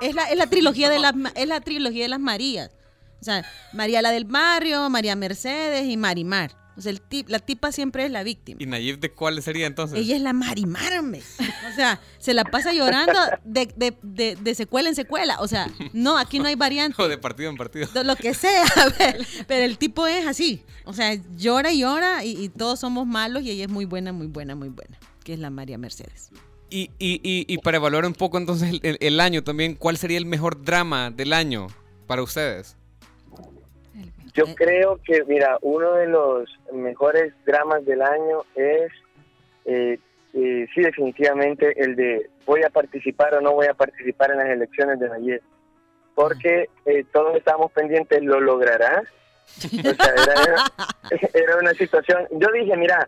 Es 0.00 0.14
la, 0.14 0.24
es 0.24 0.36
la 0.36 0.46
trilogía 0.46 0.90
de 0.90 0.98
las 0.98 1.14
es 1.34 1.46
la 1.46 1.60
trilogía 1.60 2.04
de 2.04 2.08
las 2.08 2.20
Marías. 2.20 2.70
O 3.20 3.24
sea, 3.24 3.44
María 3.72 4.02
la 4.02 4.10
del 4.10 4.24
Barrio, 4.24 4.90
María 4.90 5.14
Mercedes 5.14 5.84
y 5.84 5.96
Marimar. 5.96 6.50
O 6.76 6.80
sea, 6.80 6.90
el 6.92 7.02
la 7.28 7.38
tipa 7.38 7.70
siempre 7.70 8.04
es 8.04 8.10
la 8.10 8.22
víctima. 8.22 8.62
¿Y 8.62 8.66
Nayib 8.66 8.98
de 8.98 9.10
cuál 9.10 9.42
sería 9.42 9.66
entonces? 9.66 9.98
Ella 9.98 10.16
es 10.16 10.22
la 10.22 10.32
Marimarme. 10.32 11.20
O 11.70 11.74
sea, 11.74 12.00
se 12.18 12.32
la 12.32 12.44
pasa 12.44 12.72
llorando 12.72 13.18
de, 13.44 13.66
de, 13.76 13.94
de, 14.02 14.36
de, 14.36 14.54
secuela 14.54 14.88
en 14.88 14.94
secuela. 14.94 15.36
O 15.40 15.48
sea, 15.48 15.70
no, 15.92 16.16
aquí 16.16 16.38
no 16.38 16.46
hay 16.46 16.54
variante. 16.54 17.00
O 17.02 17.08
de 17.08 17.18
partido 17.18 17.50
en 17.50 17.56
partido. 17.56 17.88
lo 18.04 18.16
que 18.16 18.34
sea. 18.34 18.64
pero 19.46 19.64
el 19.64 19.76
tipo 19.76 20.06
es 20.06 20.26
así. 20.26 20.62
O 20.84 20.92
sea, 20.92 21.14
llora 21.36 21.72
y 21.72 21.80
llora 21.80 22.24
y, 22.24 22.48
todos 22.48 22.80
somos 22.80 23.06
malos 23.06 23.42
y 23.42 23.50
ella 23.50 23.64
es 23.64 23.70
muy 23.70 23.84
buena, 23.84 24.12
muy 24.12 24.26
buena, 24.26 24.54
muy 24.54 24.68
buena. 24.68 24.98
Que 25.24 25.34
es 25.34 25.38
la 25.38 25.50
María 25.50 25.78
Mercedes. 25.78 26.30
Y, 26.70 26.90
y, 26.98 27.20
y, 27.22 27.44
y 27.52 27.58
para 27.58 27.76
evaluar 27.76 28.06
un 28.06 28.14
poco 28.14 28.38
entonces 28.38 28.80
el 28.82 29.20
año 29.20 29.44
también, 29.44 29.74
¿cuál 29.74 29.98
sería 29.98 30.16
el 30.16 30.24
mejor 30.24 30.64
drama 30.64 31.10
del 31.10 31.34
año 31.34 31.66
para 32.06 32.22
ustedes? 32.22 32.76
Yo 34.34 34.44
eh. 34.44 34.54
creo 34.56 35.00
que, 35.04 35.24
mira, 35.24 35.58
uno 35.62 35.94
de 35.94 36.06
los 36.06 36.48
mejores 36.72 37.32
dramas 37.44 37.84
del 37.84 38.02
año 38.02 38.42
es, 38.54 38.92
eh, 39.64 39.98
eh, 40.34 40.66
sí, 40.74 40.80
definitivamente, 40.80 41.72
el 41.76 41.96
de 41.96 42.30
voy 42.46 42.62
a 42.62 42.70
participar 42.70 43.34
o 43.34 43.40
no 43.40 43.52
voy 43.52 43.66
a 43.66 43.74
participar 43.74 44.30
en 44.30 44.38
las 44.38 44.48
elecciones 44.48 44.98
de 44.98 45.12
ayer. 45.12 45.42
Porque 46.14 46.68
eh, 46.86 47.04
todos 47.12 47.36
estábamos 47.36 47.72
pendientes, 47.72 48.22
¿lo 48.22 48.40
logrará? 48.40 49.02
O 49.58 49.68
sea, 49.68 50.14
era, 50.14 50.64
era 51.34 51.56
una 51.60 51.72
situación. 51.74 52.26
Yo 52.32 52.48
dije, 52.52 52.76
mira, 52.76 53.06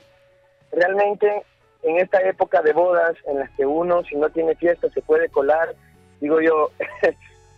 realmente 0.73 1.43
en 1.83 1.99
esta 1.99 2.21
época 2.21 2.63
de 2.63 2.73
bodas 2.73 3.15
en 3.27 3.39
las 3.39 3.51
que 3.51 3.67
uno, 3.67 4.03
si 4.05 4.17
no 4.17 4.29
tiene 4.31 4.55
fiesta, 4.57 4.89
se 4.91 5.03
puede 5.03 5.29
colar, 5.29 5.75
digo 6.21 6.41
yo, 6.41 6.71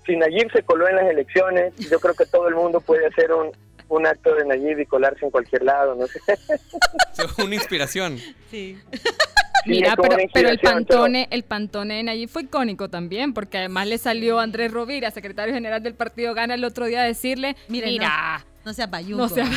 si 0.06 0.16
Nayib 0.16 0.50
se 0.52 0.62
coló 0.62 0.88
en 0.88 0.96
las 0.96 1.06
elecciones, 1.06 1.74
yo 1.76 1.98
creo 2.00 2.14
que 2.14 2.26
todo 2.26 2.48
el 2.48 2.54
mundo 2.54 2.80
puede 2.80 3.06
hacer 3.06 3.32
un, 3.32 3.50
un 3.88 4.06
acto 4.06 4.34
de 4.34 4.44
Nayib 4.44 4.78
y 4.78 4.86
colarse 4.86 5.24
en 5.24 5.30
cualquier 5.30 5.64
lado, 5.64 5.94
no 5.94 6.06
sé. 6.06 6.20
una 7.42 7.54
inspiración. 7.54 8.18
Sí. 8.50 8.78
Mira, 9.66 9.96
pero, 10.00 10.16
pero, 10.32 10.48
el 10.48 10.60
pantone, 10.60 11.26
el 11.30 11.42
pantone 11.42 11.96
de 11.96 12.02
Nayib 12.04 12.28
fue 12.28 12.42
icónico 12.42 12.88
también, 12.88 13.34
porque 13.34 13.58
además 13.58 13.88
le 13.88 13.98
salió 13.98 14.38
Andrés 14.38 14.70
Rovira, 14.70 15.10
secretario 15.10 15.54
general 15.54 15.82
del 15.82 15.94
partido 15.94 16.34
Gana, 16.34 16.54
el 16.54 16.64
otro 16.64 16.86
día 16.86 17.02
a 17.02 17.04
decirle, 17.04 17.56
mira, 17.68 17.88
no, 17.88 18.44
sea 18.72 18.90
payunco, 18.90 19.22
no 19.22 19.28
sea, 19.28 19.48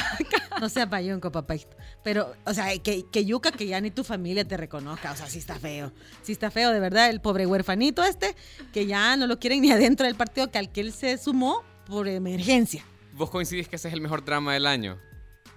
no 0.62 0.70
sea 0.70 0.90
payunco, 0.90 1.32
papá. 1.32 1.56
Pero, 2.04 2.34
o 2.46 2.54
sea, 2.54 2.78
que, 2.78 3.06
que 3.12 3.26
yuca 3.26 3.52
que 3.52 3.68
ya 3.68 3.82
ni 3.82 3.92
tu 3.92 4.04
familia 4.04 4.46
te 4.46 4.58
reconozca, 4.58 5.12
o 5.12 5.16
sea, 5.16 5.28
sí 5.28 5.40
está 5.40 5.56
feo, 5.56 5.92
sí 6.22 6.32
está 6.32 6.52
feo, 6.52 6.72
de 6.72 6.80
verdad, 6.80 7.10
el 7.10 7.22
pobre 7.22 7.46
huerfanito 7.46 8.04
este, 8.04 8.36
que 8.72 8.86
ya 8.86 9.18
no 9.18 9.28
lo 9.28 9.40
quieren 9.40 9.62
ni 9.62 9.72
adentro 9.72 10.06
del 10.06 10.16
partido, 10.16 10.52
que 10.52 10.58
al 10.58 10.72
que 10.72 10.82
él 10.82 10.94
se 10.94 11.18
sumó 11.18 11.64
por 11.86 12.08
emergencia. 12.08 12.84
¿Vos 13.14 13.30
coincidís 13.30 13.68
que 13.68 13.76
ese 13.76 13.88
es 13.88 13.94
el 13.94 14.02
mejor 14.02 14.24
drama 14.24 14.54
del 14.54 14.66
año? 14.66 14.98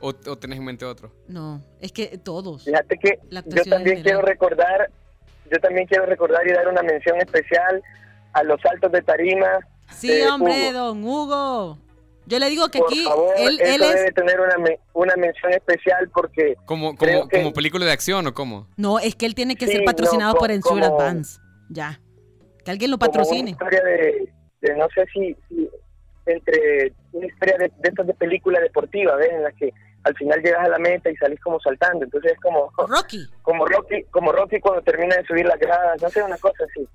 ¿O, 0.01 0.12
tenés 0.12 0.59
en 0.59 0.65
mente 0.65 0.85
otro? 0.85 1.12
No, 1.29 1.62
es 1.81 1.93
que 1.93 2.19
todos. 2.19 2.65
Fíjate 2.65 2.99
que 2.99 3.21
yo 3.31 3.65
también 3.65 4.03
quiero 4.03 4.21
recordar, 4.21 4.91
yo 5.49 5.61
también 5.61 5.87
quiero 5.87 6.07
recordar 6.07 6.45
y 6.45 6.53
dar 6.53 6.67
una 6.67 6.83
mención 6.83 7.19
especial 7.19 7.81
a 8.33 8.43
los 8.43 8.61
saltos 8.61 8.91
de 8.91 9.01
tarima. 9.03 9.61
Sí, 9.95 10.23
hombre, 10.23 10.73
don 10.73 11.05
Hugo. 11.05 11.79
Yo 12.26 12.38
le 12.38 12.48
digo 12.50 12.68
que 12.68 12.78
aquí 12.78 13.04
él, 13.37 13.61
él 13.61 13.80
debe 13.80 14.12
tener 14.12 14.40
una, 14.40 14.54
una 14.94 15.16
mención 15.16 15.52
especial 15.52 16.08
porque 16.14 16.56
como 16.64 16.96
como, 16.96 17.28
como 17.28 17.52
película 17.52 17.85
de 17.85 17.92
acción 17.92 18.26
o 18.26 18.35
cómo. 18.35 18.68
No, 18.76 18.98
es 18.98 19.14
que 19.14 19.26
él 19.26 19.35
tiene 19.35 19.56
que 19.56 19.66
ser 19.66 19.85
patrocinado 19.85 20.35
por 20.35 20.50
Ensure 20.50 20.85
Advance. 20.85 21.40
Ya. 21.68 22.00
Que 22.64 22.70
alguien 22.70 22.90
lo 22.90 22.98
patrocine. 22.98 23.40
Una 23.40 23.50
historia 23.50 23.82
de, 23.82 24.76
no 24.76 24.87
sé 24.94 25.04
si 25.12 25.37
entre 26.26 26.92
una 27.12 27.26
historia 27.26 27.56
de, 27.58 27.72
de 27.78 27.88
estas 27.88 28.06
de 28.06 28.14
película 28.14 28.61
deportiva, 28.61 29.16
¿ves? 29.16 29.32
En 29.32 29.42
la 29.42 29.52
que 29.52 29.72
al 30.05 30.15
final 30.17 30.43
llegas 30.43 30.65
a 30.65 30.69
la 30.69 30.79
meta 30.79 31.11
y 31.11 31.17
salís 31.17 31.41
como 31.41 31.61
saltando. 31.61 32.05
Entonces 32.05 32.33
es 32.33 32.41
como 32.41 32.71
Rocky. 32.87 33.29
Como 33.43 33.67
Rocky, 33.67 34.03
como 34.11 34.33
Rocky 34.33 34.61
cuando 34.61 34.83
termina 34.83 35.17
de 35.17 35.25
subir 35.25 35.47
las 35.47 35.59
gradas, 35.59 36.01
no 36.03 36.11
sé, 36.11 36.23
una 36.23 36.38
cosa 36.38 36.65
así. 36.65 36.87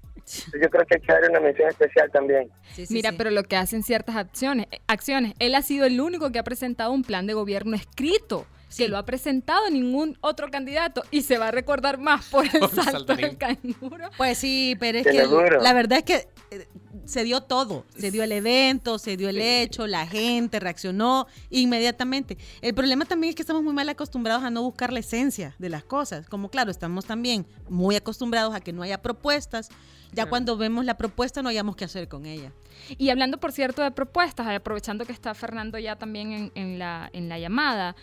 Yo 0.62 0.70
creo 0.70 0.86
que 0.86 0.96
hay 0.96 1.02
que 1.02 1.14
darle 1.14 1.30
una 1.30 1.40
mención 1.40 1.70
especial 1.70 2.12
también. 2.12 2.50
Mira, 2.90 3.14
pero 3.18 3.32
lo 3.32 3.44
que 3.44 3.56
hacen 3.56 3.82
ciertas 3.82 4.18
acciones, 4.18 4.68
acciones, 4.88 5.34
él 5.40 5.56
ha 5.56 5.62
sido 5.62 5.86
el 5.86 6.02
único 6.02 6.32
que 6.32 6.40
ha 6.40 6.44
presentado 6.44 6.92
un 6.92 7.04
plan 7.04 7.28
de 7.28 7.34
gobierno 7.34 7.76
escrito 7.76 8.46
que 8.76 8.90
lo 8.90 8.98
ha 8.98 9.06
presentado 9.06 9.70
ningún 9.70 10.18
otro 10.22 10.50
candidato 10.50 11.04
y 11.10 11.22
se 11.22 11.38
va 11.38 11.48
a 11.48 11.52
recordar 11.52 11.98
más 11.98 12.28
por 12.30 12.46
el 12.46 12.68
salto 12.70 13.16
del 13.16 13.38
canguro. 13.38 14.10
Pues 14.18 14.38
sí, 14.38 14.76
pero 14.80 14.98
es 14.98 15.06
que 15.06 15.26
la 15.62 15.74
verdad 15.74 16.00
es 16.00 16.04
que 16.04 16.28
eh, 16.52 16.68
se 17.08 17.24
dio 17.24 17.42
todo, 17.42 17.86
se 17.96 18.12
dio 18.12 18.22
el 18.22 18.34
evento, 18.34 19.00
se 19.00 19.16
dio 19.16 19.30
el 19.30 19.40
hecho, 19.40 19.88
la 19.88 20.06
gente 20.06 20.60
reaccionó 20.60 21.28
inmediatamente. 21.50 22.38
El 22.62 22.74
problema 22.74 23.06
también 23.06 23.30
es 23.30 23.36
que 23.36 23.42
estamos 23.42 23.64
muy 23.64 23.74
mal 23.74 23.88
acostumbrados 23.88 24.44
a 24.44 24.50
no 24.50 24.62
buscar 24.64 24.92
la 24.92 25.00
esencia 25.00 25.56
de 25.58 25.70
las 25.70 25.84
cosas, 25.84 26.28
como 26.28 26.50
claro, 26.50 26.70
estamos 26.70 27.06
también 27.06 27.48
muy 27.70 27.96
acostumbrados 27.96 28.54
a 28.54 28.60
que 28.60 28.74
no 28.74 28.84
haya 28.84 29.02
propuestas, 29.02 29.70
ya 30.12 30.26
cuando 30.26 30.58
vemos 30.58 30.86
la 30.86 30.98
propuesta 30.98 31.42
no 31.42 31.50
hayamos 31.50 31.76
qué 31.76 31.86
hacer 31.86 32.08
con 32.08 32.26
ella. 32.26 32.52
Y 32.98 33.10
hablando, 33.10 33.40
por 33.40 33.52
cierto, 33.52 33.82
de 33.82 33.92
propuestas, 33.92 34.48
aprovechando 34.48 35.06
que 35.06 35.14
está 35.14 35.34
Fernando 35.34 35.78
ya 35.80 35.96
también 35.96 36.52
en, 36.56 36.80
la, 36.80 37.10
en 37.14 37.30
la 37.30 37.40
llamada, 37.40 37.96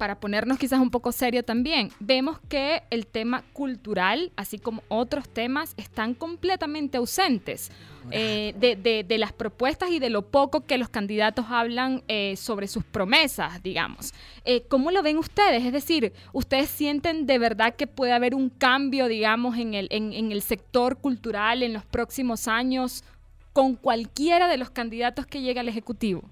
para 0.00 0.18
ponernos 0.18 0.56
quizás 0.56 0.80
un 0.80 0.90
poco 0.90 1.12
serio 1.12 1.42
también, 1.42 1.90
vemos 2.00 2.40
que 2.48 2.84
el 2.88 3.06
tema 3.06 3.44
cultural, 3.52 4.32
así 4.34 4.58
como 4.58 4.82
otros 4.88 5.28
temas, 5.28 5.74
están 5.76 6.14
completamente 6.14 6.96
ausentes 6.96 7.70
eh, 8.10 8.54
de, 8.56 9.18
las 9.18 9.34
propuestas 9.34 9.90
y 9.90 9.98
de 9.98 10.08
lo 10.08 10.22
poco 10.22 10.64
que 10.64 10.78
los 10.78 10.88
candidatos 10.88 11.44
hablan 11.50 12.02
eh, 12.08 12.36
sobre 12.38 12.66
sus 12.66 12.82
promesas, 12.82 13.62
digamos. 13.62 14.14
Eh, 14.46 14.62
¿Cómo 14.68 14.90
lo 14.90 15.02
ven 15.02 15.18
ustedes? 15.18 15.66
Es 15.66 15.72
decir, 15.74 16.14
¿ustedes 16.32 16.70
sienten 16.70 17.26
de 17.26 17.38
verdad 17.38 17.74
que 17.76 17.86
puede 17.86 18.12
haber 18.12 18.34
un 18.34 18.48
cambio, 18.48 19.06
digamos, 19.06 19.58
en 19.58 19.74
el, 19.74 19.86
en 19.90 20.32
el 20.32 20.40
sector 20.40 20.96
cultural 20.96 21.62
en 21.62 21.74
los 21.74 21.84
próximos 21.84 22.48
años 22.48 23.04
con 23.52 23.74
cualquiera 23.74 24.48
de 24.48 24.56
los 24.56 24.70
candidatos 24.70 25.26
que 25.26 25.42
llegue 25.42 25.60
al 25.60 25.68
Ejecutivo? 25.68 26.22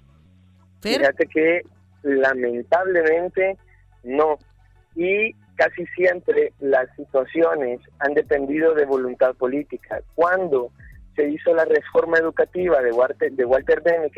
Fíjate 0.81 1.27
que 1.27 1.61
lamentablemente 2.03 3.57
no. 4.03 4.37
Y 4.95 5.33
casi 5.55 5.85
siempre 5.87 6.53
las 6.59 6.87
situaciones 6.95 7.79
han 7.99 8.13
dependido 8.13 8.73
de 8.73 8.85
voluntad 8.85 9.35
política. 9.35 10.01
Cuando 10.15 10.71
se 11.15 11.27
hizo 11.27 11.53
la 11.53 11.65
reforma 11.65 12.17
educativa 12.17 12.81
de 12.81 12.91
Walter, 12.91 13.31
de 13.31 14.11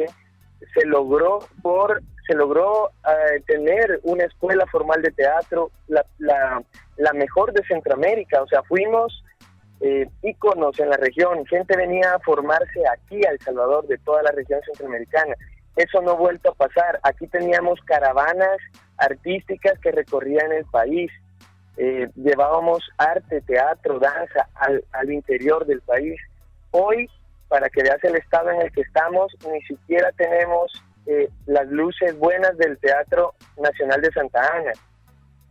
se 0.73 0.85
logró 0.85 1.39
por 1.61 2.01
se 2.27 2.35
logró 2.35 2.91
eh, 3.07 3.41
tener 3.47 3.99
una 4.03 4.25
escuela 4.25 4.65
formal 4.67 5.01
de 5.01 5.11
teatro, 5.11 5.71
la, 5.87 6.05
la, 6.19 6.63
la 6.97 7.13
mejor 7.13 7.51
de 7.51 7.63
Centroamérica, 7.65 8.41
o 8.43 8.47
sea, 8.47 8.61
fuimos 8.63 9.23
eh, 9.81 10.07
íconos 10.21 10.79
en 10.79 10.89
la 10.89 10.97
región, 10.97 11.45
gente 11.47 11.75
venía 11.75 12.13
a 12.13 12.19
formarse 12.19 12.83
aquí 12.87 13.25
a 13.25 13.31
El 13.31 13.39
Salvador 13.39 13.87
de 13.87 13.97
toda 13.97 14.21
la 14.21 14.31
región 14.31 14.61
centroamericana. 14.65 15.35
Eso 15.75 16.01
no 16.01 16.11
ha 16.11 16.15
vuelto 16.15 16.51
a 16.51 16.55
pasar. 16.55 16.99
Aquí 17.03 17.27
teníamos 17.27 17.79
caravanas 17.81 18.57
artísticas 18.97 19.79
que 19.79 19.91
recorrían 19.91 20.51
el 20.51 20.65
país. 20.65 21.11
Eh, 21.77 22.09
llevábamos 22.15 22.83
arte, 22.97 23.41
teatro, 23.41 23.99
danza 23.99 24.49
al, 24.55 25.11
interior 25.11 25.65
del 25.65 25.81
país. 25.81 26.19
Hoy, 26.71 27.09
para 27.47 27.69
que 27.69 27.83
veas 27.83 28.03
el 28.03 28.15
estado 28.15 28.51
en 28.51 28.61
el 28.61 28.71
que 28.71 28.81
estamos, 28.81 29.33
ni 29.49 29.61
siquiera 29.63 30.11
tenemos 30.13 30.71
eh, 31.05 31.29
las 31.45 31.67
luces 31.67 32.17
buenas 32.17 32.57
del 32.57 32.77
Teatro 32.77 33.33
Nacional 33.57 34.01
de 34.01 34.11
Santa 34.11 34.41
Ana. 34.53 34.73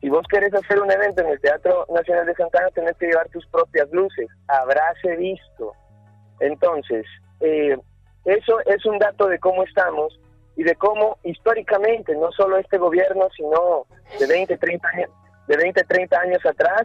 Si 0.01 0.09
vos 0.09 0.27
querés 0.31 0.55
hacer 0.55 0.81
un 0.81 0.91
evento 0.91 1.23
en 1.23 1.29
el 1.29 1.41
Teatro 1.41 1.87
Nacional 1.91 2.27
de 2.27 2.35
Santa 2.35 2.61
Ana, 2.61 2.71
tenés 2.71 2.97
que 2.97 3.07
llevar 3.07 3.29
tus 3.31 3.47
propias 3.47 3.91
luces. 3.91 4.29
Habráse 4.49 5.16
visto. 5.16 5.73
Entonces, 6.39 7.05
eh, 7.41 7.77
eso 8.25 8.61
es 8.66 8.85
un 8.87 8.99
dato 8.99 9.27
de 9.29 9.39
cómo 9.39 9.64
estamos 9.64 10.18
y 10.57 10.62
de 10.62 10.75
cómo 10.75 11.18
históricamente, 11.25 12.14
no 12.14 12.31
solo 12.33 12.59
este 12.59 12.79
gobierno, 12.79 13.29
sino 13.37 13.87
de 14.18 14.27
20, 14.27 14.57
30 14.59 14.89
años, 14.89 15.11
de 15.47 15.57
20, 15.57 15.85
30 15.85 16.21
años 16.21 16.45
atrás, 16.45 16.83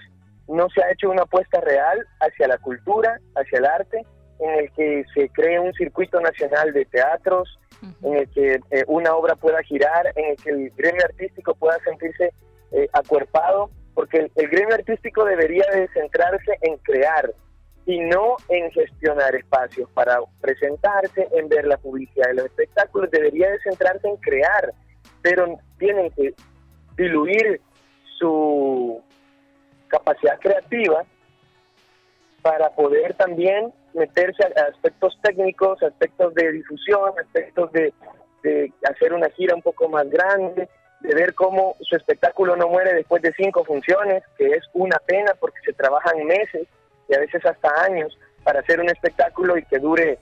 no 0.48 0.70
se 0.70 0.84
ha 0.84 0.92
hecho 0.92 1.10
una 1.10 1.24
apuesta 1.24 1.60
real 1.62 2.06
hacia 2.20 2.48
la 2.48 2.58
cultura, 2.58 3.20
hacia 3.36 3.60
el 3.60 3.66
arte, 3.66 4.06
en 4.40 4.50
el 4.52 4.72
que 4.72 5.04
se 5.14 5.30
cree 5.30 5.60
un 5.60 5.74
circuito 5.74 6.20
nacional 6.20 6.74
de 6.74 6.86
teatros, 6.86 7.60
en 8.04 8.16
el 8.16 8.30
que 8.32 8.60
eh, 8.72 8.84
una 8.88 9.16
obra 9.16 9.36
pueda 9.36 9.62
girar, 9.64 10.12
en 10.16 10.32
el 10.32 10.38
que 10.38 10.50
el 10.50 10.70
gremio 10.72 11.04
artístico 11.06 11.54
pueda 11.56 11.78
sentirse 11.84 12.34
eh, 12.72 12.88
acuerpado, 12.94 13.70
porque 13.94 14.30
el, 14.36 14.50
gremio 14.50 14.76
artístico 14.76 15.24
debería 15.26 15.66
de 15.74 15.88
centrarse 15.90 16.58
en 16.62 16.78
crear 16.78 17.32
y 17.86 18.00
no 18.00 18.38
en 18.50 18.72
gestionar 18.72 19.36
espacios 19.36 19.90
para 19.92 20.20
presentarse, 20.42 21.28
en 21.32 21.48
ver 21.48 21.68
la 21.68 21.78
publicidad 21.78 22.28
de 22.30 22.36
los 22.36 22.46
espectáculos, 22.46 23.12
debería 23.12 23.52
de 23.52 23.60
centrarse 23.60 24.08
en 24.08 24.18
crear, 24.18 24.74
pero 25.22 25.58
tienen 25.78 26.10
que 26.12 26.34
diluir 26.98 27.62
su 28.18 29.02
capacidad 29.88 30.40
creativa 30.40 31.04
para 32.42 32.70
poder 32.72 33.14
también 33.16 33.72
meterse 33.94 34.44
a 34.44 34.62
aspectos 34.70 35.18
técnicos, 35.22 35.82
aspectos 35.84 36.34
de 36.34 36.52
difusión, 36.52 37.12
aspectos 37.20 37.72
de, 37.72 37.94
hacer 38.88 39.14
una 39.14 39.30
gira 39.32 39.56
un 39.56 39.64
poco 39.64 39.90
más 39.90 40.08
grande, 40.10 40.70
de 41.02 41.16
ver 41.16 41.34
cómo 41.34 41.76
su 41.82 41.96
espectáculo 41.96 42.56
no 42.56 42.68
muere 42.68 42.94
después 42.94 43.22
de 43.24 43.34
cinco 43.34 43.64
funciones, 43.64 44.24
que 44.38 44.46
es 44.48 44.64
una 44.74 45.00
pena 45.00 45.34
porque 45.40 45.60
se 45.66 45.74
trabajan 45.74 46.24
meses 46.26 46.68
y 47.08 47.16
a 47.16 47.20
veces 47.20 47.46
hasta 47.46 47.70
años 47.84 48.18
para 48.44 48.60
hacer 48.60 48.80
un 48.80 48.90
espectáculo 48.90 49.58
y 49.58 49.64
que 49.66 49.80
dure 49.80 50.20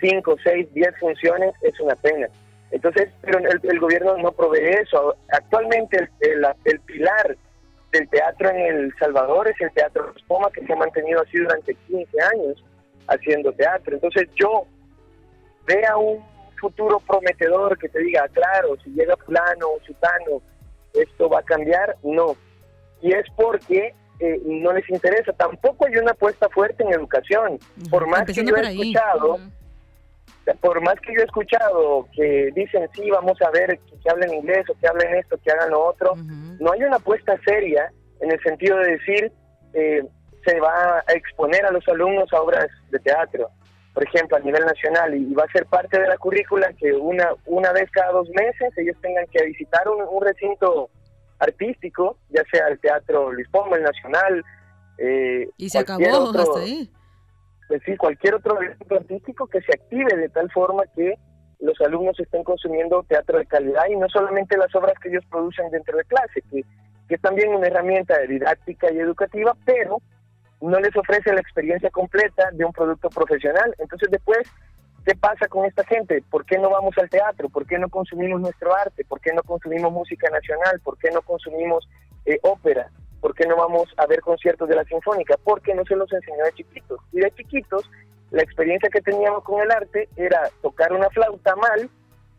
cinco, 0.00 0.36
seis, 0.42 0.72
diez 0.72 0.94
funciones, 0.98 1.54
es 1.62 1.78
una 1.80 1.94
pena. 1.96 2.28
Entonces, 2.70 3.10
pero 3.22 3.38
el, 3.38 3.80
gobierno 3.80 4.16
no 4.18 4.32
provee 4.32 4.76
eso. 4.82 5.16
Actualmente 5.32 6.08
el, 6.20 6.46
el, 6.64 6.80
pilar 6.80 7.36
del 7.92 8.08
teatro 8.08 8.50
en 8.50 8.56
El 8.58 8.94
Salvador 8.98 9.48
es 9.48 9.60
el 9.60 9.72
Teatro 9.72 10.12
Poma, 10.26 10.50
que 10.52 10.64
se 10.66 10.72
ha 10.72 10.76
mantenido 10.76 11.22
así 11.22 11.38
durante 11.38 11.74
15 11.74 12.20
años 12.20 12.64
haciendo 13.08 13.52
teatro. 13.52 13.94
Entonces 13.94 14.28
yo 14.34 14.66
vea 15.66 15.96
un 15.96 16.22
futuro 16.60 17.00
prometedor 17.00 17.78
que 17.78 17.88
te 17.88 18.00
diga, 18.00 18.28
claro, 18.28 18.76
si 18.84 18.90
llega 18.90 19.16
fulano 19.16 19.68
o 19.68 19.80
sutano, 19.86 20.42
esto 20.92 21.28
va 21.28 21.40
a 21.40 21.44
cambiar, 21.44 21.96
no. 22.02 22.36
Y 23.00 23.12
es 23.12 23.24
porque 23.36 23.94
eh, 24.20 24.40
no 24.44 24.72
les 24.72 24.88
interesa. 24.90 25.32
Tampoco 25.32 25.86
hay 25.86 25.96
una 25.96 26.12
apuesta 26.12 26.48
fuerte 26.48 26.82
en 26.82 26.92
educación. 26.92 27.58
Por 27.90 28.06
más 28.08 28.24
que 28.24 28.34
yo 28.34 28.56
he 28.56 28.60
escuchado, 28.60 29.38
por 30.60 30.80
más 30.80 30.94
que 31.00 31.14
yo 31.14 31.20
he 31.20 31.24
escuchado 31.24 32.08
que 32.14 32.50
dicen, 32.54 32.88
sí, 32.94 33.10
vamos 33.10 33.40
a 33.42 33.50
ver 33.50 33.78
que, 33.78 34.10
hablen 34.10 34.34
inglés 34.34 34.68
o 34.70 34.78
que 34.78 34.88
hablen 34.88 35.14
esto, 35.14 35.38
que 35.44 35.50
hagan 35.50 35.70
lo 35.70 35.84
otro, 35.84 36.14
no 36.16 36.72
hay 36.72 36.82
una 36.82 36.96
apuesta 36.96 37.38
seria 37.44 37.92
en 38.20 38.32
el 38.32 38.40
sentido 38.40 38.78
de 38.78 38.92
decir, 38.92 39.32
eh, 39.74 40.02
se 40.44 40.60
va 40.60 41.04
a 41.06 41.12
exponer 41.12 41.64
a 41.66 41.70
los 41.70 41.86
alumnos 41.88 42.32
a 42.32 42.40
obras 42.40 42.68
de 42.90 42.98
teatro, 43.00 43.50
por 43.92 44.04
ejemplo, 44.04 44.36
a 44.36 44.40
nivel 44.40 44.64
nacional, 44.64 45.14
y 45.14 45.34
va 45.34 45.44
a 45.44 45.52
ser 45.52 45.66
parte 45.66 46.00
de 46.00 46.08
la 46.08 46.16
currícula 46.16 46.72
que 46.78 46.92
una, 46.92 47.34
una 47.46 47.72
vez 47.72 47.90
cada 47.90 48.12
dos 48.12 48.28
meses 48.30 48.72
ellos 48.76 48.96
tengan 49.00 49.26
que 49.26 49.44
visitar 49.44 49.86
un, 49.88 50.22
recinto 50.22 50.90
artístico, 51.38 52.18
ya 52.30 52.42
sea 52.50 52.68
el 52.68 52.78
Teatro 52.80 53.32
Lisboa, 53.32 53.76
el 53.76 53.82
Nacional. 53.82 54.44
Eh, 54.98 55.48
y 55.56 55.68
se 55.70 55.78
acabó 55.78 56.30
hasta 56.36 56.60
ahí. 56.60 56.90
Es 57.70 57.80
decir, 57.80 57.98
cualquier 57.98 58.34
otro 58.36 58.56
recinto 58.56 58.94
artístico 58.94 59.46
que 59.46 59.60
se 59.60 59.72
active 59.72 60.16
de 60.16 60.28
tal 60.30 60.50
forma 60.50 60.84
que 60.94 61.14
los 61.60 61.78
alumnos 61.80 62.18
estén 62.18 62.44
consumiendo 62.44 63.02
teatro 63.02 63.38
de 63.38 63.46
calidad 63.46 63.82
y 63.90 63.96
no 63.96 64.08
solamente 64.08 64.56
las 64.56 64.74
obras 64.74 64.94
que 65.02 65.08
ellos 65.08 65.24
producen 65.28 65.70
dentro 65.70 65.96
de 65.96 66.04
clase, 66.04 66.42
que, 66.50 66.62
que 67.08 67.14
es 67.14 67.20
también 67.20 67.54
una 67.54 67.66
herramienta 67.66 68.18
didáctica 68.20 68.90
y 68.92 68.98
educativa, 68.98 69.54
pero 69.64 70.00
no 70.60 70.78
les 70.80 70.96
ofrece 70.96 71.32
la 71.32 71.40
experiencia 71.40 71.90
completa 71.90 72.50
de 72.52 72.64
un 72.64 72.72
producto 72.72 73.10
profesional. 73.10 73.74
Entonces 73.78 74.10
después, 74.10 74.48
¿qué 75.08 75.16
pasa 75.16 75.48
con 75.48 75.64
esta 75.64 75.84
gente? 75.84 76.22
¿Por 76.30 76.44
qué 76.44 76.58
no 76.58 76.68
vamos 76.68 76.92
al 76.98 77.08
teatro? 77.08 77.48
¿Por 77.48 77.66
qué 77.66 77.78
no 77.78 77.88
consumimos 77.88 78.42
nuestro 78.42 78.74
arte? 78.74 79.06
¿Por 79.06 79.22
qué 79.22 79.32
no 79.32 79.42
consumimos 79.42 79.90
música 79.90 80.28
nacional? 80.28 80.80
¿Por 80.80 80.98
qué 80.98 81.10
no 81.10 81.22
consumimos 81.22 81.88
eh, 82.26 82.38
ópera? 82.42 82.90
¿Por 83.22 83.34
qué 83.34 83.46
no 83.46 83.56
vamos 83.56 83.88
a 83.96 84.04
ver 84.04 84.20
conciertos 84.20 84.68
de 84.68 84.76
la 84.76 84.84
Sinfónica? 84.84 85.36
Porque 85.42 85.74
no 85.74 85.82
se 85.86 85.96
los 85.96 86.12
enseñó 86.12 86.44
de 86.44 86.52
chiquitos. 86.52 87.00
Y 87.12 87.20
de 87.20 87.30
chiquitos, 87.30 87.90
la 88.32 88.42
experiencia 88.42 88.90
que 88.90 89.00
teníamos 89.00 89.44
con 89.44 89.62
el 89.62 89.70
arte 89.70 90.10
era 90.14 90.42
tocar 90.60 90.92
una 90.92 91.08
flauta 91.08 91.56
mal 91.56 91.88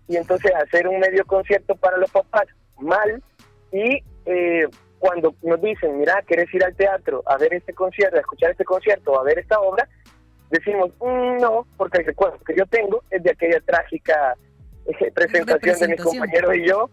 y 0.08 0.18
entonces 0.18 0.52
hacer 0.54 0.88
un 0.88 1.00
medio 1.00 1.26
concierto 1.26 1.76
para 1.76 1.98
los 1.98 2.12
papás 2.12 2.46
mal 2.78 3.24
y 3.72 4.04
eh, 4.28 4.68
cuando 5.00 5.34
nos 5.42 5.60
dicen, 5.60 5.98
mira, 5.98 6.22
¿quieres 6.28 6.54
ir 6.54 6.64
al 6.64 6.76
teatro 6.76 7.24
a 7.26 7.36
ver 7.38 7.52
este 7.52 7.74
concierto, 7.74 8.18
a 8.18 8.20
escuchar 8.20 8.52
este 8.52 8.64
concierto, 8.64 9.20
a 9.20 9.24
ver 9.24 9.40
esta 9.40 9.60
obra? 9.60 9.90
Decimos, 10.50 10.92
mm, 11.00 11.38
no, 11.38 11.68
porque 11.78 12.00
el 12.00 12.06
recuerdo 12.06 12.40
que 12.40 12.56
yo 12.56 12.66
tengo 12.66 13.04
es 13.10 13.22
de 13.24 13.32
aquella 13.32 13.60
trágica 13.62 14.36
eh, 14.86 15.12
presentación 15.12 15.80
de 15.80 15.88
mis 15.90 16.02
compañeros 16.02 16.56
y 16.56 16.68
yo, 16.68 16.90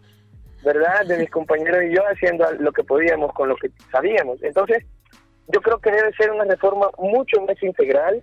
¿verdad? 0.64 1.06
De 1.06 1.18
mis 1.18 1.30
compañeros 1.30 1.84
y 1.84 1.94
yo 1.94 2.02
haciendo 2.02 2.50
lo 2.58 2.72
que 2.72 2.84
podíamos 2.84 3.32
con 3.32 3.48
lo 3.48 3.56
que 3.56 3.70
sabíamos. 3.90 4.42
Entonces, 4.42 4.84
yo 5.48 5.60
creo 5.60 5.78
que 5.78 5.90
debe 5.90 6.12
ser 6.14 6.30
una 6.32 6.44
reforma 6.44 6.88
mucho 6.98 7.40
más 7.42 7.62
integral 7.62 8.22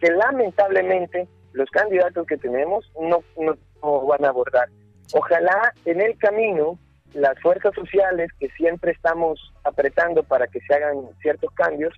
que 0.00 0.10
lamentablemente 0.10 1.28
los 1.52 1.70
candidatos 1.70 2.26
que 2.26 2.36
tenemos 2.38 2.90
no, 3.00 3.22
no 3.38 4.06
van 4.06 4.24
a 4.24 4.28
abordar. 4.28 4.68
Ojalá 5.12 5.72
en 5.84 6.00
el 6.00 6.16
camino 6.18 6.78
las 7.14 7.38
fuerzas 7.40 7.74
sociales 7.74 8.30
que 8.38 8.48
siempre 8.50 8.92
estamos 8.92 9.52
apretando 9.64 10.22
para 10.22 10.46
que 10.46 10.60
se 10.60 10.74
hagan 10.74 11.08
ciertos 11.20 11.52
cambios, 11.54 11.94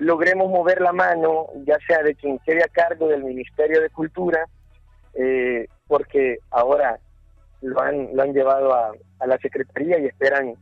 logremos 0.00 0.50
mover 0.50 0.80
la 0.80 0.92
mano, 0.92 1.48
ya 1.64 1.78
sea 1.86 2.02
de 2.02 2.14
quien 2.14 2.38
quede 2.38 2.64
a 2.64 2.68
cargo 2.68 3.08
del 3.08 3.22
Ministerio 3.22 3.80
de 3.80 3.90
Cultura, 3.90 4.46
eh, 5.14 5.66
porque 5.86 6.38
ahora 6.50 6.98
lo 7.60 7.80
han, 7.80 8.08
lo 8.14 8.22
han 8.22 8.32
llevado 8.32 8.72
a, 8.74 8.92
a, 9.18 9.26
la 9.26 9.38
Secretaría 9.38 9.98
y 9.98 10.06
esperan, 10.06 10.54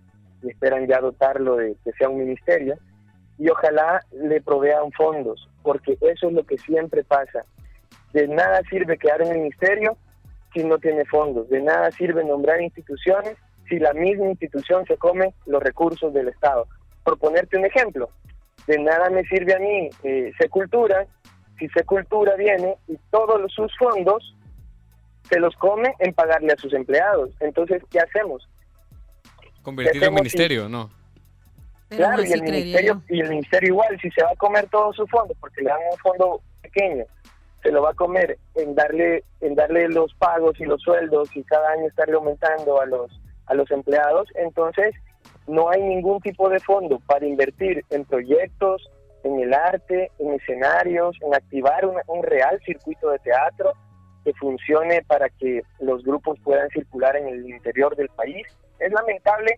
y 0.43 0.51
esperan 0.51 0.87
ya 0.89 1.01
dotarlo 1.01 1.57
de 1.57 1.77
que 1.85 1.93
sea 1.93 2.09
un 2.09 2.19
ministerio, 2.19 2.75
y 3.39 3.49
ojalá 3.49 4.05
le 4.11 4.41
provean 4.41 4.91
fondos, 4.91 5.49
porque 5.63 5.97
eso 6.01 6.29
es 6.29 6.33
lo 6.33 6.43
que 6.45 6.59
siempre 6.59 7.05
pasa. 7.05 7.45
De 8.13 8.27
nada 8.27 8.61
sirve 8.69 8.99
quedar 8.99 9.23
en 9.23 9.29
el 9.29 9.39
ministerio 9.39 9.97
si 10.53 10.65
no 10.65 10.79
tiene 10.79 11.05
fondos, 11.05 11.49
de 11.49 11.61
nada 11.61 11.93
sirve 11.93 12.25
nombrar 12.25 12.61
instituciones 12.61 13.37
si 13.69 13.79
la 13.79 13.93
misma 13.93 14.27
institución 14.31 14.85
se 14.87 14.97
come 14.97 15.33
los 15.47 15.63
recursos 15.63 16.13
del 16.13 16.29
Estado. 16.29 16.67
Por 17.05 17.19
ponerte 17.19 17.57
un 17.57 17.67
ejemplo, 17.67 18.11
de 18.69 18.79
nada 18.79 19.09
me 19.09 19.25
sirve 19.25 19.55
a 19.55 19.59
mí 19.59 19.89
eh, 20.05 20.31
Secultura 20.39 21.07
si 21.59 21.69
Secultura 21.71 22.37
viene 22.37 22.77
y 22.87 22.97
todos 23.11 23.53
sus 23.53 23.77
fondos 23.77 24.37
se 25.29 25.41
los 25.41 25.55
come 25.57 25.95
en 25.99 26.15
pagarle 26.15 26.53
a 26.53 26.57
sus 26.57 26.73
empleados. 26.73 27.31
Entonces, 27.41 27.83
¿qué 27.91 27.99
hacemos? 27.99 28.49
Convertirlo 29.63 30.07
en 30.07 30.15
ministerio, 30.15 30.69
¿no? 30.69 30.91
claro, 31.89 32.23
y 32.23 32.33
el, 32.33 32.43
ministerio, 32.43 33.03
y 33.09 33.21
el 33.21 33.31
ministerio 33.31 33.69
igual, 33.71 33.99
si 34.01 34.11
se 34.11 34.23
va 34.23 34.31
a 34.31 34.37
comer 34.37 34.69
todos 34.71 34.95
sus 34.95 35.11
fondos, 35.11 35.37
porque 35.41 35.63
le 35.63 35.71
dan 35.71 35.79
un 35.91 35.99
fondo 35.99 36.41
pequeño, 36.63 37.05
se 37.63 37.73
lo 37.73 37.83
va 37.83 37.91
a 37.91 37.95
comer 37.95 38.39
en 38.55 38.75
darle, 38.75 39.25
en 39.41 39.55
darle 39.55 39.89
los 39.89 40.15
pagos 40.15 40.61
y 40.61 40.65
los 40.65 40.81
sueldos 40.83 41.35
y 41.35 41.43
cada 41.45 41.71
año 41.71 41.89
estarle 41.89 42.15
aumentando 42.15 42.81
a 42.81 42.87
los 42.87 43.11
a 43.47 43.55
los 43.55 43.71
empleados, 43.71 44.29
entonces 44.35 44.95
no 45.49 45.71
hay 45.71 45.83
ningún 45.83 46.21
tipo 46.21 46.49
de 46.49 46.61
fondo 46.61 47.01
para 47.07 47.27
invertir 47.27 47.85
en 47.91 48.05
proyectos, 48.05 48.89
en 49.25 49.41
el 49.41 49.53
arte, 49.53 50.11
en 50.19 50.35
escenarios, 50.35 51.17
en 51.23 51.35
activar 51.35 51.85
un 51.87 52.23
real 52.23 52.61
circuito 52.65 53.11
de 53.11 53.19
teatro 53.19 53.73
que 54.25 54.33
funcione 54.35 55.03
para 55.03 55.29
que 55.29 55.63
los 55.81 56.03
grupos 56.05 56.39
puedan 56.41 56.69
circular 56.71 57.17
en 57.17 57.29
el 57.29 57.49
interior 57.49 57.97
del 57.97 58.09
país. 58.11 58.47
Es 58.79 58.93
lamentable 58.93 59.57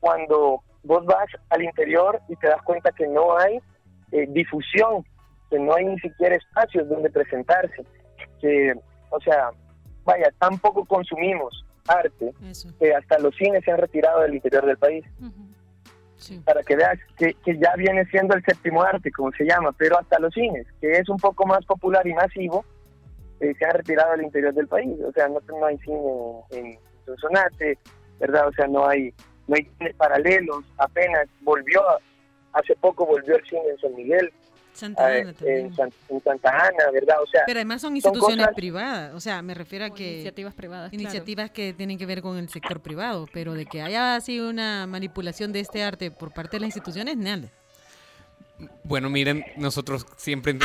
cuando 0.00 0.62
vos 0.84 1.04
vas 1.06 1.26
al 1.50 1.62
interior 1.62 2.20
y 2.28 2.36
te 2.36 2.48
das 2.48 2.62
cuenta 2.62 2.92
que 2.92 3.06
no 3.06 3.36
hay 3.38 3.60
eh, 4.12 4.26
difusión, 4.28 5.04
que 5.50 5.58
no 5.58 5.74
hay 5.74 5.86
ni 5.86 5.98
siquiera 6.00 6.36
espacios 6.36 6.88
donde 6.88 7.10
presentarse, 7.10 7.84
que, 8.40 8.74
o 9.10 9.20
sea, 9.20 9.50
vaya, 10.04 10.32
tampoco 10.38 10.84
consumimos 10.84 11.61
arte, 11.86 12.32
que 12.78 12.94
hasta 12.94 13.18
los 13.18 13.34
cines 13.36 13.64
se 13.64 13.70
han 13.70 13.78
retirado 13.78 14.22
del 14.22 14.34
interior 14.34 14.66
del 14.66 14.78
país. 14.78 15.04
Para 16.44 16.62
que 16.62 16.76
veas 16.76 16.98
que, 17.16 17.34
ya 17.44 17.74
viene 17.76 18.04
siendo 18.06 18.36
el 18.36 18.44
séptimo 18.44 18.82
arte, 18.82 19.10
como 19.10 19.32
se 19.32 19.44
llama, 19.44 19.72
pero 19.72 19.98
hasta 19.98 20.20
los 20.20 20.32
cines, 20.32 20.66
que 20.80 20.92
es 20.92 21.08
un 21.08 21.16
poco 21.16 21.46
más 21.46 21.64
popular 21.64 22.06
y 22.06 22.14
masivo, 22.14 22.64
eh, 23.40 23.52
se 23.58 23.64
han 23.64 23.72
retirado 23.72 24.12
del 24.12 24.22
interior 24.22 24.54
del 24.54 24.68
país. 24.68 24.96
O 25.04 25.12
sea, 25.12 25.26
no, 25.28 25.40
no 25.48 25.66
hay 25.66 25.78
cine 25.78 25.98
en, 26.50 26.78
Sonsonate, 27.04 27.76
¿verdad? 28.20 28.46
O 28.46 28.52
sea, 28.52 28.68
no 28.68 28.86
hay, 28.86 29.12
no 29.48 29.56
hay 29.56 29.68
cines 29.78 29.96
paralelos, 29.96 30.64
apenas 30.78 31.26
volvió, 31.40 31.82
hace 32.52 32.76
poco 32.76 33.04
volvió 33.04 33.36
el 33.36 33.44
cine 33.44 33.62
en 33.70 33.78
San 33.78 33.94
Miguel. 33.96 34.32
Santa 34.72 35.06
Ana 35.06 35.34
eh, 35.40 35.70
en, 35.70 36.22
Santa 36.22 36.48
Ana, 36.50 36.90
¿verdad? 36.92 37.16
O 37.22 37.26
sea, 37.26 37.42
pero 37.46 37.58
además 37.58 37.80
son 37.80 37.94
instituciones 37.96 38.48
privadas, 38.54 39.14
o 39.14 39.20
sea, 39.20 39.42
me 39.42 39.54
refiero 39.54 39.84
a 39.84 39.90
que 39.90 40.14
iniciativas 40.14 40.54
privadas, 40.54 40.92
iniciativas 40.92 41.50
que 41.50 41.72
tienen 41.72 41.98
que 41.98 42.06
ver 42.06 42.22
con 42.22 42.38
el 42.38 42.48
sector 42.48 42.80
privado, 42.80 43.26
pero 43.32 43.54
de 43.54 43.66
que 43.66 43.82
haya 43.82 44.20
sido 44.20 44.48
una 44.48 44.86
manipulación 44.86 45.52
de 45.52 45.60
este 45.60 45.82
arte 45.82 46.10
por 46.10 46.32
parte 46.32 46.56
de 46.56 46.60
las 46.60 46.68
instituciones, 46.68 47.16
nada. 47.16 47.48
Bueno, 48.84 49.10
miren, 49.10 49.44
nosotros 49.56 50.06
siempre, 50.16 50.56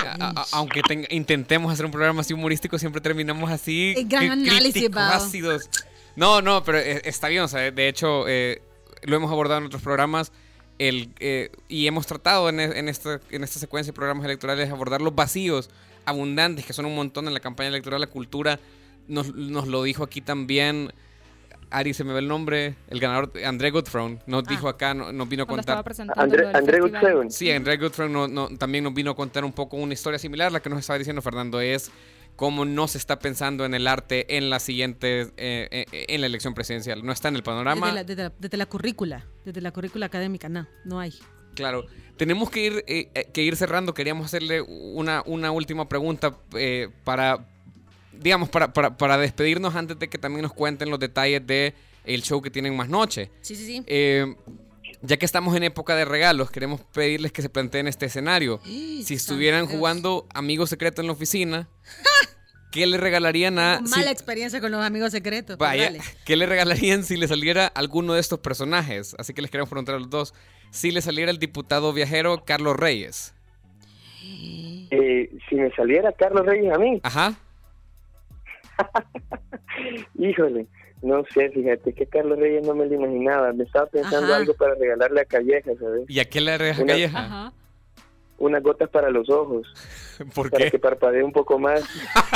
aunque 0.52 0.82
intentemos 1.10 1.72
hacer 1.72 1.86
un 1.86 1.92
programa 1.92 2.22
así 2.22 2.34
humorístico, 2.34 2.78
siempre 2.78 3.02
terminamos 3.02 3.50
así. 3.50 3.94
El 3.98 4.08
gran 4.08 4.32
análisis, 4.32 4.90
ácidos. 4.96 5.70
No, 6.16 6.42
no, 6.42 6.64
pero 6.64 6.80
eh, 6.80 7.02
está 7.06 7.28
bien, 7.28 7.44
o 7.44 7.48
sea, 7.48 7.72
de 7.72 7.88
hecho, 7.88 8.28
eh, 8.28 8.62
lo 9.04 9.16
hemos 9.16 9.32
abordado 9.32 9.60
en 9.60 9.68
otros 9.68 9.82
programas. 9.82 10.32
El, 10.80 11.10
eh, 11.20 11.52
y 11.68 11.88
hemos 11.88 12.06
tratado 12.06 12.50
en, 12.50 12.60
en, 12.60 12.88
esta, 12.88 13.20
en 13.32 13.44
esta 13.44 13.60
secuencia 13.60 13.92
de 13.92 13.96
programas 13.96 14.26
electorales 14.26 14.70
abordar 14.70 15.02
los 15.02 15.16
vacíos 15.16 15.70
abundantes, 16.06 16.66
que 16.66 16.74
son 16.74 16.86
un 16.86 16.96
montón 16.96 17.28
en 17.28 17.34
la 17.34 17.40
campaña 17.40 17.70
electoral. 17.70 18.00
La 18.00 18.08
cultura 18.08 18.60
nos, 19.08 19.34
nos 19.34 19.68
lo 19.68 19.84
dijo 19.84 20.04
aquí 20.04 20.22
también 20.22 20.92
Ari, 21.70 21.94
se 21.94 22.04
me 22.04 22.14
ve 22.14 22.20
el 22.20 22.28
nombre, 22.28 22.76
el 22.88 23.00
ganador, 23.00 23.32
André 23.44 23.72
Goodfrone, 23.72 24.20
nos 24.26 24.44
ah. 24.44 24.50
dijo 24.50 24.70
acá, 24.70 24.94
nos 24.94 25.28
vino 25.28 25.44
a 25.44 25.46
contar. 25.46 25.84
André, 26.16 26.48
André 26.54 26.80
Goodfrone. 26.80 27.30
Sí, 27.30 27.52
André 27.52 27.76
Goodfrone 27.78 28.30
no, 28.30 28.48
también 28.58 28.86
nos 28.86 28.94
vino 28.94 29.12
a 29.12 29.16
contar 29.16 29.44
un 29.44 29.52
poco 29.52 29.76
una 29.76 29.94
historia 29.94 30.18
similar. 30.18 30.52
La 30.52 30.62
que 30.62 30.70
nos 30.70 30.80
estaba 30.80 30.98
diciendo 30.98 31.22
Fernando 31.22 31.60
es 31.60 31.92
cómo 32.38 32.66
no 32.66 32.88
se 32.88 33.00
está 33.00 33.20
pensando 33.20 33.66
en 33.66 33.74
el 33.74 33.88
arte 33.88 34.38
en 34.38 34.50
la 34.50 34.60
siguiente, 34.60 35.24
eh, 35.38 35.68
eh, 35.92 36.06
en 36.08 36.22
la 36.22 36.28
elección 36.28 36.54
presidencial. 36.54 37.04
No 37.04 37.12
está 37.12 37.28
en 37.28 37.36
el 37.36 37.44
panorama. 37.44 37.92
Desde 38.04 38.58
la, 38.58 38.66
currícula, 38.68 39.26
desde 39.44 39.60
la 39.60 39.72
currícula 39.72 40.06
académica, 40.06 40.48
no, 40.48 40.68
no 40.86 41.00
hay. 41.00 41.14
Claro, 41.56 41.88
tenemos 42.16 42.52
que 42.52 42.64
ir, 42.64 42.84
eh, 42.88 43.30
que 43.34 43.42
ir 43.42 43.56
cerrando. 43.58 43.96
Queríamos 43.96 44.28
hacerle 44.28 44.62
una, 44.62 45.24
una 45.26 45.52
última 45.52 45.90
pregunta 45.90 46.38
para 47.04 47.46
digamos, 48.14 48.50
para, 48.50 48.72
para, 48.72 48.98
para, 48.98 49.18
despedirnos 49.18 49.76
antes 49.76 50.00
de 50.00 50.08
que 50.08 50.18
también 50.18 50.44
nos 50.44 50.54
cuenten 50.54 50.90
los 50.90 51.00
detalles 51.00 51.46
de 51.46 51.76
el 52.04 52.24
show 52.24 52.42
que 52.42 52.50
tienen 52.50 52.76
más 52.76 52.88
noche. 52.88 53.32
Sí, 53.42 53.56
sí, 53.56 53.66
sí. 53.66 53.84
Ya 55.02 55.18
que 55.18 55.26
estamos 55.26 55.56
en 55.56 55.64
época 55.64 55.96
de 55.96 56.06
regalos, 56.06 56.50
queremos 56.50 56.82
pedirles 56.82 57.32
que 57.32 57.42
se 57.42 57.50
planteen 57.50 57.88
este 57.88 58.08
escenario. 58.08 58.60
si 58.64 59.14
estuvieran 59.14 59.68
jugando 59.68 60.28
Amigos 60.34 60.70
Secretos 60.70 61.04
en 61.04 61.08
la 61.08 61.14
oficina, 61.14 61.68
¿qué 62.72 62.88
le 62.88 62.98
regalarían 62.98 63.60
a... 63.60 63.82
Mala 63.82 64.12
experiencia 64.12 64.60
con 64.60 64.72
los 64.72 64.84
amigos 64.84 65.12
secretos. 65.12 65.58
Vaya, 65.58 65.92
¿qué 66.26 66.36
le 66.36 66.46
regalarían 66.46 67.04
si 67.04 67.18
le 67.18 67.28
saliera 67.28 67.68
alguno 67.68 68.14
de 68.14 68.20
estos 68.20 68.40
personajes? 68.40 69.16
Así 69.20 69.34
que 69.34 69.42
les 69.42 69.52
queremos 69.52 69.70
preguntar 69.70 69.96
a 69.96 70.00
los 70.00 70.10
dos. 70.10 70.34
Si 70.72 70.92
le 70.92 71.02
saliera 71.02 71.32
el 71.32 71.40
diputado 71.40 71.94
viajero 71.94 72.44
Carlos 72.46 72.76
Reyes. 72.78 73.34
Eh, 74.90 75.30
si 75.50 75.56
me 75.56 75.70
saliera 75.72 76.14
Carlos 76.14 76.46
Reyes 76.46 76.74
a 76.74 76.80
mí. 76.80 77.02
Ajá. 77.04 77.36
Híjole, 80.18 80.66
no 81.02 81.24
sé, 81.34 81.50
fíjate 81.50 81.94
que 81.94 82.08
Carlos 82.08 82.40
Reyes 82.40 82.66
no 82.66 82.74
me 82.74 82.86
lo 82.86 82.96
imaginaba. 82.96 83.54
Me 83.54 83.64
estaba 83.64 83.86
pensando 83.86 84.34
algo 84.34 84.54
para 84.56 84.76
regalarle 84.76 85.22
a 85.22 85.26
Calleja, 85.26 85.72
¿sabes? 85.80 86.06
¿Y 86.08 86.20
a 86.20 86.26
qué 86.26 86.42
le 86.42 86.58
regalas 86.58 86.82
a 86.82 86.86
Calleja? 86.86 87.54
Unas 88.40 88.64
gotas 88.64 88.90
para 88.90 89.10
los 89.10 89.30
ojos. 89.30 89.68
¿Por 90.36 90.50
para 90.50 90.70
que 90.70 90.80
parpadee 90.80 91.24
un 91.24 91.32
poco 91.32 91.60
más. 91.60 91.84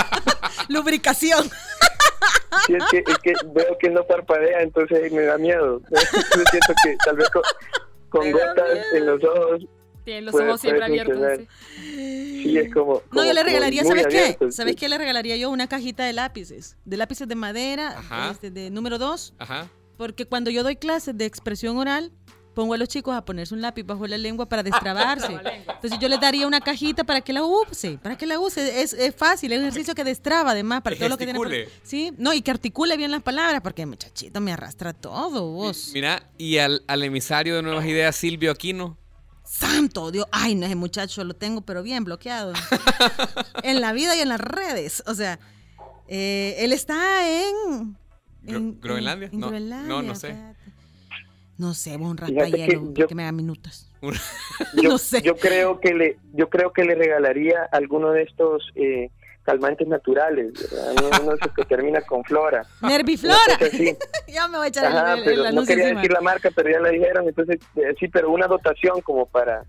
Lubricación. 0.70 1.46
es, 2.70 2.86
que, 2.92 2.98
es 3.00 3.18
que 3.20 3.34
veo 3.48 3.78
que 3.80 3.90
no 3.90 4.04
parpadea, 4.04 4.62
entonces 4.62 5.12
me 5.12 5.24
da 5.24 5.38
miedo. 5.38 5.82
Yo 5.90 6.44
siento 6.52 6.74
que 6.84 6.98
tal 7.04 7.18
vez 7.18 7.30
con 8.10 8.32
gotas 8.32 8.80
en 8.94 9.06
los 9.06 9.24
ojos 9.24 9.66
tiene 10.04 10.22
los 10.22 10.36
ojos 10.36 10.62
siempre 10.62 10.86
abiertos. 10.86 11.48
Sí. 11.76 12.58
es 12.58 12.74
como, 12.74 13.02
No, 13.12 13.26
yo 13.26 13.34
le 13.34 13.44
regalaría, 13.44 13.84
¿sabes 13.84 14.08
qué? 14.08 14.38
¿Sabes 14.52 14.76
qué 14.76 14.90
le 14.90 14.98
regalaría 14.98 15.38
yo? 15.38 15.50
Una 15.50 15.68
cajita 15.68 16.04
de 16.06 16.14
lápices. 16.14 16.78
De 16.86 16.98
lápices 16.98 17.28
de 17.28 17.36
madera, 17.36 17.96
este, 18.32 18.52
de 18.52 18.70
número 18.70 18.98
2. 18.98 19.36
Ajá. 19.40 19.70
Porque 19.98 20.26
cuando 20.26 20.50
yo 20.50 20.64
doy 20.64 20.76
clases 20.78 21.16
de 21.18 21.26
expresión 21.26 21.78
oral, 21.78 22.12
pongo 22.54 22.74
a 22.74 22.78
los 22.78 22.90
chicos 22.90 23.16
a 23.16 23.24
ponerse 23.24 23.54
un 23.54 23.62
lápiz 23.62 23.84
bajo 23.84 24.06
la 24.08 24.18
lengua 24.18 24.48
para 24.48 24.64
destrabarse. 24.64 25.34
Entonces 25.68 26.00
yo 26.00 26.10
les 26.10 26.20
daría 26.20 26.48
una 26.48 26.62
cajita 26.62 27.04
para 27.04 27.22
que 27.22 27.34
la 27.34 27.44
use, 27.44 27.98
para 28.02 28.18
que 28.18 28.26
la 28.26 28.40
use. 28.40 28.82
Es, 28.82 28.94
es 28.94 29.16
fácil, 29.16 29.52
es 29.52 29.60
un 29.60 29.66
ejercicio 29.66 29.96
que 29.96 30.04
destraba 30.04 30.52
además 30.52 30.82
para 30.82 30.96
todo 30.96 31.10
lo 31.10 31.18
que 31.18 31.26
tiene. 31.26 31.68
Sí, 31.84 32.14
no, 32.18 32.34
y 32.34 32.42
que 32.42 32.52
articule 32.52 32.98
bien 32.98 33.12
las 33.12 33.22
palabras, 33.22 33.62
porque 33.62 33.86
muchachito 33.86 34.42
me 34.42 34.52
arrastra 34.54 34.94
todo, 34.94 35.52
vos. 35.52 35.92
Mira, 35.94 36.30
y 36.38 36.58
al, 36.58 36.84
al 36.88 37.04
emisario 37.04 37.56
de 37.56 37.62
Nuevas 37.62 37.86
Ideas, 37.86 38.16
Silvio 38.16 38.52
Aquino, 38.52 38.98
santo 39.52 40.12
Dios, 40.12 40.26
ay, 40.32 40.56
no, 40.56 40.66
ese 40.66 40.76
muchacho 40.76 41.24
lo 41.24 41.34
tengo, 41.34 41.62
pero 41.62 41.84
bien 41.84 42.06
bloqueado. 42.06 42.54
en 43.64 43.82
la 43.82 43.92
vida 43.92 44.16
y 44.16 44.22
en 44.22 44.30
las 44.30 44.40
redes. 44.40 45.04
O 45.08 45.14
sea, 45.14 45.40
eh, 46.08 46.56
él 46.60 46.72
está 46.72 47.30
en... 47.30 47.98
¿Groenlandia? 48.44 49.30
no, 49.34 49.52
no, 49.52 50.02
no 50.02 50.16
sé. 50.16 50.36
No 51.58 51.76
sé, 51.76 51.96
un 51.96 52.18
rapayero 52.18 52.94
que, 52.94 53.14
me 53.14 53.24
da 53.24 53.32
minutos. 53.32 53.92
no 54.82 54.98
sé. 54.98 55.22
Yo 55.22 55.36
creo 55.36 55.80
que 55.80 55.94
le, 55.94 56.18
yo 56.34 56.50
creo 56.50 56.74
que 56.74 56.84
le 56.84 56.96
regalaría 56.96 57.64
alguno 57.72 58.12
de 58.12 58.24
estos 58.24 58.72
eh, 58.74 59.12
calmantes 59.44 59.88
naturales, 59.88 60.54
¿verdad? 60.54 61.22
Uno 61.22 61.34
que 61.56 61.66
termina 61.66 62.02
con 62.02 62.24
flora. 62.24 62.66
Nerviflora. 62.82 63.58
ya 64.28 64.48
me 64.48 64.58
voy 64.58 64.66
a 64.66 64.70
echar 64.70 64.86
Ajá, 64.86 65.14
el, 65.16 65.56
No 65.56 65.66
quería 65.66 65.88
decir 65.88 66.12
la 66.12 66.22
marca, 66.22 66.50
pero 66.56 66.70
ya 66.70 66.80
la 66.80 66.90
dijeron, 66.90 67.28
entonces 67.28 67.60
eh, 67.76 67.94
sí, 68.00 68.08
pero 68.08 68.30
una 68.32 68.48
dotación 68.48 69.02
como 69.02 69.26
para 69.26 69.64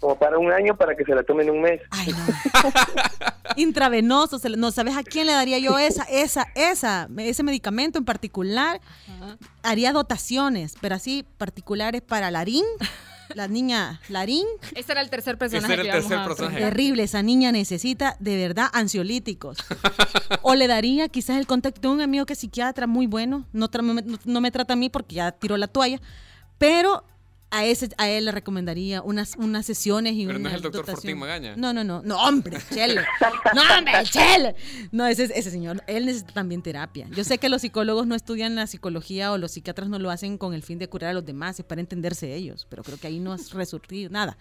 como 0.00 0.18
para 0.18 0.36
un 0.36 0.50
año 0.50 0.76
para 0.76 0.96
que 0.96 1.04
se 1.04 1.14
la 1.14 1.22
tomen 1.22 1.48
un 1.48 1.60
mes. 1.60 1.80
Ay, 1.90 2.08
no. 2.08 2.72
Intravenoso, 3.56 4.40
no 4.56 4.72
sabes 4.72 4.96
a 4.96 5.04
quién 5.04 5.26
le 5.28 5.32
daría 5.32 5.60
yo 5.60 5.78
esa, 5.78 6.02
esa, 6.10 6.46
esa, 6.56 7.08
ese 7.18 7.44
medicamento 7.44 7.98
en 7.98 8.04
particular. 8.04 8.80
Haría 9.62 9.92
dotaciones, 9.92 10.74
pero 10.80 10.96
así 10.96 11.24
particulares 11.38 12.02
para 12.02 12.32
larín 12.32 12.64
la 13.34 13.48
niña 13.48 14.00
Larín. 14.08 14.46
Este 14.74 14.92
era 14.92 15.00
el 15.00 15.10
tercer 15.10 15.38
personaje. 15.38 15.72
Ese 15.72 15.82
era 15.82 15.96
el 15.96 16.02
tercer 16.02 16.24
personaje. 16.24 16.58
Terrible, 16.58 17.02
esa 17.02 17.22
niña 17.22 17.52
necesita 17.52 18.16
de 18.20 18.36
verdad 18.36 18.68
ansiolíticos. 18.72 19.58
o 20.42 20.54
le 20.54 20.66
daría 20.66 21.08
quizás 21.08 21.38
el 21.38 21.46
contacto 21.46 21.88
de 21.88 21.94
un 21.94 22.00
amigo 22.00 22.26
que 22.26 22.32
es 22.34 22.38
psiquiatra 22.38 22.86
muy 22.86 23.06
bueno, 23.06 23.46
no, 23.52 23.68
no 24.24 24.40
me 24.40 24.50
trata 24.50 24.74
a 24.74 24.76
mí 24.76 24.88
porque 24.88 25.16
ya 25.16 25.32
tiró 25.32 25.56
la 25.56 25.68
toalla, 25.68 26.00
pero 26.58 27.04
a 27.52 27.66
ese 27.66 27.90
a 27.98 28.08
él 28.08 28.24
le 28.24 28.32
recomendaría 28.32 29.02
unas 29.02 29.36
unas 29.36 29.66
sesiones 29.66 30.14
y 30.14 30.26
Pero 30.26 30.38
no 30.38 30.48
es 30.48 30.54
el 30.54 30.62
doctor 30.62 30.86
Fortín 30.86 31.18
Magaña. 31.18 31.54
No, 31.54 31.74
no, 31.74 31.84
no, 31.84 32.02
no, 32.02 32.16
hombre, 32.16 32.56
Chele. 32.72 33.02
No, 33.54 33.62
hombre, 33.76 33.92
Chele. 34.04 34.56
No, 34.90 35.06
ese, 35.06 35.24
ese 35.24 35.50
señor, 35.50 35.84
él 35.86 36.06
necesita 36.06 36.32
también 36.32 36.62
terapia. 36.62 37.06
Yo 37.14 37.24
sé 37.24 37.36
que 37.36 37.50
los 37.50 37.60
psicólogos 37.60 38.06
no 38.06 38.14
estudian 38.14 38.54
la 38.54 38.66
psicología 38.66 39.32
o 39.32 39.38
los 39.38 39.52
psiquiatras 39.52 39.90
no 39.90 39.98
lo 39.98 40.10
hacen 40.10 40.38
con 40.38 40.54
el 40.54 40.62
fin 40.62 40.78
de 40.78 40.88
curar 40.88 41.10
a 41.10 41.12
los 41.12 41.26
demás, 41.26 41.60
es 41.60 41.66
para 41.66 41.82
entenderse 41.82 42.34
ellos, 42.34 42.66
pero 42.70 42.82
creo 42.82 42.98
que 42.98 43.06
ahí 43.06 43.20
no 43.20 43.34
has 43.34 43.52
resurgido 43.52 44.08
nada. 44.08 44.38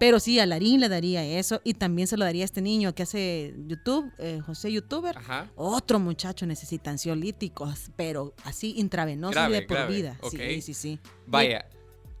Pero 0.00 0.18
sí, 0.18 0.38
a 0.38 0.46
Larín 0.46 0.80
le 0.80 0.88
daría 0.88 1.24
eso 1.24 1.60
y 1.64 1.74
también 1.74 2.08
se 2.08 2.16
lo 2.16 2.24
daría 2.24 2.44
a 2.44 2.46
este 2.46 2.62
niño 2.62 2.94
que 2.94 3.02
hace 3.02 3.54
YouTube, 3.66 4.10
eh, 4.18 4.40
José 4.46 4.72
YouTuber. 4.72 5.18
Ajá. 5.18 5.50
Otro 5.56 5.98
muchacho 5.98 6.46
necesita 6.46 6.90
ansiolíticos, 6.90 7.90
pero 7.96 8.32
así 8.44 8.74
intravenosos 8.78 9.48
y 9.48 9.52
de 9.52 9.62
por 9.62 9.88
vida. 9.88 10.16
Sí, 10.30 10.62
sí, 10.62 10.72
sí. 10.72 10.98
Vaya 11.26 11.66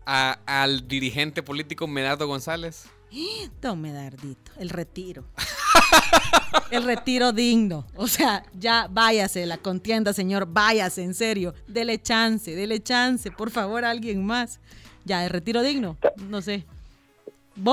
al 0.08 0.88
dirigente 0.88 1.42
político 1.42 1.86
Medardo 1.86 2.26
González? 2.26 2.88
Don 3.60 3.80
Medardito, 3.80 4.52
el 4.58 4.70
retiro. 4.70 5.24
el 6.70 6.84
retiro 6.84 7.32
digno. 7.32 7.86
O 7.96 8.06
sea, 8.06 8.42
ya 8.54 8.88
váyase 8.90 9.44
la 9.46 9.58
contienda, 9.58 10.12
señor, 10.12 10.46
váyase, 10.48 11.02
en 11.02 11.14
serio. 11.14 11.54
Dele 11.66 12.00
chance, 12.00 12.54
dele 12.54 12.80
chance, 12.80 13.30
por 13.30 13.50
favor, 13.50 13.84
a 13.84 13.90
alguien 13.90 14.24
más. 14.24 14.60
Ya, 15.04 15.24
el 15.24 15.30
retiro 15.30 15.62
digno, 15.62 15.96
no 16.28 16.42
sé. 16.42 16.64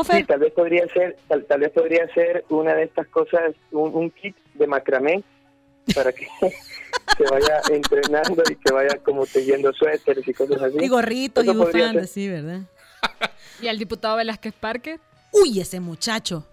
Sí, 0.10 0.24
tal 0.24 0.40
vez 0.40 0.52
podría 0.54 0.88
ser, 0.88 1.16
tal, 1.28 1.60
vez 1.60 1.72
podría 1.72 2.12
ser 2.14 2.44
una 2.50 2.74
de 2.74 2.86
estas 2.86 3.08
cosas, 3.08 3.54
un 3.72 4.10
kit 4.10 4.36
de 4.56 4.66
macramé 4.66 5.24
para 5.94 6.12
que 6.12 6.28
se 6.42 7.24
vaya 7.30 7.62
entrenando 7.72 8.44
y 8.50 8.56
que 8.56 8.72
vaya 8.72 8.98
como 9.04 9.26
tejiendo 9.26 9.72
suéteres 9.74 10.28
y 10.28 10.34
cosas 10.34 10.62
así. 10.62 10.78
Y 10.80 10.88
gorritos 10.88 11.46
y 11.46 11.50
bufandas, 11.50 12.10
sí, 12.10 12.30
¿verdad? 12.30 12.62
¿Y 13.62 13.68
al 13.68 13.78
diputado 13.78 14.18
Velázquez 14.18 14.54
Parque? 14.54 15.00
Uy, 15.32 15.60
ese 15.60 15.80
muchacho. 15.80 16.46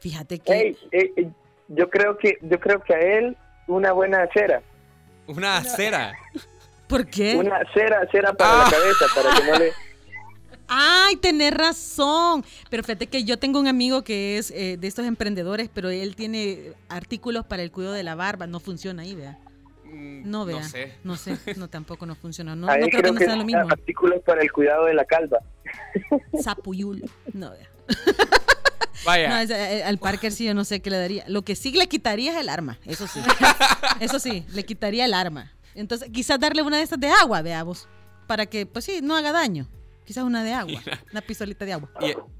Fíjate 0.00 0.38
que... 0.38 0.52
Eh, 0.52 1.12
eh, 1.16 1.30
yo 1.68 1.88
creo 1.88 2.18
que 2.18 2.36
yo 2.42 2.58
creo 2.58 2.82
que 2.82 2.94
a 2.94 2.98
él 2.98 3.36
una 3.68 3.92
buena 3.92 4.28
cera. 4.34 4.60
¿Una 5.26 5.62
cera? 5.62 6.12
¿Por 6.88 7.06
qué? 7.06 7.36
Una 7.36 7.60
cera, 7.72 8.06
cera 8.10 8.32
para 8.32 8.58
la 8.58 8.66
ah. 8.66 8.70
cabeza, 8.70 9.04
para 9.14 9.36
que 9.36 9.46
no 9.46 9.58
le 9.58 9.72
Ay, 10.72 11.16
tenés 11.16 11.52
razón. 11.52 12.44
Pero 12.70 12.84
fíjate 12.84 13.08
que 13.08 13.24
yo 13.24 13.40
tengo 13.40 13.58
un 13.58 13.66
amigo 13.66 14.02
que 14.04 14.38
es 14.38 14.52
eh, 14.52 14.76
de 14.78 14.86
estos 14.86 15.04
emprendedores, 15.04 15.68
pero 15.72 15.90
él 15.90 16.14
tiene 16.14 16.74
artículos 16.88 17.44
para 17.44 17.64
el 17.64 17.72
cuidado 17.72 17.94
de 17.94 18.04
la 18.04 18.14
barba. 18.14 18.46
No 18.46 18.60
funciona 18.60 19.02
ahí, 19.02 19.16
vea. 19.16 19.36
Mm, 19.84 20.30
no, 20.30 20.44
vea. 20.44 20.60
No 20.60 20.68
sé. 20.68 20.94
No 21.02 21.16
sé, 21.16 21.36
no, 21.56 21.68
tampoco 21.68 22.06
no 22.06 22.14
funciona. 22.14 22.54
No, 22.54 22.68
creo, 22.68 22.88
que 22.88 23.12
no 23.12 23.18
sea 23.18 23.34
lo 23.34 23.44
mismo. 23.44 23.68
Artículos 23.68 24.22
para 24.24 24.42
el 24.42 24.52
cuidado 24.52 24.84
de 24.84 24.94
la 24.94 25.04
calva. 25.04 25.40
Sapuyul. 26.40 27.02
No, 27.32 27.50
vea. 27.50 27.68
Vaya. 29.04 29.42
Eh, 29.42 29.82
al 29.82 29.98
Parker 29.98 30.30
sí 30.30 30.44
yo 30.44 30.54
no 30.54 30.64
sé 30.64 30.80
qué 30.80 30.90
le 30.90 30.98
daría. 30.98 31.24
Lo 31.26 31.42
que 31.42 31.56
sí 31.56 31.72
le 31.72 31.88
quitaría 31.88 32.32
es 32.32 32.38
el 32.38 32.48
arma, 32.48 32.78
eso 32.84 33.08
sí. 33.08 33.20
eso 34.00 34.20
sí, 34.20 34.44
le 34.52 34.64
quitaría 34.64 35.04
el 35.04 35.14
arma. 35.14 35.52
Entonces, 35.74 36.10
quizás 36.12 36.38
darle 36.38 36.62
una 36.62 36.76
de 36.76 36.84
estas 36.84 37.00
de 37.00 37.08
agua, 37.08 37.42
veamos, 37.42 37.88
para 38.28 38.46
que, 38.46 38.66
pues 38.66 38.84
sí, 38.84 39.00
no 39.02 39.16
haga 39.16 39.32
daño. 39.32 39.66
Quizás 40.04 40.24
una 40.24 40.42
de 40.42 40.52
agua, 40.52 40.80
una 41.12 41.20
pistolita 41.20 41.64
de 41.64 41.72
agua. 41.72 41.90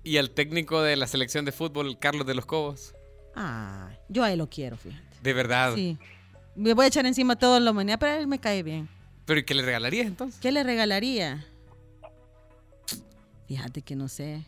¿Y, 0.02 0.16
el 0.16 0.30
técnico 0.30 0.82
de 0.82 0.96
la 0.96 1.06
selección 1.06 1.44
de 1.44 1.52
fútbol, 1.52 1.98
Carlos 1.98 2.26
de 2.26 2.34
los 2.34 2.46
Cobos? 2.46 2.94
Ah, 3.36 3.90
yo 4.08 4.24
a 4.24 4.32
él 4.32 4.38
lo 4.38 4.48
quiero, 4.48 4.76
fíjate. 4.76 5.04
¿De 5.22 5.32
verdad? 5.32 5.74
Sí. 5.74 5.98
Me 6.56 6.74
voy 6.74 6.86
a 6.86 6.88
echar 6.88 7.06
encima 7.06 7.36
todo 7.36 7.60
la 7.60 7.70
humanidad, 7.70 7.98
pero 8.00 8.12
a 8.12 8.16
él 8.16 8.26
me 8.26 8.38
cae 8.38 8.62
bien. 8.62 8.88
¿Pero 9.24 9.40
y 9.40 9.44
qué 9.44 9.54
le 9.54 9.62
regalarías 9.62 10.06
entonces? 10.06 10.40
¿Qué 10.40 10.50
le 10.50 10.64
regalaría? 10.64 11.46
Fíjate 13.46 13.82
que 13.82 13.94
no 13.94 14.08
sé. 14.08 14.42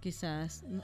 Quizás. 0.00 0.62
No, 0.64 0.82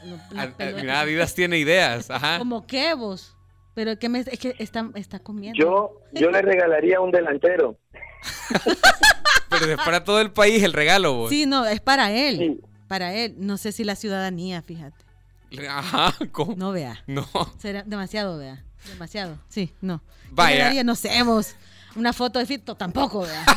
Mira, 0.58 1.04
Vidas 1.04 1.34
tiene 1.34 1.58
ideas. 1.58 2.10
Ajá. 2.10 2.38
¿Como 2.38 2.66
qué 2.66 2.94
vos? 2.94 3.36
Pero 3.74 3.98
que 3.98 4.08
me, 4.08 4.20
es 4.20 4.38
que 4.38 4.54
está, 4.58 4.90
está 4.94 5.18
comiendo. 5.18 5.58
Yo, 5.58 6.00
yo 6.12 6.30
le 6.30 6.42
regalaría 6.42 7.00
un 7.00 7.10
delantero. 7.10 7.78
Pero 9.48 9.66
es 9.66 9.76
para 9.76 10.04
todo 10.04 10.20
el 10.20 10.30
país 10.32 10.62
el 10.62 10.72
regalo, 10.72 11.14
vos. 11.14 11.30
Sí, 11.30 11.46
no, 11.46 11.66
es 11.66 11.80
para 11.80 12.10
él. 12.12 12.62
Para 12.88 13.14
él. 13.14 13.34
No 13.38 13.56
sé 13.58 13.72
si 13.72 13.84
la 13.84 13.96
ciudadanía, 13.96 14.62
fíjate. 14.62 15.04
Ajá, 15.68 16.14
¿cómo? 16.32 16.54
No 16.56 16.72
vea. 16.72 17.02
No. 17.06 17.26
Será 17.58 17.82
demasiado, 17.82 18.38
vea. 18.38 18.64
Demasiado. 18.88 19.38
Sí, 19.48 19.72
no. 19.80 20.02
Vaya. 20.30 20.82
no 20.84 20.94
sé, 20.94 21.22
vos. 21.22 21.54
Una 21.94 22.12
foto 22.12 22.38
de 22.38 22.46
Fito 22.46 22.74
tampoco, 22.74 23.22
vea. 23.22 23.44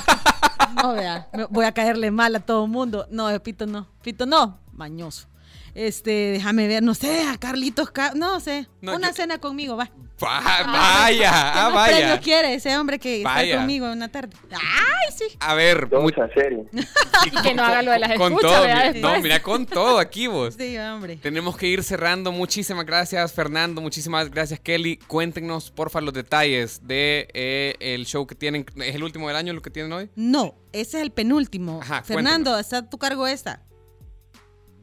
No, 0.82 0.94
vea. 0.94 1.30
Voy 1.52 1.64
a 1.64 1.72
caerle 1.72 2.12
mal 2.12 2.36
a 2.36 2.40
todo 2.40 2.66
el 2.66 2.72
mundo. 2.72 3.08
No, 3.10 3.30
Fito 3.40 3.66
no. 3.66 3.88
Fito 4.02 4.26
no. 4.26 4.60
Mañoso. 4.74 5.28
Este, 5.76 6.32
déjame 6.32 6.70
ver, 6.70 6.82
no 6.82 6.96
sé, 6.96 7.24
a 7.28 7.38
Carlitos, 7.38 7.92
no 8.16 8.40
sé, 8.40 8.70
una 8.82 9.12
cena 9.12 9.40
conmigo, 9.40 9.76
va. 9.76 9.92
vaya, 10.18 11.30
ah, 11.30 11.70
vaya. 11.74 11.98
premio 11.98 12.22
quiere 12.22 12.54
ese 12.54 12.78
hombre 12.78 12.98
que 12.98 13.18
está 13.18 13.58
conmigo 13.58 13.92
una 13.92 14.08
tarde? 14.08 14.38
Ay, 14.52 15.12
sí. 15.14 15.26
A 15.42 15.54
ver, 15.54 15.90
mucha 15.92 16.30
serie. 16.34 16.64
y 17.26 17.42
que 17.42 17.54
no 17.54 17.66
haga 17.66 17.82
lo 17.82 17.92
de 17.92 18.00
las 18.00 18.14
con 18.14 18.38
todo, 18.38 18.66
No, 19.02 19.20
mira, 19.20 19.42
con 19.42 19.66
todo 19.66 20.00
aquí 20.00 20.28
vos. 20.36 20.56
Sí, 20.58 20.78
hombre. 20.78 21.18
Tenemos 21.18 21.58
que 21.58 21.68
ir 21.68 21.84
cerrando. 21.84 22.32
Muchísimas 22.32 22.86
gracias, 22.86 23.34
Fernando. 23.34 23.82
Muchísimas 23.82 24.32
gracias, 24.32 24.62
Kelly. 24.62 24.96
Cuéntenos, 24.96 25.72
porfa, 25.72 26.00
los 26.00 26.14
detalles 26.14 26.88
de 26.88 27.28
eh, 27.34 27.76
el 27.82 28.06
show 28.06 28.26
que 28.26 28.36
tienen. 28.36 28.66
¿Es 28.78 28.96
el 28.96 29.04
último 29.04 29.28
del 29.28 29.36
año 29.36 29.52
lo 29.52 29.62
que 29.62 29.72
tienen 29.72 29.92
hoy? 29.92 30.10
No, 30.16 30.56
ese 30.72 31.00
es 31.00 31.04
el 31.04 31.12
penúltimo. 31.12 31.82
Fernando, 32.06 32.58
está 32.58 32.78
a 32.78 32.90
tu 32.90 32.98
cargo 32.98 33.28
esta. 33.28 33.62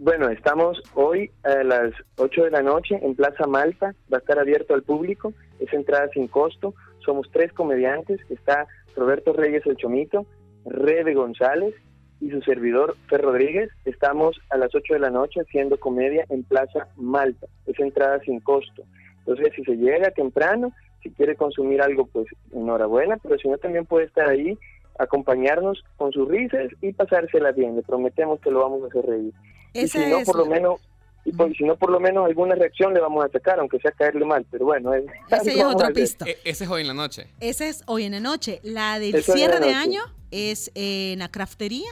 Bueno, 0.04 0.30
estamos 0.30 0.82
hoy 0.94 1.30
a 1.44 1.62
las 1.62 1.92
8 2.16 2.46
de 2.46 2.50
la 2.50 2.62
noche 2.62 2.98
en 3.00 3.14
Plaza 3.14 3.46
Malta, 3.46 3.94
va 4.12 4.16
a 4.16 4.18
estar 4.18 4.36
abierto 4.36 4.74
al 4.74 4.82
público, 4.82 5.32
es 5.60 5.72
entrada 5.72 6.08
sin 6.12 6.26
costo, 6.26 6.74
somos 7.06 7.30
tres 7.30 7.52
comediantes, 7.52 8.20
está 8.28 8.66
Roberto 8.96 9.32
Reyes 9.32 9.64
El 9.64 9.76
Chomito, 9.76 10.26
Rebe 10.64 11.14
González 11.14 11.76
y 12.20 12.30
su 12.30 12.42
servidor 12.42 12.96
Fer 13.08 13.22
Rodríguez, 13.22 13.70
estamos 13.84 14.40
a 14.50 14.56
las 14.56 14.74
8 14.74 14.94
de 14.94 14.98
la 14.98 15.10
noche 15.10 15.40
haciendo 15.40 15.78
comedia 15.78 16.26
en 16.30 16.42
Plaza 16.42 16.88
Malta, 16.96 17.46
es 17.66 17.78
entrada 17.78 18.18
sin 18.24 18.40
costo. 18.40 18.82
Entonces, 19.18 19.52
si 19.54 19.62
se 19.62 19.76
llega 19.76 20.10
temprano, 20.10 20.72
si 21.04 21.12
quiere 21.12 21.36
consumir 21.36 21.80
algo, 21.80 22.06
pues 22.06 22.26
enhorabuena, 22.52 23.18
pero 23.22 23.38
si 23.38 23.46
no, 23.46 23.56
también 23.56 23.86
puede 23.86 24.06
estar 24.06 24.28
ahí, 24.28 24.58
acompañarnos 24.98 25.84
con 25.96 26.10
sus 26.10 26.26
risas 26.26 26.72
y 26.80 26.92
pasársela 26.92 27.52
bien, 27.52 27.76
le 27.76 27.82
prometemos 27.82 28.40
que 28.40 28.50
lo 28.50 28.62
vamos 28.62 28.82
a 28.82 28.86
hacer 28.88 29.06
reír 29.06 29.32
y 29.72 29.88
si 29.88 29.98
no, 29.98 30.20
por 30.24 30.36
lo 30.36 30.46
menos 30.46 30.80
y 31.24 31.32
si 31.54 31.64
no 31.64 31.76
por 31.76 31.90
lo 31.90 32.00
menos 32.00 32.26
alguna 32.26 32.54
reacción 32.54 32.92
le 32.92 33.00
vamos 33.00 33.24
a 33.24 33.28
sacar, 33.28 33.60
aunque 33.60 33.78
sea 33.78 33.92
caerle 33.92 34.24
mal, 34.24 34.44
pero 34.50 34.66
bueno. 34.66 34.92
ese 34.94 35.52
es 35.52 35.64
otro 35.64 35.92
pista. 35.92 36.24
E, 36.26 36.38
ese 36.44 36.64
es 36.64 36.70
hoy 36.70 36.80
en 36.80 36.88
la 36.88 36.94
noche. 36.94 37.28
Ese 37.38 37.68
es 37.68 37.82
hoy 37.86 38.04
en 38.04 38.12
la 38.12 38.20
noche. 38.20 38.60
La 38.64 38.98
del 38.98 39.22
cierre 39.22 39.60
de, 39.60 39.72
año 39.72 40.02
es 40.32 40.72
en 40.74 41.20
la 41.20 41.30
craftería, 41.30 41.90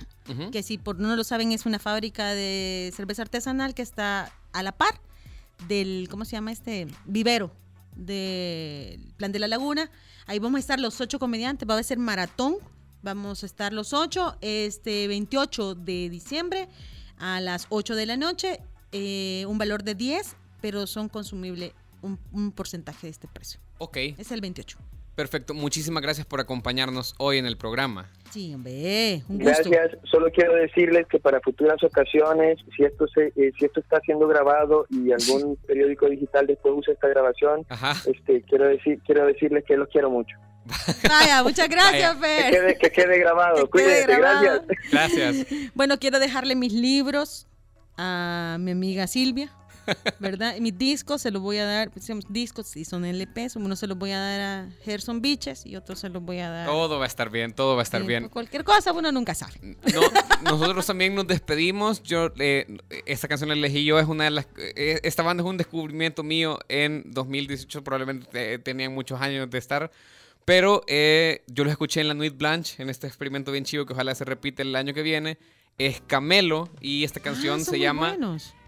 que 0.51 0.63
si 0.63 0.79
por 0.79 0.99
no 0.99 1.15
lo 1.15 1.25
saben 1.25 1.53
es 1.53 1.65
una 1.67 1.79
fábrica 1.79 2.35
de 2.35 2.93
cerveza 2.95 3.23
artesanal 3.23 3.75
que 3.75 3.83
está 3.83 4.33
a 4.53 4.63
la 4.63 4.73
par 4.73 4.95
del, 5.69 6.09
¿cómo 6.11 6.25
se 6.25 6.33
llama 6.33 6.51
este? 6.51 6.89
Vivero 7.05 7.53
del 7.95 9.13
Plan 9.17 9.31
de 9.31 9.39
la 9.39 9.49
Laguna. 9.49 9.91
Ahí 10.27 10.39
vamos 10.39 10.59
a 10.59 10.61
estar 10.61 10.81
los 10.81 11.01
ocho 11.01 11.19
comediantes, 11.19 11.69
va 11.69 11.79
a 11.79 11.83
ser 11.83 11.99
maratón, 11.99 12.57
vamos 13.03 13.45
a 13.45 13.47
estar 13.47 13.73
los 13.73 13.93
ocho, 13.93 14.37
este 14.41 15.07
28 15.07 15.75
de 15.77 16.09
diciembre 16.09 16.69
a 17.21 17.41
las 17.41 17.67
8 17.69 17.95
de 17.95 18.07
la 18.07 18.17
noche, 18.17 18.61
eh, 18.93 19.45
un 19.47 19.59
valor 19.59 19.85
de 19.85 19.95
10, 19.95 20.37
pero 20.61 20.87
son 20.87 21.09
consumibles 21.09 21.73
un, 22.03 22.53
porcentaje 22.53 23.07
de 23.07 23.11
este 23.11 23.29
precio. 23.29 23.61
Ok. 23.79 23.97
Es 24.19 24.33
el 24.33 24.41
28. 24.41 24.79
Perfecto, 25.15 25.53
muchísimas 25.53 26.03
gracias 26.03 26.27
por 26.27 26.41
acompañarnos 26.41 27.15
hoy 27.19 27.37
en 27.37 27.45
el 27.45 27.59
programa. 27.59 28.09
Sí, 28.31 28.55
hombre, 28.55 29.23
un 29.29 29.39
gusto. 29.39 29.69
Gracias, 29.69 29.99
solo 30.05 30.31
quiero 30.31 30.55
decirles 30.55 31.07
que 31.09 31.19
para 31.19 31.41
futuras 31.41 31.83
ocasiones, 31.83 32.59
si 32.75 32.85
esto 32.85 33.07
se, 33.09 33.27
eh, 33.37 33.53
si 33.59 33.67
esto 33.67 33.81
está 33.81 34.01
siendo 34.01 34.27
grabado 34.29 34.87
y 34.89 35.13
algún 35.13 35.57
periódico 35.67 36.09
digital 36.09 36.47
después 36.47 36.75
usa 36.75 36.95
esta 36.95 37.09
grabación, 37.09 37.67
este 38.07 38.43
quiero 38.43 38.67
decir 38.67 39.01
quiero 39.05 39.27
decirles 39.27 39.65
que 39.67 39.77
los 39.77 39.89
quiero 39.89 40.09
mucho. 40.09 40.37
Vaya, 41.09 41.43
muchas 41.43 41.69
gracias, 41.69 42.17
Fer. 42.19 42.79
Que 42.79 42.91
quede, 42.91 43.19
grabado. 43.19 43.69
Cuídate, 43.71 44.17
gracias. 44.17 44.63
Gracias. 44.91 45.47
Bueno, 45.75 45.99
quiero 45.99 46.19
dejarle 46.19 46.55
mis 46.55 46.73
libros 46.73 47.47
a 47.97 48.57
mi 48.59 48.71
amiga 48.71 49.07
Silvia, 49.07 49.53
¿verdad? 50.21 50.57
mis 50.59 50.77
discos 50.77 51.21
se 51.21 51.31
los 51.31 51.43
voy 51.43 51.59
a 51.59 51.67
dar, 51.67 51.91
pues, 51.91 52.11
discos 52.29 52.69
si 52.69 52.85
son 52.85 53.05
LPs, 53.05 53.57
uno 53.57 53.77
se 53.77 53.87
los 53.87 53.99
voy 53.99 54.13
a 54.13 54.19
dar 54.19 54.41
a 54.41 54.69
Gerson 54.85 55.21
Biches 55.21 55.67
y 55.67 55.77
otro 55.77 55.97
se 55.97 56.09
los 56.09 56.23
voy 56.23 56.39
a 56.39 56.49
dar. 56.49 56.67
Todo 56.67 56.99
va 56.99 57.05
a 57.05 57.09
estar 57.09 57.31
bien, 57.31 57.53
todo 57.53 57.75
va 57.75 57.83
a 57.83 57.85
estar 57.85 58.03
bien. 58.03 58.29
Cualquier 58.29 58.65
cosa 58.65 58.93
uno 58.93 59.13
nunca 59.13 59.35
sabe. 59.35 59.77
nosotros 60.43 60.87
también 60.87 61.15
nos 61.15 61.27
despedimos. 61.27 62.03
Yo 62.03 62.33
eh, 62.39 62.79
esta 63.05 63.29
canción 63.29 63.49
la 63.49 63.55
elegí 63.55 63.85
yo 63.85 63.99
es 63.99 64.07
una 64.07 64.25
de 64.25 64.31
las 64.31 64.49
eh, 64.57 65.01
esta 65.03 65.23
banda 65.23 65.43
es 65.43 65.49
un 65.49 65.59
descubrimiento 65.59 66.23
mío 66.23 66.59
en 66.69 67.03
2018, 67.07 67.85
probablemente 67.85 68.59
tenían 68.61 68.95
muchos 68.95 69.21
años 69.21 69.51
de 69.51 69.59
estar 69.59 69.91
pero 70.51 70.83
eh, 70.89 71.45
yo 71.47 71.63
lo 71.63 71.71
escuché 71.71 72.01
en 72.01 72.09
la 72.09 72.15
Nuit 72.15 72.37
Blanche, 72.37 72.83
en 72.83 72.91
este 72.91 73.07
experimento 73.07 73.53
bien 73.53 73.63
chivo 73.63 73.87
que 73.87 73.93
ojalá 73.93 74.17
se 74.17 74.25
repite 74.25 74.63
el 74.63 74.75
año 74.75 74.93
que 74.93 75.03
viene. 75.03 75.39
Es 75.79 76.03
Camelo 76.05 76.69
y 76.81 77.05
esta 77.05 77.21
canción 77.21 77.61
ah, 77.61 77.65
se 77.65 77.79
llama... 77.79 78.17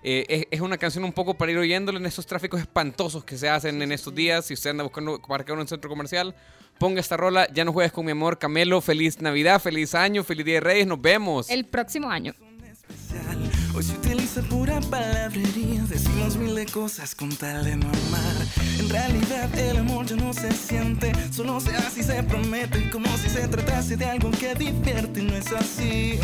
Eh, 0.05 0.47
es, 0.49 0.61
una 0.61 0.79
canción 0.79 1.03
un 1.03 1.13
poco 1.13 1.35
para 1.35 1.51
ir 1.51 1.59
oyéndolo 1.59 1.99
en 1.99 2.07
esos 2.07 2.25
tráficos 2.25 2.61
espantosos 2.61 3.25
que 3.25 3.37
se 3.37 3.49
hacen 3.49 3.83
en 3.83 3.91
estos 3.91 4.15
días. 4.15 4.47
Si 4.47 4.55
usted 4.55 4.71
anda 4.71 4.85
buscando 4.85 5.21
en 5.27 5.59
un 5.59 5.67
centro 5.67 5.91
comercial, 5.91 6.37
ponga 6.79 7.01
esta 7.01 7.17
rola. 7.17 7.53
Ya 7.53 7.65
no 7.65 7.73
juegues 7.73 7.91
con 7.91 8.07
mi 8.07 8.13
amor, 8.13 8.39
Camelo. 8.39 8.81
Feliz 8.81 9.21
Navidad, 9.21 9.61
feliz 9.61 9.97
año, 9.97 10.23
feliz 10.23 10.47
Día 10.47 10.55
de 10.55 10.61
Reyes. 10.61 10.87
Nos 10.87 11.03
vemos. 11.03 11.51
El 11.51 11.65
próximo 11.65 12.09
año. 12.09 12.33
Hoy 13.75 13.83
se 13.83 13.95
utiliza 13.95 14.43
pura 14.43 14.81
palabrería, 14.83 15.83
decimos 15.89 16.37
mil 16.37 16.55
de 16.55 16.67
cosas 16.67 17.15
con 17.15 17.31
tal 17.31 17.65
de 17.65 17.77
no. 17.77 17.91
En 18.79 18.89
realidad 18.91 19.59
el 19.59 19.79
amor 19.79 20.05
ya 20.05 20.17
no 20.17 20.35
se 20.35 20.53
siente, 20.53 21.13
solo 21.33 21.59
se 21.59 21.75
hace 21.77 22.01
y 22.01 22.03
se 22.03 22.23
promete, 22.23 22.91
como 22.91 23.07
si 23.17 23.31
se 23.31 23.49
tratase 23.49 23.97
de 23.97 24.05
algo 24.05 24.31
que 24.31 24.55
divierte 24.55 25.21
y 25.21 25.25
no 25.25 25.37
es 25.37 25.51
así. 25.53 26.19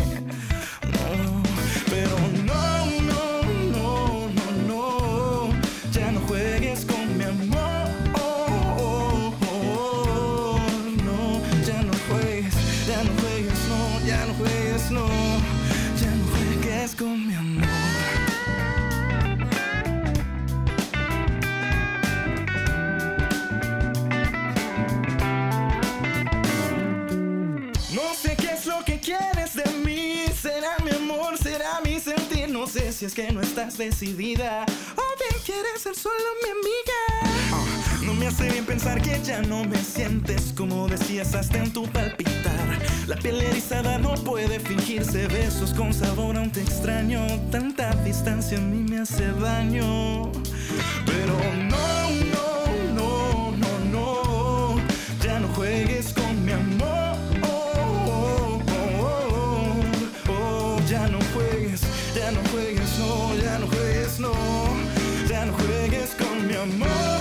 No, 0.83 1.43
pero 1.89 2.17
no, 2.45 2.88
si 32.99 33.05
es 33.05 33.13
que 33.13 33.31
no 33.31 33.39
estás 33.39 33.77
decidida 33.77 34.65
o 34.97 35.03
bien 35.17 35.41
quieres 35.45 35.81
ser 35.81 35.95
solo 35.95 36.15
mi 36.43 36.49
amiga. 36.49 37.53
Ah, 37.53 37.97
no 38.03 38.13
me 38.13 38.27
hace 38.27 38.49
bien 38.49 38.65
pensar 38.65 39.01
que 39.01 39.17
ya 39.23 39.41
no 39.41 39.63
me 39.63 39.77
sientes 39.77 40.53
como 40.53 40.85
decías 40.89 41.33
hasta 41.33 41.59
en 41.59 41.71
tu 41.71 41.87
palpitar. 41.87 42.77
La 43.07 43.15
piel 43.15 43.39
erizada 43.39 43.97
no 43.99 44.15
puede 44.15 44.59
fingirse 44.59 45.27
besos 45.27 45.73
con 45.73 45.93
sabor 45.93 46.35
aún 46.35 46.51
te 46.51 46.59
extraño. 46.59 47.25
Tanta 47.51 47.95
distancia 48.03 48.57
a 48.57 48.61
mí 48.61 48.83
me 48.91 48.99
hace 48.99 49.31
daño. 49.31 50.29
Pero 51.05 51.37
no, 51.69 52.09
no, 52.09 52.28
ya 60.89 61.07
no 61.07 61.19
juegues, 61.33 61.81
no, 62.97 63.35
ya 63.35 63.59
no 63.59 63.67
juegues, 63.67 64.19
no, 64.19 64.31
Ya 65.29 65.45
no 65.45 65.53
juegues 65.53 66.15
con 66.15 66.47
mi 66.47 66.55
amor. 66.55 67.18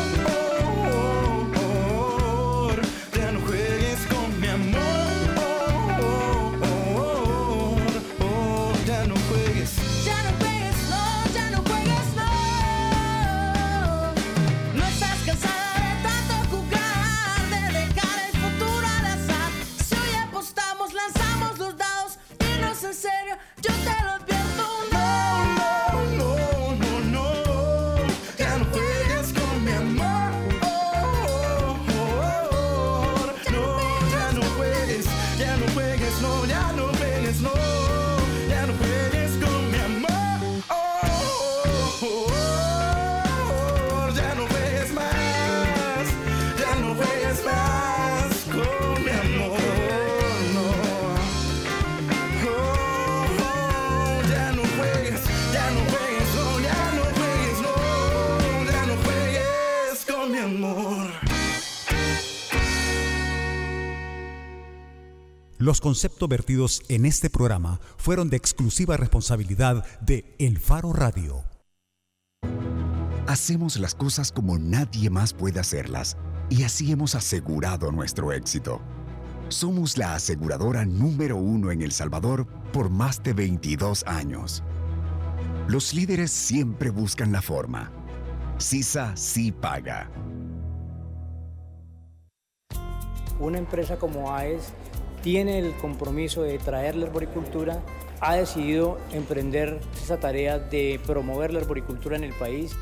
Los 65.68 65.82
conceptos 65.82 66.26
vertidos 66.30 66.82
en 66.88 67.04
este 67.04 67.28
programa 67.28 67.78
fueron 67.98 68.30
de 68.30 68.38
exclusiva 68.38 68.96
responsabilidad 68.96 69.84
de 70.00 70.34
El 70.38 70.58
Faro 70.58 70.94
Radio. 70.94 71.44
Hacemos 73.26 73.78
las 73.78 73.94
cosas 73.94 74.32
como 74.32 74.58
nadie 74.58 75.10
más 75.10 75.34
puede 75.34 75.60
hacerlas 75.60 76.16
y 76.48 76.62
así 76.62 76.90
hemos 76.90 77.14
asegurado 77.14 77.92
nuestro 77.92 78.32
éxito. 78.32 78.80
Somos 79.50 79.98
la 79.98 80.14
aseguradora 80.14 80.86
número 80.86 81.36
uno 81.36 81.70
en 81.70 81.82
El 81.82 81.92
Salvador 81.92 82.46
por 82.72 82.88
más 82.88 83.22
de 83.22 83.34
22 83.34 84.04
años. 84.06 84.62
Los 85.66 85.92
líderes 85.92 86.30
siempre 86.30 86.88
buscan 86.88 87.30
la 87.30 87.42
forma. 87.42 87.92
CISA 88.58 89.14
sí 89.18 89.52
paga. 89.52 90.10
Una 93.38 93.58
empresa 93.58 93.98
como 93.98 94.34
AES 94.34 94.72
tiene 95.28 95.58
el 95.58 95.74
compromiso 95.74 96.40
de 96.40 96.56
traer 96.56 96.96
la 96.96 97.04
arboricultura, 97.04 97.82
ha 98.18 98.36
decidido 98.36 98.98
emprender 99.12 99.78
esa 100.02 100.18
tarea 100.18 100.58
de 100.58 100.98
promover 101.06 101.52
la 101.52 101.60
arboricultura 101.60 102.16
en 102.16 102.24
el 102.24 102.32
país. 102.32 102.74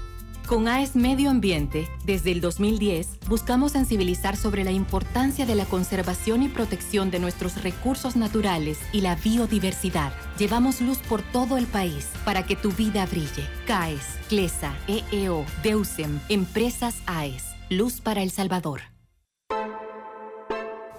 Con 0.47 0.69
AES 0.69 0.95
Medio 0.95 1.29
Ambiente, 1.29 1.89
desde 2.05 2.31
el 2.31 2.41
2010, 2.41 3.19
buscamos 3.29 3.73
sensibilizar 3.73 4.37
sobre 4.37 4.63
la 4.63 4.71
importancia 4.71 5.45
de 5.45 5.57
la 5.57 5.65
conservación 5.65 6.45
y 6.45 6.49
protección 6.49 7.11
de 7.11 7.19
nuestros 7.19 7.61
recursos 7.65 8.15
naturales 8.15 8.79
y 8.93 9.01
la 9.01 9.17
biodiversidad. 9.17 10.13
Llevamos 10.39 10.81
luz 10.81 10.99
por 10.99 11.23
todo 11.23 11.57
el 11.57 11.67
país 11.67 12.09
para 12.25 12.47
que 12.47 12.55
tu 12.55 12.71
vida 12.71 13.07
brille. 13.07 13.45
CAES, 13.67 14.21
CLESA, 14.29 14.73
EEO, 14.87 15.45
DEUSEM, 15.65 16.21
Empresas 16.29 17.03
AES. 17.07 17.43
Luz 17.71 18.01
para 18.01 18.23
El 18.23 18.31
Salvador. 18.31 18.83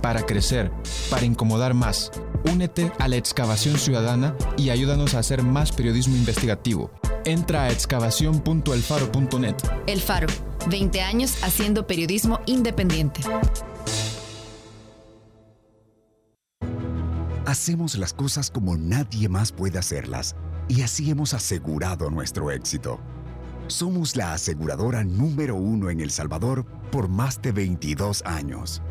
para 0.00 0.24
crecer, 0.24 0.70
para 1.10 1.24
incomodar 1.24 1.74
más. 1.74 2.10
Únete 2.50 2.92
a 2.98 3.08
la 3.08 3.16
excavación 3.16 3.78
ciudadana 3.78 4.36
y 4.56 4.70
ayúdanos 4.70 5.14
a 5.14 5.18
hacer 5.18 5.42
más 5.42 5.72
periodismo 5.72 6.16
investigativo. 6.16 6.90
Entra 7.24 7.64
a 7.64 7.70
excavación.elfaro.net. 7.70 9.56
El 9.86 10.00
Faro, 10.00 10.28
20 10.68 11.00
años 11.00 11.42
haciendo 11.42 11.86
periodismo 11.86 12.40
independiente. 12.46 13.20
Hacemos 17.48 17.96
las 17.96 18.12
cosas 18.12 18.50
como 18.50 18.76
nadie 18.76 19.28
más 19.28 19.52
puede 19.52 19.78
hacerlas 19.78 20.36
y 20.68 20.82
así 20.82 21.10
hemos 21.10 21.32
asegurado 21.32 22.10
nuestro 22.10 22.50
éxito. 22.50 23.00
Somos 23.68 24.16
la 24.16 24.34
aseguradora 24.34 25.02
número 25.02 25.54
uno 25.56 25.90
en 25.90 26.00
El 26.00 26.10
Salvador 26.10 26.66
por 26.90 27.08
más 27.08 27.40
de 27.40 27.52
22 27.52 28.22
años. 28.26 28.82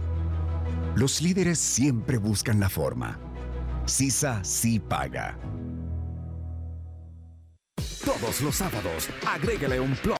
Los 0.97 1.21
líderes 1.21 1.59
siempre 1.59 2.17
buscan 2.17 2.59
la 2.59 2.69
forma. 2.69 3.19
CISA 3.85 4.43
sí 4.43 4.79
paga. 4.79 5.37
Todos 8.03 8.41
los 8.41 8.55
sábados, 8.55 9.07
agrégale 9.27 9.79
un 9.79 9.95
plot 9.97 10.15